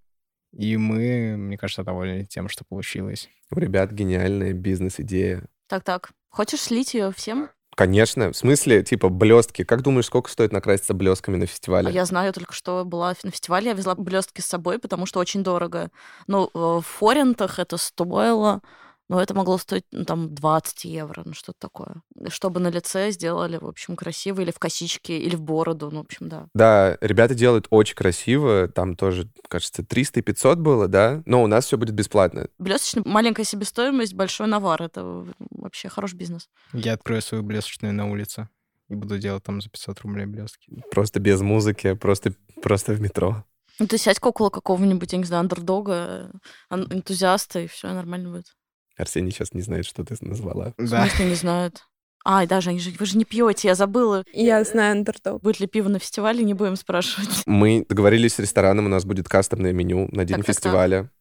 и 0.52 0.78
мы, 0.78 1.36
мне 1.38 1.58
кажется, 1.58 1.84
довольны 1.84 2.26
тем, 2.26 2.50
что 2.50 2.64
получилось. 2.64 3.30
у 3.52 3.60
ребят 3.60 3.92
гениальная 3.92 4.54
бизнес-идея. 4.54 5.44
Так-так. 5.68 6.12
Хочешь 6.30 6.62
слить 6.62 6.94
ее 6.94 7.12
всем? 7.12 7.50
Конечно, 7.76 8.32
в 8.32 8.38
смысле, 8.38 8.84
типа, 8.84 9.10
блестки. 9.10 9.66
Как 9.66 9.82
думаешь, 9.82 10.06
сколько 10.06 10.30
стоит 10.30 10.54
накраситься 10.54 10.94
блестками 10.94 11.36
на 11.36 11.46
фестивале? 11.46 11.90
А 11.90 11.92
я 11.92 12.06
знаю 12.06 12.32
только, 12.32 12.54
что 12.54 12.86
была 12.86 13.14
на 13.24 13.32
фестивале, 13.32 13.68
я 13.68 13.74
везла 13.74 13.96
блестки 13.96 14.40
с 14.40 14.46
собой, 14.46 14.80
потому 14.80 15.06
что 15.06 15.20
очень 15.20 15.44
дорого. 15.44 15.92
Ну, 16.28 16.46
э, 16.46 16.50
в 16.54 16.82
форинтах 16.82 17.60
это 17.60 17.76
стоило, 17.76 18.62
но 19.08 19.22
это 19.22 19.34
могло 19.34 19.58
стоить, 19.58 19.86
ну, 19.92 20.04
там, 20.06 20.34
20 20.34 20.86
евро, 20.86 21.24
ну, 21.26 21.34
что-то 21.34 21.60
такое. 21.60 22.02
Чтобы 22.30 22.60
на 22.60 22.70
лице 22.70 23.12
сделали, 23.12 23.58
в 23.58 23.66
общем, 23.66 23.96
красиво, 23.96 24.42
или 24.42 24.52
в 24.52 24.60
косичке, 24.60 25.20
или 25.20 25.36
в 25.36 25.42
бороду, 25.42 25.90
ну, 25.92 26.00
в 26.00 26.06
общем, 26.06 26.28
да. 26.30 26.48
Да, 26.54 26.98
ребята 27.02 27.36
делают 27.36 27.68
очень 27.70 27.96
красиво. 27.96 28.68
Там 28.68 28.96
тоже, 28.96 29.30
кажется, 29.48 29.84
300 29.84 30.20
и 30.20 30.24
500 30.24 30.58
было, 30.60 30.88
да? 30.88 31.22
Но 31.26 31.44
у 31.44 31.48
нас 31.48 31.66
все 31.66 31.78
будет 31.78 31.94
бесплатно. 31.94 32.48
Блесточная 32.58 33.04
маленькая 33.06 33.44
себестоимость, 33.44 34.14
большой 34.14 34.48
навар. 34.48 34.82
Это 34.82 35.26
вообще 35.52 35.90
хороший 35.90 36.16
бизнес. 36.16 36.50
Я 36.74 36.94
открою 36.94 37.22
свою 37.22 37.44
блесточную 37.44 37.94
на 37.94 38.10
улице 38.10 38.50
и 38.90 38.96
буду 38.96 39.18
делать 39.20 39.44
там 39.44 39.62
за 39.62 39.70
500 39.70 40.02
рублей 40.02 40.26
блестки. 40.26 40.84
Просто 40.92 41.20
без 41.20 41.42
музыки, 41.42 41.94
просто, 41.94 42.34
просто 42.62 42.94
в 42.94 43.02
метро. 43.02 43.44
Ну, 43.78 43.88
ты 43.88 43.98
сядь 43.98 44.20
около 44.22 44.50
какого-нибудь, 44.50 45.12
я 45.12 45.18
не 45.18 45.26
знаю, 45.26 45.42
андердога, 45.42 46.32
ан- 46.70 46.88
энтузиаста, 46.92 47.60
и 47.60 47.68
все 47.68 47.92
нормально 47.94 48.30
будет. 48.32 48.56
Арсений 48.98 49.32
сейчас 49.32 49.54
не 49.54 49.62
знает, 49.62 49.86
что 49.86 50.04
ты 50.04 50.16
назвала. 50.22 50.74
В 50.78 50.90
Да. 50.90 51.08
смысле, 51.08 51.26
не 51.30 51.36
знают. 51.36 51.84
Ай, 52.28 52.48
даже 52.48 52.72
они 52.72 52.80
же, 52.80 52.92
вы 52.98 53.06
же 53.06 53.18
не 53.18 53.26
пьете, 53.26 53.68
я 53.68 53.76
забыла. 53.76 54.24
Я 54.34 54.64
знаю 54.64 54.94
андердог. 54.94 55.42
Будет 55.44 55.60
ли 55.60 55.68
пиво 55.68 55.90
на 55.90 56.00
фестивале, 56.00 56.44
не 56.44 56.56
будем 56.56 56.76
спрашивать. 56.76 57.44
Мы 57.46 57.86
договорились 57.88 58.34
с 58.34 58.40
рестораном, 58.40 58.86
у 58.88 58.90
нас 58.90 59.06
будет 59.06 59.30
кастомное 59.30 59.74
меню 59.74 60.08
на 60.12 60.26
день 60.26 60.38
Так, 60.38 60.46
так, 60.46 60.46
так. 60.48 60.56
фестиваля. 60.56 61.12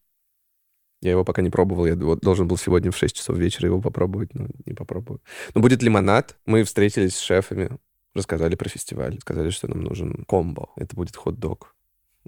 Я 1.01 1.11
его 1.11 1.23
пока 1.23 1.43
не 1.43 1.51
пробовал, 1.51 1.85
я 1.85 1.95
вот 1.95 2.21
должен 2.21 2.47
был 2.47 2.57
сегодня 2.57 2.89
в 2.91 2.97
6 2.97 3.15
часов 3.15 3.37
вечера 3.37 3.67
его 3.67 3.81
попробовать, 3.81 4.33
но 4.33 4.47
не 4.65 4.73
попробую. 4.73 5.21
Но 5.53 5.61
будет 5.61 5.83
лимонад. 5.83 6.37
Мы 6.47 6.63
встретились 6.63 7.15
с 7.15 7.19
шефами, 7.19 7.69
рассказали 8.15 8.55
про 8.55 8.69
фестиваль, 8.69 9.19
сказали, 9.19 9.51
что 9.51 9.67
нам 9.67 9.81
нужен 9.83 10.23
комбо. 10.27 10.69
Это 10.77 10.95
будет 10.95 11.15
хот-дог 11.15 11.74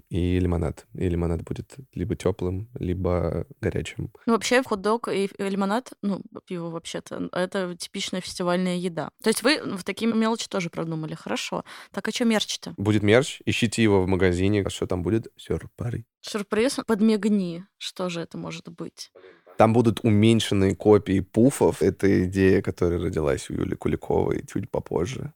и 0.08 0.38
лимонад. 0.38 0.86
И 0.94 1.08
лимонад 1.08 1.42
будет 1.42 1.76
либо 1.92 2.16
теплым, 2.16 2.70
либо 2.78 3.46
горячим. 3.60 4.12
Ну, 4.26 4.32
вообще, 4.32 4.62
хот-дог 4.62 5.08
и 5.08 5.28
лимонад, 5.38 5.92
ну, 6.02 6.22
пиво 6.46 6.70
вообще-то, 6.70 7.28
это 7.32 7.76
типичная 7.76 8.20
фестивальная 8.20 8.76
еда. 8.76 9.10
То 9.22 9.28
есть 9.28 9.42
вы 9.42 9.60
в 9.76 9.84
такие 9.84 10.12
мелочи 10.12 10.48
тоже 10.48 10.70
продумали. 10.70 11.14
Хорошо. 11.14 11.64
Так, 11.92 12.08
а 12.08 12.10
что 12.10 12.24
мерч-то? 12.24 12.74
Будет 12.76 13.02
мерч, 13.02 13.40
ищите 13.44 13.82
его 13.82 14.02
в 14.02 14.08
магазине. 14.08 14.62
А 14.62 14.70
что 14.70 14.86
там 14.86 15.02
будет? 15.02 15.28
Сюрприз. 15.36 16.04
Сюрприз? 16.20 16.80
Подмигни. 16.86 17.64
Что 17.76 18.08
же 18.08 18.20
это 18.20 18.38
может 18.38 18.68
быть? 18.68 19.10
Там 19.56 19.72
будут 19.72 20.00
уменьшенные 20.04 20.76
копии 20.76 21.20
пуфов. 21.20 21.82
Это 21.82 22.24
идея, 22.24 22.62
которая 22.62 23.00
родилась 23.00 23.50
у 23.50 23.54
Юли 23.54 23.74
Куликовой 23.74 24.44
чуть 24.46 24.70
попозже. 24.70 25.32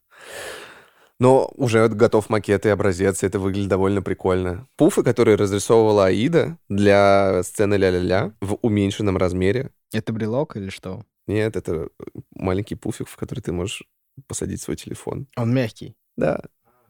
Но 1.22 1.52
уже 1.54 1.88
готов 1.88 2.30
макет 2.30 2.66
и 2.66 2.68
образец, 2.68 3.22
и 3.22 3.26
это 3.26 3.38
выглядит 3.38 3.68
довольно 3.68 4.02
прикольно. 4.02 4.66
Пуфы, 4.76 5.04
которые 5.04 5.36
разрисовывала 5.36 6.06
Аида 6.06 6.58
для 6.68 7.44
сцены 7.44 7.74
ля-ля-ля 7.74 8.34
в 8.40 8.58
уменьшенном 8.60 9.16
размере. 9.16 9.70
Это 9.92 10.12
брелок 10.12 10.56
или 10.56 10.68
что? 10.68 11.04
Нет, 11.28 11.54
это 11.54 11.90
маленький 12.34 12.74
пуфик, 12.74 13.06
в 13.06 13.14
который 13.14 13.38
ты 13.38 13.52
можешь 13.52 13.84
посадить 14.26 14.60
свой 14.60 14.76
телефон. 14.76 15.28
Он 15.36 15.54
мягкий. 15.54 15.94
Да, 16.16 16.40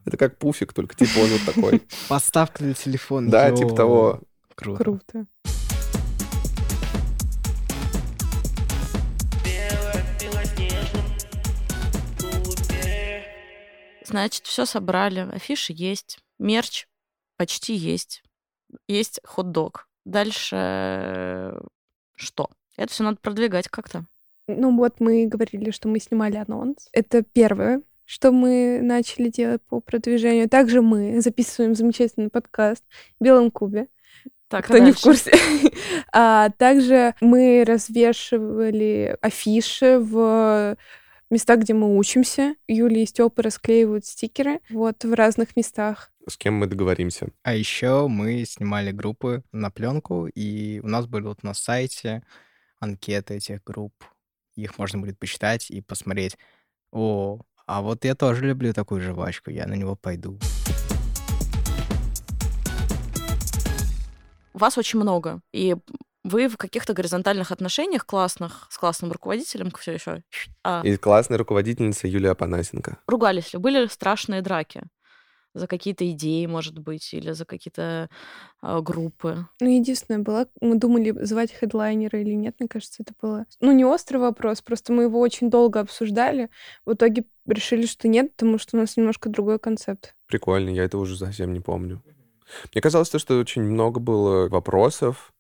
это 0.07 0.17
как 0.17 0.39
пуфик, 0.39 0.73
только 0.73 0.97
типа 0.97 1.19
он 1.19 1.29
вот 1.29 1.55
такой. 1.55 1.83
Подставка 2.09 2.65
для 2.65 2.73
телефона. 2.73 3.31
Да, 3.31 3.51
типа 3.51 3.77
того. 3.77 4.21
Круто. 4.55 4.83
Круто. 4.83 5.27
Значит, 14.13 14.47
все 14.47 14.67
собрали, 14.67 15.21
афиши 15.33 15.73
есть, 15.75 16.19
мерч 16.39 16.87
почти 17.39 17.75
есть, 17.75 18.23
есть 18.87 19.21
хот-дог. 19.25 19.89
Дальше 20.05 20.57
э, 20.59 21.61
что? 22.15 22.51
Это 22.77 22.93
все 22.93 23.05
надо 23.05 23.17
продвигать 23.17 23.69
как-то. 23.69 24.05
Ну 24.49 24.77
вот 24.77 25.01
мы 25.01 25.27
говорили, 25.27 25.71
что 25.71 25.89
мы 25.89 25.99
снимали 25.99 26.37
анонс. 26.37 26.91
Это 26.93 27.23
первое, 27.23 27.81
что 28.05 28.33
мы 28.33 28.81
начали 28.83 29.31
делать 29.31 29.63
по 29.63 29.81
продвижению. 29.81 30.47
Также 30.47 30.83
мы 30.83 31.23
записываем 31.23 31.75
замечательный 31.75 32.29
подкаст 32.29 32.85
в 33.19 33.25
Белом 33.25 33.51
Кубе. 33.51 33.89
Так, 34.49 34.67
кто 34.67 34.77
не 34.77 34.93
в 34.93 35.01
курсе. 35.01 35.33
а 36.13 36.51
также 36.51 37.15
мы 37.23 37.65
развешивали 37.67 39.17
афиши 39.23 39.99
в 39.99 40.77
местах, 41.33 41.61
где 41.61 41.75
мы 41.75 41.97
учимся. 41.97 42.55
Юлия 42.69 43.03
и 43.03 43.07
Степа 43.07 43.43
расклеивают 43.43 44.07
стикеры 44.07 44.61
вот 44.71 45.03
в 45.03 45.13
разных 45.15 45.57
местах. 45.57 46.13
С 46.29 46.37
кем 46.37 46.55
мы 46.55 46.67
договоримся. 46.67 47.29
А 47.43 47.55
еще 47.55 48.07
мы 48.07 48.45
снимали 48.45 48.93
группы 48.93 49.43
на 49.51 49.71
пленку, 49.71 50.27
и 50.27 50.81
у 50.81 50.87
нас 50.87 51.07
были 51.07 51.25
вот 51.25 51.43
на 51.43 51.55
сайте 51.55 52.23
анкеты 52.79 53.35
этих 53.35 53.65
групп. 53.65 54.05
Их 54.55 54.79
можно 54.79 55.01
будет 55.01 55.19
почитать 55.19 55.71
и 55.71 55.81
посмотреть. 55.81 56.37
О, 56.93 57.41
а 57.67 57.81
вот 57.81 58.05
я 58.05 58.15
тоже 58.15 58.47
люблю 58.47 58.73
такую 58.73 59.01
жвачку, 59.01 59.51
я 59.51 59.67
на 59.67 59.75
него 59.75 59.97
пойду. 59.97 60.39
Вас 64.53 64.77
очень 64.77 65.01
много, 65.01 65.41
и 65.53 65.75
вы 66.25 66.49
в 66.49 66.57
каких-то 66.57 66.95
горизонтальных 66.95 67.51
отношениях 67.51 68.07
классных 68.07 68.67
с 68.71 68.79
классным 68.79 69.13
руководителем 69.13 69.71
все 69.79 69.93
еще. 69.93 70.23
А... 70.63 70.83
И 70.85 70.97
классная 70.97 71.39
руководительница 71.39 72.07
Юлия 72.07 72.31
Апанасенко. 72.31 72.99
Ругались 73.07 73.53
ли? 73.53 73.59
Были 73.59 73.87
страшные 73.87 74.43
драки? 74.43 74.83
за 75.55 75.67
какие-то 75.67 76.11
идеи, 76.11 76.47
может 76.47 76.79
быть, 76.79 77.13
или 77.13 77.33
за 77.33 77.45
какие-то 77.45 78.09
э, 78.63 78.81
группы. 78.81 79.47
Ну, 79.61 79.69
единственное 79.69 80.21
было, 80.21 80.49
мы 80.61 80.79
думали, 80.79 81.11
звать 81.25 81.53
хедлайнера 81.53 82.21
или 82.21 82.33
нет, 82.33 82.57
мне 82.59 82.69
кажется, 82.69 83.03
это 83.03 83.13
было... 83.21 83.45
Ну, 83.61 83.73
не 83.73 83.85
острый 83.85 84.17
вопрос, 84.17 84.63
просто 84.63 84.93
мы 84.93 85.05
его 85.05 85.21
очень 85.21 85.51
долго 85.51 85.81
обсуждали. 85.81 86.49
В 86.87 86.95
итоге 86.95 87.25
решили, 87.47 87.87
что 87.87 88.09
нет, 88.09 88.33
потому 88.33 88.59
что 88.59 88.77
у 88.77 88.81
нас 88.81 88.97
немножко 88.97 89.29
другой 89.29 89.59
концепт. 89.59 90.15
Прикольно, 90.27 90.71
я 90.71 90.85
это 90.85 90.99
уже 90.99 91.17
совсем 91.17 91.53
не 91.53 91.61
помню. 91.61 92.03
Мне 92.73 92.83
казалось, 92.83 93.11
то, 93.11 93.19
что 93.19 93.39
очень 93.39 93.63
много 93.63 94.01
было 94.01 94.49
вопросов 94.49 95.32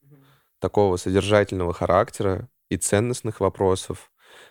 такого 0.63 0.97
содержательного 0.97 1.75
характера 1.75 2.49
и 2.71 2.77
ценностных 2.77 3.41
вопросов, 3.41 4.11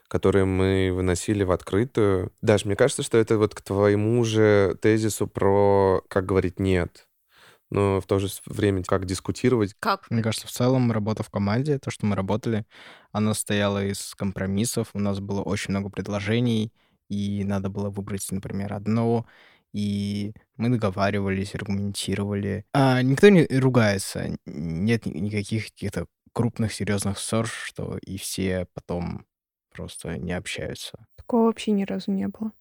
которые 0.09 0.43
мы 0.43 0.91
выносили 0.93 1.43
в 1.43 1.51
открытую. 1.51 2.33
Даже 2.41 2.67
мне 2.67 2.75
кажется, 2.75 3.01
что 3.01 3.17
это 3.17 3.37
вот 3.37 3.55
к 3.55 3.61
твоему 3.61 4.23
же 4.25 4.77
тезису 4.81 5.25
про 5.25 6.03
как 6.09 6.25
говорить 6.25 6.59
«нет», 6.59 7.07
но 7.71 8.01
в 8.01 8.05
то 8.05 8.19
же 8.19 8.27
время 8.45 8.83
как 8.83 9.05
дискутировать. 9.05 9.73
Как? 9.79 10.11
Мне 10.11 10.21
кажется, 10.21 10.47
в 10.47 10.51
целом 10.51 10.91
работа 10.91 11.23
в 11.23 11.29
команде, 11.29 11.79
то, 11.79 11.89
что 11.89 12.05
мы 12.05 12.17
работали, 12.17 12.65
она 13.13 13.33
стояла 13.33 13.85
из 13.85 14.13
компромиссов. 14.15 14.89
У 14.93 14.99
нас 14.99 15.21
было 15.21 15.41
очень 15.41 15.71
много 15.71 15.89
предложений, 15.89 16.73
и 17.07 17.45
надо 17.45 17.69
было 17.69 17.89
выбрать, 17.89 18.27
например, 18.31 18.73
одно, 18.73 19.25
и 19.73 20.33
мы 20.61 20.69
договаривались, 20.69 21.55
аргументировали. 21.55 22.65
А 22.73 23.01
никто 23.01 23.29
не 23.29 23.45
ругается, 23.59 24.37
нет 24.45 25.05
никаких 25.07 25.65
каких-то 25.65 26.05
крупных 26.33 26.71
серьезных 26.71 27.17
ссор, 27.17 27.47
что 27.47 27.97
и 27.97 28.17
все 28.17 28.67
потом 28.73 29.25
просто 29.73 30.17
не 30.17 30.33
общаются. 30.33 31.05
Такого 31.15 31.47
вообще 31.47 31.71
ни 31.71 31.83
разу 31.83 32.11
не 32.11 32.27
было. 32.27 32.51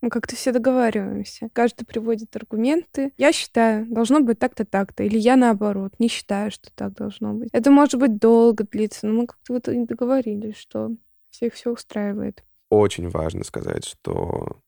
Мы 0.00 0.10
как-то 0.10 0.36
все 0.36 0.52
договариваемся. 0.52 1.48
Каждый 1.52 1.86
приводит 1.86 2.36
аргументы. 2.36 3.12
Я 3.16 3.32
считаю, 3.32 3.86
должно 3.86 4.20
быть 4.20 4.38
так-то, 4.38 4.64
так-то. 4.64 5.02
Или 5.02 5.18
я 5.18 5.34
наоборот, 5.36 5.94
не 5.98 6.08
считаю, 6.08 6.50
что 6.50 6.70
так 6.74 6.92
должно 6.92 7.32
быть. 7.32 7.48
Это 7.52 7.70
может 7.70 7.98
быть 7.98 8.18
долго 8.18 8.64
длиться, 8.64 9.06
но 9.06 9.22
мы 9.22 9.26
как-то 9.26 9.54
вот 9.54 9.68
и 9.68 9.84
договорились, 9.86 10.56
что 10.56 10.90
всех 11.30 11.54
все 11.54 11.72
устраивает. 11.72 12.44
Очень 12.68 13.08
важно 13.08 13.44
сказать, 13.44 13.86
что 13.86 14.60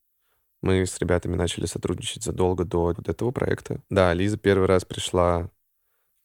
мы 0.67 0.85
с 0.85 0.99
ребятами 0.99 1.37
начали 1.37 1.67
сотрудничать 1.67 2.25
задолго 2.25 2.65
до 2.65 2.95
вот 2.97 3.09
этого 3.09 3.31
проекта. 3.31 3.81
Да, 3.89 4.13
Лиза 4.13 4.37
первый 4.37 4.67
раз 4.67 4.85
пришла 4.85 5.49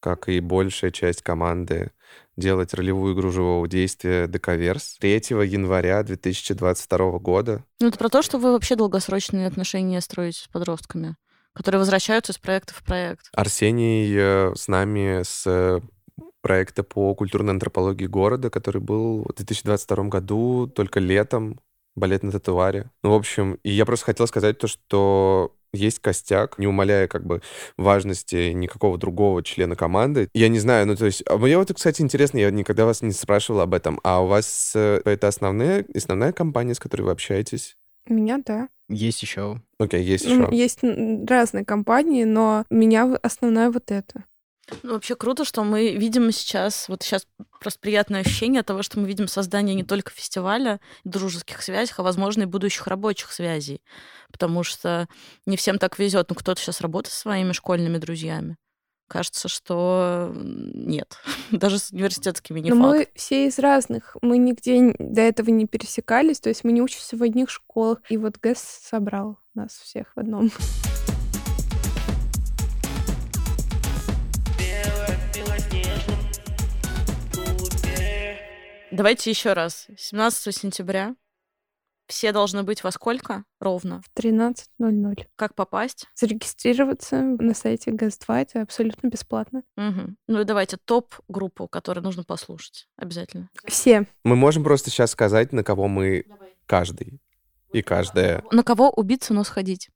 как 0.02 0.30
и 0.30 0.39
большая 0.39 0.89
часть 0.89 1.22
команды, 1.22 1.92
делать 2.36 2.74
ролевую 2.74 3.14
игру 3.14 3.32
живого 3.32 3.68
действия 3.68 4.28
Дековерс 4.28 4.98
3 5.00 5.14
января 5.46 6.02
2022 6.02 7.20
года. 7.20 7.64
Ну, 7.80 7.88
это 7.88 8.00
про 8.00 8.10
то, 8.10 8.24
что 8.24 8.39
вы 8.39 8.52
вообще 8.52 8.76
долгосрочные 8.76 9.46
отношения 9.46 10.02
строите 10.02 10.42
с 10.42 10.48
подростками, 10.48 11.18
которые 11.54 11.80
возвращаются 11.80 12.34
из 12.34 12.39
проекта 12.39 12.74
в 12.74 12.84
проект. 12.84 13.30
Арсений 13.34 14.12
э, 14.18 14.56
с 14.56 14.68
нами 14.68 15.22
с 15.24 15.44
э, 15.46 15.82
проекта 16.42 16.82
по 16.82 17.14
культурной 17.14 17.54
антропологии 17.54 18.08
города, 18.08 18.50
который 18.50 18.82
был 18.82 19.24
в 19.24 19.36
2022 19.36 20.06
году, 20.06 20.68
только 20.68 21.00
летом, 21.00 21.60
балет 21.96 22.24
на 22.24 22.32
татуаре. 22.32 22.89
Ну, 23.04 23.12
в 23.12 23.16
общем, 23.16 23.60
и 23.64 23.72
я 23.72 23.86
просто 23.86 24.06
хотел 24.06 24.28
сказать 24.28 24.58
то, 24.58 24.68
что 24.68 25.56
есть 25.74 26.00
костяк, 26.00 26.58
не 26.60 26.68
умаляя 26.68 27.08
как 27.08 27.26
бы 27.26 27.42
важности 27.78 28.52
никакого 28.52 28.98
другого 28.98 29.44
члена 29.44 29.76
команды. 29.76 30.28
Я 30.34 30.50
не 30.50 30.60
знаю, 30.60 30.88
ну 30.88 30.96
то 30.96 31.06
есть, 31.06 31.24
а 31.28 31.38
мне 31.38 31.58
вот, 31.58 31.72
кстати, 31.74 32.02
интересно, 32.02 32.39
я 32.39 32.52
никогда 32.52 32.86
вас 32.86 33.02
не 33.02 33.12
спрашивал 33.12 33.62
об 33.62 33.74
этом, 33.74 34.00
а 34.04 34.22
у 34.22 34.28
вас 34.28 34.74
э, 34.76 35.02
это 35.06 35.28
основная, 35.28 35.86
основная 35.96 36.34
компания, 36.34 36.74
с 36.74 36.80
которой 36.80 37.04
вы 37.04 37.12
общаетесь? 37.12 37.78
У 38.08 38.14
меня, 38.14 38.39
да. 38.46 38.68
Есть 38.89 39.22
еще. 39.22 39.62
Окей, 39.80 40.02
okay, 40.02 40.04
есть 40.04 40.26
еще. 40.26 40.50
Есть 40.52 40.80
разные 41.30 41.64
компании, 41.64 42.26
но 42.26 42.66
у 42.70 42.76
меня 42.76 43.18
основная 43.22 43.72
вот 43.72 43.92
эта. 43.92 44.26
Ну, 44.84 44.93
вообще 44.93 45.15
круто, 45.15 45.45
что 45.45 45.63
мы 45.63 45.95
видим 45.95 46.32
сейчас, 46.32 46.88
вот 46.88 47.03
сейчас 47.03 47.28
просто 47.59 47.80
приятное 47.80 48.22
ощущение 48.22 48.63
того, 48.63 48.82
что 48.84 48.99
мы 48.99 49.07
видим 49.07 49.28
создание 49.28 49.76
не 49.76 49.84
только 49.84 50.11
фестиваля, 50.11 50.80
дружеских 51.03 51.61
связей, 51.61 51.93
а, 51.97 52.03
возможно, 52.03 52.43
и 52.43 52.45
будущих 52.45 52.88
рабочих 52.88 53.32
связей. 53.32 53.82
Потому 54.32 54.63
что 54.63 55.07
не 55.45 55.57
всем 55.57 55.78
так 55.78 55.99
везет. 55.99 56.30
Ну, 56.30 56.36
кто-то 56.36 56.59
сейчас 56.59 56.82
работает 56.82 57.13
со 57.13 57.22
своими 57.22 57.51
школьными 57.51 57.97
друзьями. 57.97 58.57
Кажется, 59.07 59.49
что 59.49 60.32
нет. 60.34 61.17
Даже 61.51 61.80
с 61.80 61.91
университетскими 61.91 62.61
не 62.61 62.69
Но 62.69 62.76
факт. 62.78 62.97
мы 62.97 63.07
все 63.13 63.47
из 63.47 63.59
разных. 63.59 64.15
Мы 64.22 64.38
нигде 64.38 64.95
до 64.97 65.22
этого 65.22 65.49
не 65.49 65.67
пересекались. 65.67 66.39
То 66.39 66.49
есть 66.49 66.63
мы 66.63 66.72
не 66.72 66.82
учимся 66.82 67.17
в 67.17 67.24
одних 67.24 67.49
школах. 67.49 67.99
И 68.09 68.15
вот 68.15 68.38
ГЭС 68.41 68.59
собрал 68.59 69.38
нас 69.53 69.72
всех 69.74 70.07
в 70.15 70.19
одном. 70.19 70.49
Давайте 78.92 79.30
еще 79.30 79.54
раз. 79.54 79.88
17 79.98 80.54
сентября. 80.54 81.16
Все 82.08 82.34
должны 82.34 82.64
быть 82.64 82.84
во 82.84 82.92
сколько? 82.92 83.46
Ровно. 83.62 84.02
В 84.02 84.20
13.00. 84.20 85.28
Как 85.38 85.56
попасть? 85.56 86.08
Зарегистрироваться 86.14 87.22
на 87.22 87.54
сайте 87.54 87.92
ГАЗ-2. 87.92 88.42
Это 88.42 88.62
абсолютно 88.64 89.08
бесплатно. 89.08 89.64
Угу. 89.78 90.16
Ну 90.28 90.42
и 90.42 90.44
давайте 90.44 90.76
топ-группу, 90.76 91.70
которую 91.70 92.04
нужно 92.04 92.26
послушать. 92.26 92.89
Обязательно. 92.98 93.50
Все. 93.66 94.08
Мы 94.26 94.36
можем 94.36 94.66
просто 94.66 94.89
сейчас 94.89 95.12
сказать, 95.12 95.54
на 95.54 95.64
кого 95.64 95.88
мы 95.88 96.26
Давай. 96.28 96.54
каждый 96.66 97.22
и 97.72 97.82
каждая. 97.82 98.44
На 98.52 98.64
кого 98.64 98.89
убиться, 98.89 99.34
но 99.34 99.46
сходить. 99.46 99.89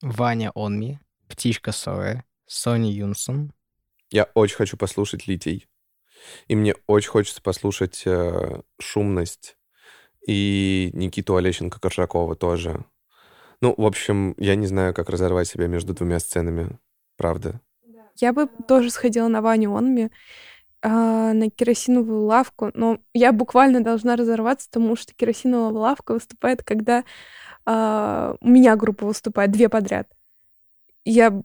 Ваня 0.00 0.50
Онми, 0.54 0.98
Птичка 1.28 1.72
Соя, 1.72 2.24
Сони 2.46 2.88
Юнсон. 2.88 3.52
Я 4.10 4.30
очень 4.32 4.56
хочу 4.56 4.78
послушать 4.78 5.26
Литий. 5.26 5.68
И 6.48 6.56
мне 6.56 6.74
очень 6.86 7.10
хочется 7.10 7.42
послушать 7.42 8.02
э, 8.06 8.60
«Шумность» 8.80 9.56
и 10.26 10.90
Никиту 10.92 11.36
Олещенко-Коржакова 11.36 12.34
тоже. 12.34 12.84
Ну, 13.60 13.74
в 13.76 13.84
общем, 13.84 14.34
я 14.38 14.54
не 14.54 14.66
знаю, 14.66 14.94
как 14.94 15.10
разорвать 15.10 15.48
себя 15.48 15.66
между 15.66 15.94
двумя 15.94 16.18
сценами, 16.18 16.78
правда. 17.16 17.60
Я 18.16 18.32
бы 18.32 18.48
тоже 18.68 18.90
сходила 18.90 19.28
на 19.28 19.42
Ваню 19.42 19.74
Онми, 19.74 20.10
э, 20.82 20.88
на 20.88 21.50
керосиновую 21.50 22.24
лавку, 22.24 22.70
но 22.74 22.98
я 23.14 23.32
буквально 23.32 23.82
должна 23.82 24.16
разорваться, 24.16 24.68
потому 24.70 24.96
что 24.96 25.14
керосиновая 25.14 25.72
лавка 25.72 26.12
выступает, 26.14 26.62
когда 26.62 27.04
э, 27.66 28.34
у 28.40 28.48
меня 28.48 28.76
группа 28.76 29.06
выступает, 29.06 29.52
две 29.52 29.68
подряд. 29.68 30.08
Я 31.04 31.42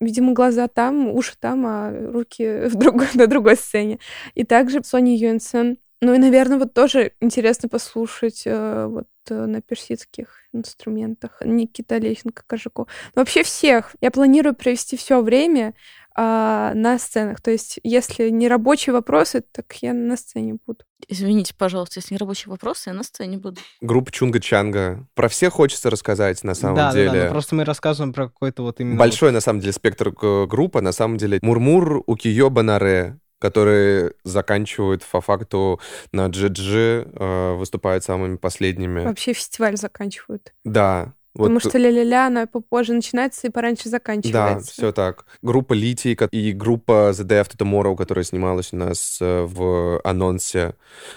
Видимо, 0.00 0.32
глаза 0.32 0.68
там, 0.68 1.08
уши 1.08 1.34
там, 1.38 1.64
а 1.66 1.92
руки 2.12 2.66
в 2.68 2.74
другой, 2.76 3.08
на 3.14 3.26
другой 3.26 3.56
сцене. 3.56 3.98
И 4.34 4.44
также 4.44 4.82
Сони 4.82 5.16
Юнсен. 5.16 5.78
Ну 6.00 6.12
и, 6.12 6.18
наверное, 6.18 6.58
вот 6.58 6.74
тоже 6.74 7.12
интересно 7.20 7.68
послушать 7.68 8.42
э, 8.44 8.86
вот 8.86 9.08
э, 9.30 9.46
на 9.46 9.62
персидских 9.62 10.40
инструментах 10.52 11.40
Никита 11.44 11.96
Лещенко, 11.96 12.42
Кожаков. 12.46 12.88
Вообще 13.14 13.42
всех. 13.42 13.96
Я 14.00 14.10
планирую 14.10 14.54
провести 14.54 14.96
все 14.96 15.22
время 15.22 15.74
а, 16.16 16.72
на 16.74 16.98
сценах. 16.98 17.40
То 17.40 17.50
есть, 17.50 17.80
если 17.82 18.30
не 18.30 18.48
рабочие 18.48 18.92
вопросы, 18.92 19.42
так 19.52 19.74
я 19.82 19.92
на 19.92 20.16
сцене 20.16 20.56
буду. 20.66 20.84
Извините, 21.08 21.54
пожалуйста, 21.56 21.98
если 21.98 22.14
не 22.14 22.18
рабочие 22.18 22.50
вопросы, 22.50 22.90
я 22.90 22.94
на 22.94 23.02
сцене 23.02 23.36
буду. 23.36 23.60
Группа 23.80 24.10
Чунга-Чанга. 24.10 25.04
Про 25.14 25.28
всех 25.28 25.54
хочется 25.54 25.90
рассказать, 25.90 26.42
на 26.44 26.54
самом 26.54 26.76
да, 26.76 26.92
деле. 26.92 27.10
Да, 27.10 27.24
да, 27.24 27.30
просто 27.30 27.54
мы 27.54 27.64
рассказываем 27.64 28.12
про 28.12 28.28
какой-то 28.28 28.62
вот 28.62 28.80
именно... 28.80 28.96
Большой, 28.96 29.32
на 29.32 29.40
самом 29.40 29.60
деле, 29.60 29.72
спектр 29.72 30.10
группы. 30.10 30.80
На 30.80 30.92
самом 30.92 31.18
деле, 31.18 31.38
Мурмур, 31.42 32.02
Укиё, 32.06 32.48
Банаре, 32.48 33.18
которые 33.38 34.12
заканчивают 34.22 35.04
по 35.04 35.20
факту 35.20 35.80
на 36.12 36.28
GG, 36.28 37.12
э, 37.12 37.54
выступают 37.54 38.04
самыми 38.04 38.36
последними. 38.36 39.04
Вообще 39.04 39.32
фестиваль 39.32 39.76
заканчивают. 39.76 40.54
Да, 40.64 41.12
вот... 41.34 41.48
Потому 41.48 41.60
что 41.60 41.78
ля-ля-ля, 41.78 42.28
она 42.28 42.46
попозже 42.46 42.92
начинается 42.92 43.48
и 43.48 43.50
пораньше 43.50 43.88
заканчивается. 43.88 44.32
Да, 44.32 44.72
все 44.72 44.92
так. 44.92 45.26
Группа 45.42 45.72
Литий 45.72 46.16
и 46.30 46.52
группа 46.52 47.10
The 47.10 47.24
Day 47.24 47.42
After 47.42 47.56
Tomorrow, 47.56 47.96
которая 47.96 48.24
снималась 48.24 48.72
у 48.72 48.76
нас 48.76 49.18
э, 49.20 49.42
в 49.42 50.00
анонсе. 50.04 50.74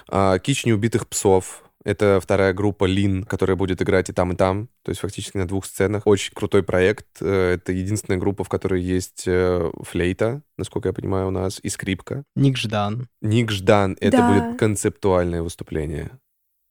А, 0.09 0.39
Кич 0.39 0.65
неубитых 0.65 1.07
псов. 1.07 1.63
Это 1.85 2.19
вторая 2.21 2.51
группа 2.51 2.83
Лин, 2.83 3.23
которая 3.23 3.55
будет 3.55 3.81
играть 3.81 4.09
и 4.09 4.13
там, 4.13 4.33
и 4.33 4.35
там. 4.35 4.67
То 4.83 4.89
есть 4.89 4.99
фактически 4.99 5.37
на 5.37 5.47
двух 5.47 5.65
сценах. 5.65 6.01
Очень 6.05 6.33
крутой 6.33 6.63
проект. 6.63 7.05
Э, 7.21 7.53
это 7.53 7.71
единственная 7.71 8.19
группа, 8.19 8.43
в 8.43 8.49
которой 8.49 8.81
есть 8.81 9.23
э, 9.27 9.71
флейта, 9.83 10.41
насколько 10.57 10.89
я 10.89 10.93
понимаю, 10.93 11.27
у 11.27 11.31
нас, 11.31 11.59
и 11.61 11.69
скрипка. 11.69 12.23
Ник 12.35 12.57
Ждан. 12.57 13.07
Ник 13.21 13.51
Ждан. 13.51 13.95
Это 14.01 14.17
да. 14.17 14.27
будет 14.27 14.59
концептуальное 14.59 15.43
выступление. 15.43 16.11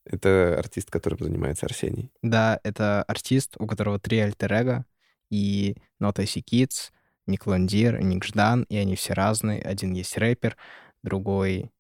Это 0.07 0.59
артист, 0.59 0.91
которым 0.91 1.19
занимается 1.19 1.67
Арсений. 1.67 2.11
Да, 2.23 2.61
это 2.63 3.03
артист, 3.03 3.57
у 3.59 3.67
которого 3.67 3.99
три 3.99 4.19
альтер 4.21 4.85
и 5.31 5.77
Not 6.01 6.17
IC 6.17 6.45
Kids, 6.45 6.93
Ник 7.27 7.47
Лондир, 7.47 8.01
Ник 8.01 8.25
Ждан, 8.25 8.63
и 8.69 8.77
они 8.77 8.95
все 8.95 9.13
разные. 9.13 9.61
Один 9.61 9.93
есть 9.93 10.17
рэпер, 10.17 10.57
другой 11.03 11.71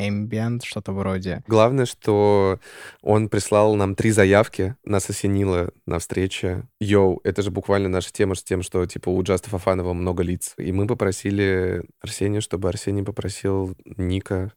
ambient, 0.00 0.60
что-то 0.64 0.92
вроде. 0.92 1.42
Главное, 1.46 1.86
что 1.86 2.58
он 3.02 3.28
прислал 3.28 3.74
нам 3.76 3.94
три 3.94 4.10
заявки, 4.10 4.76
нас 4.84 5.08
осенило 5.08 5.70
на 5.86 5.98
встрече. 5.98 6.68
Йоу, 6.80 7.20
это 7.24 7.42
же 7.42 7.50
буквально 7.50 7.88
наша 7.88 8.12
тема 8.12 8.34
с 8.34 8.42
тем, 8.42 8.62
что 8.62 8.84
типа 8.86 9.10
у 9.10 9.22
Джаста 9.22 9.50
Фафанова 9.50 9.92
много 9.92 10.22
лиц. 10.22 10.54
И 10.56 10.72
мы 10.72 10.86
попросили 10.86 11.84
Арсения, 12.00 12.40
чтобы 12.40 12.68
Арсений 12.68 13.04
попросил 13.04 13.76
Ника, 13.84 14.52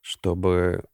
чтобы 0.00 0.84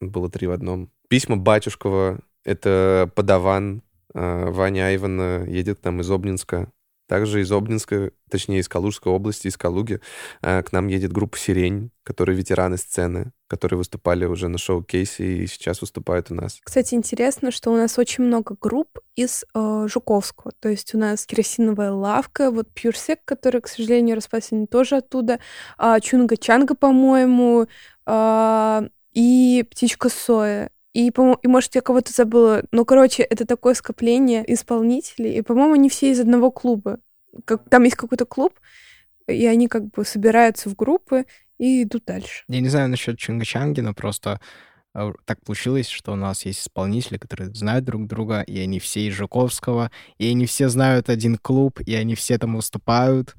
было 0.00 0.30
три 0.30 0.46
в 0.46 0.52
одном. 0.52 0.90
Письма 1.08 1.36
Батюшкова— 1.36 2.20
это 2.44 3.10
подаван. 3.14 3.82
А, 4.14 4.50
Ваня 4.50 4.86
Айвана 4.86 5.44
едет 5.46 5.80
к 5.80 5.84
нам 5.84 6.00
из 6.00 6.10
Обнинска. 6.10 6.70
Также 7.08 7.40
из 7.40 7.52
Обнинска, 7.52 8.10
точнее, 8.28 8.58
из 8.58 8.68
Калужской 8.68 9.12
области, 9.12 9.46
из 9.46 9.56
Калуги, 9.56 10.00
а, 10.42 10.62
к 10.62 10.72
нам 10.72 10.88
едет 10.88 11.12
группа 11.12 11.38
«Сирень», 11.38 11.90
которые 12.02 12.36
ветераны 12.36 12.78
сцены, 12.78 13.30
которые 13.46 13.78
выступали 13.78 14.24
уже 14.24 14.48
на 14.48 14.58
шоу-кейсе 14.58 15.24
и 15.24 15.46
сейчас 15.46 15.80
выступают 15.80 16.32
у 16.32 16.34
нас. 16.34 16.58
Кстати, 16.64 16.94
интересно, 16.94 17.52
что 17.52 17.72
у 17.72 17.76
нас 17.76 17.96
очень 17.96 18.24
много 18.24 18.56
групп 18.60 18.98
из 19.14 19.44
э, 19.54 19.86
Жуковского. 19.88 20.52
То 20.58 20.68
есть 20.68 20.94
у 20.96 20.98
нас 20.98 21.26
«Керосиновая 21.26 21.92
лавка», 21.92 22.50
вот 22.50 22.68
«Пьюрсек», 22.74 23.20
который, 23.24 23.60
к 23.60 23.68
сожалению, 23.68 24.16
распасен 24.16 24.66
тоже 24.66 24.96
оттуда, 24.96 25.38
а, 25.78 26.00
«Чунга-чанга», 26.00 26.74
по-моему, 26.74 27.68
а, 28.04 28.84
и 29.16 29.64
птичка 29.68 30.10
соя. 30.10 30.70
И, 30.92 31.10
по 31.10 31.38
и, 31.42 31.48
может, 31.48 31.74
я 31.74 31.80
кого-то 31.80 32.12
забыла. 32.12 32.62
Ну, 32.70 32.84
короче, 32.84 33.22
это 33.22 33.46
такое 33.46 33.74
скопление 33.74 34.44
исполнителей. 34.52 35.38
И, 35.38 35.42
по-моему, 35.42 35.72
они 35.72 35.88
все 35.88 36.10
из 36.10 36.20
одного 36.20 36.50
клуба. 36.50 37.00
Как, 37.44 37.68
там 37.68 37.84
есть 37.84 37.96
какой-то 37.96 38.26
клуб, 38.26 38.52
и 39.26 39.46
они 39.46 39.68
как 39.68 39.90
бы 39.90 40.04
собираются 40.04 40.68
в 40.68 40.76
группы 40.76 41.24
и 41.58 41.82
идут 41.82 42.04
дальше. 42.04 42.44
Я 42.48 42.60
не 42.60 42.68
знаю 42.68 42.90
насчет 42.90 43.18
Чунга-Чанги, 43.18 43.80
но 43.80 43.94
просто 43.94 44.40
э, 44.94 45.12
так 45.24 45.42
получилось, 45.42 45.88
что 45.88 46.12
у 46.12 46.16
нас 46.16 46.44
есть 46.44 46.60
исполнители, 46.60 47.16
которые 47.16 47.54
знают 47.54 47.86
друг 47.86 48.06
друга, 48.06 48.42
и 48.42 48.58
они 48.58 48.80
все 48.80 49.06
из 49.06 49.14
Жуковского, 49.14 49.90
и 50.18 50.28
они 50.28 50.44
все 50.44 50.68
знают 50.68 51.08
один 51.08 51.36
клуб, 51.36 51.80
и 51.80 51.94
они 51.94 52.14
все 52.14 52.38
там 52.38 52.56
выступают. 52.56 53.34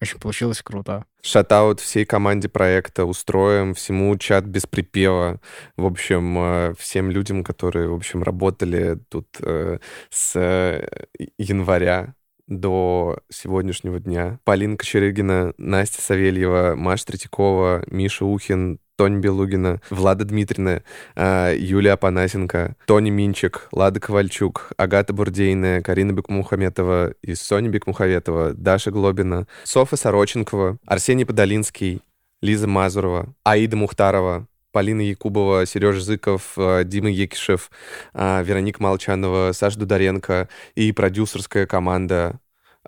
Очень 0.00 0.18
получилось 0.18 0.62
круто. 0.62 1.04
Шатаут 1.22 1.80
всей 1.80 2.06
команде 2.06 2.48
проекта 2.48 3.04
устроим, 3.04 3.74
всему 3.74 4.16
чат 4.16 4.44
без 4.46 4.66
припева. 4.66 5.40
В 5.76 5.84
общем, 5.84 6.38
э, 6.38 6.74
всем 6.78 7.10
людям, 7.10 7.44
которые, 7.44 7.88
в 7.88 7.94
общем, 7.94 8.22
работали 8.22 8.98
тут 9.10 9.26
э, 9.40 9.78
с 10.08 10.36
э, 10.36 10.88
января 11.36 12.14
до 12.46 13.18
сегодняшнего 13.28 14.00
дня. 14.00 14.40
Полина 14.44 14.76
Кочерыгина, 14.76 15.52
Настя 15.58 16.00
Савельева, 16.00 16.74
Маша 16.76 17.06
Третьякова, 17.06 17.84
Миша 17.86 18.24
Ухин, 18.24 18.80
Тоня 19.00 19.18
Белугина, 19.18 19.80
Влада 19.88 20.26
Дмитриевна, 20.26 20.82
а, 21.16 21.54
Юлия 21.54 21.92
Апанасенко, 21.92 22.74
Тони 22.84 23.10
Минчик, 23.10 23.66
Лада 23.72 23.98
Ковальчук, 23.98 24.72
Агата 24.76 25.14
Бурдейная, 25.14 25.80
Карина 25.80 26.12
Бекмухаметова 26.12 27.14
и 27.22 27.34
Соня 27.34 27.70
Бекмухаветова, 27.70 28.52
Даша 28.52 28.90
Глобина, 28.90 29.46
Софа 29.64 29.96
Сороченкова, 29.96 30.76
Арсений 30.84 31.24
Подолинский, 31.24 32.02
Лиза 32.42 32.66
Мазурова, 32.68 33.34
Аида 33.42 33.78
Мухтарова, 33.78 34.46
Полина 34.70 35.00
Якубова, 35.00 35.64
Сережа 35.64 36.00
Зыков, 36.00 36.52
а, 36.58 36.84
Дима 36.84 37.08
Екишев, 37.08 37.70
а, 38.12 38.42
Вероника 38.42 38.82
Молчанова, 38.82 39.52
Саша 39.52 39.78
Дударенко 39.78 40.50
и 40.74 40.92
продюсерская 40.92 41.64
команда 41.64 42.38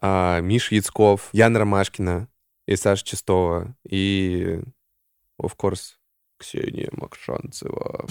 Миша 0.02 0.74
Яцков, 0.74 1.30
Яна 1.32 1.60
Ромашкина 1.60 2.28
и 2.66 2.76
Саша 2.76 3.02
Чистова. 3.02 3.74
И, 3.88 4.58
of 5.40 5.52
course, 5.56 6.01
Ксения 6.42 6.88
Макшанцева. 6.96 8.04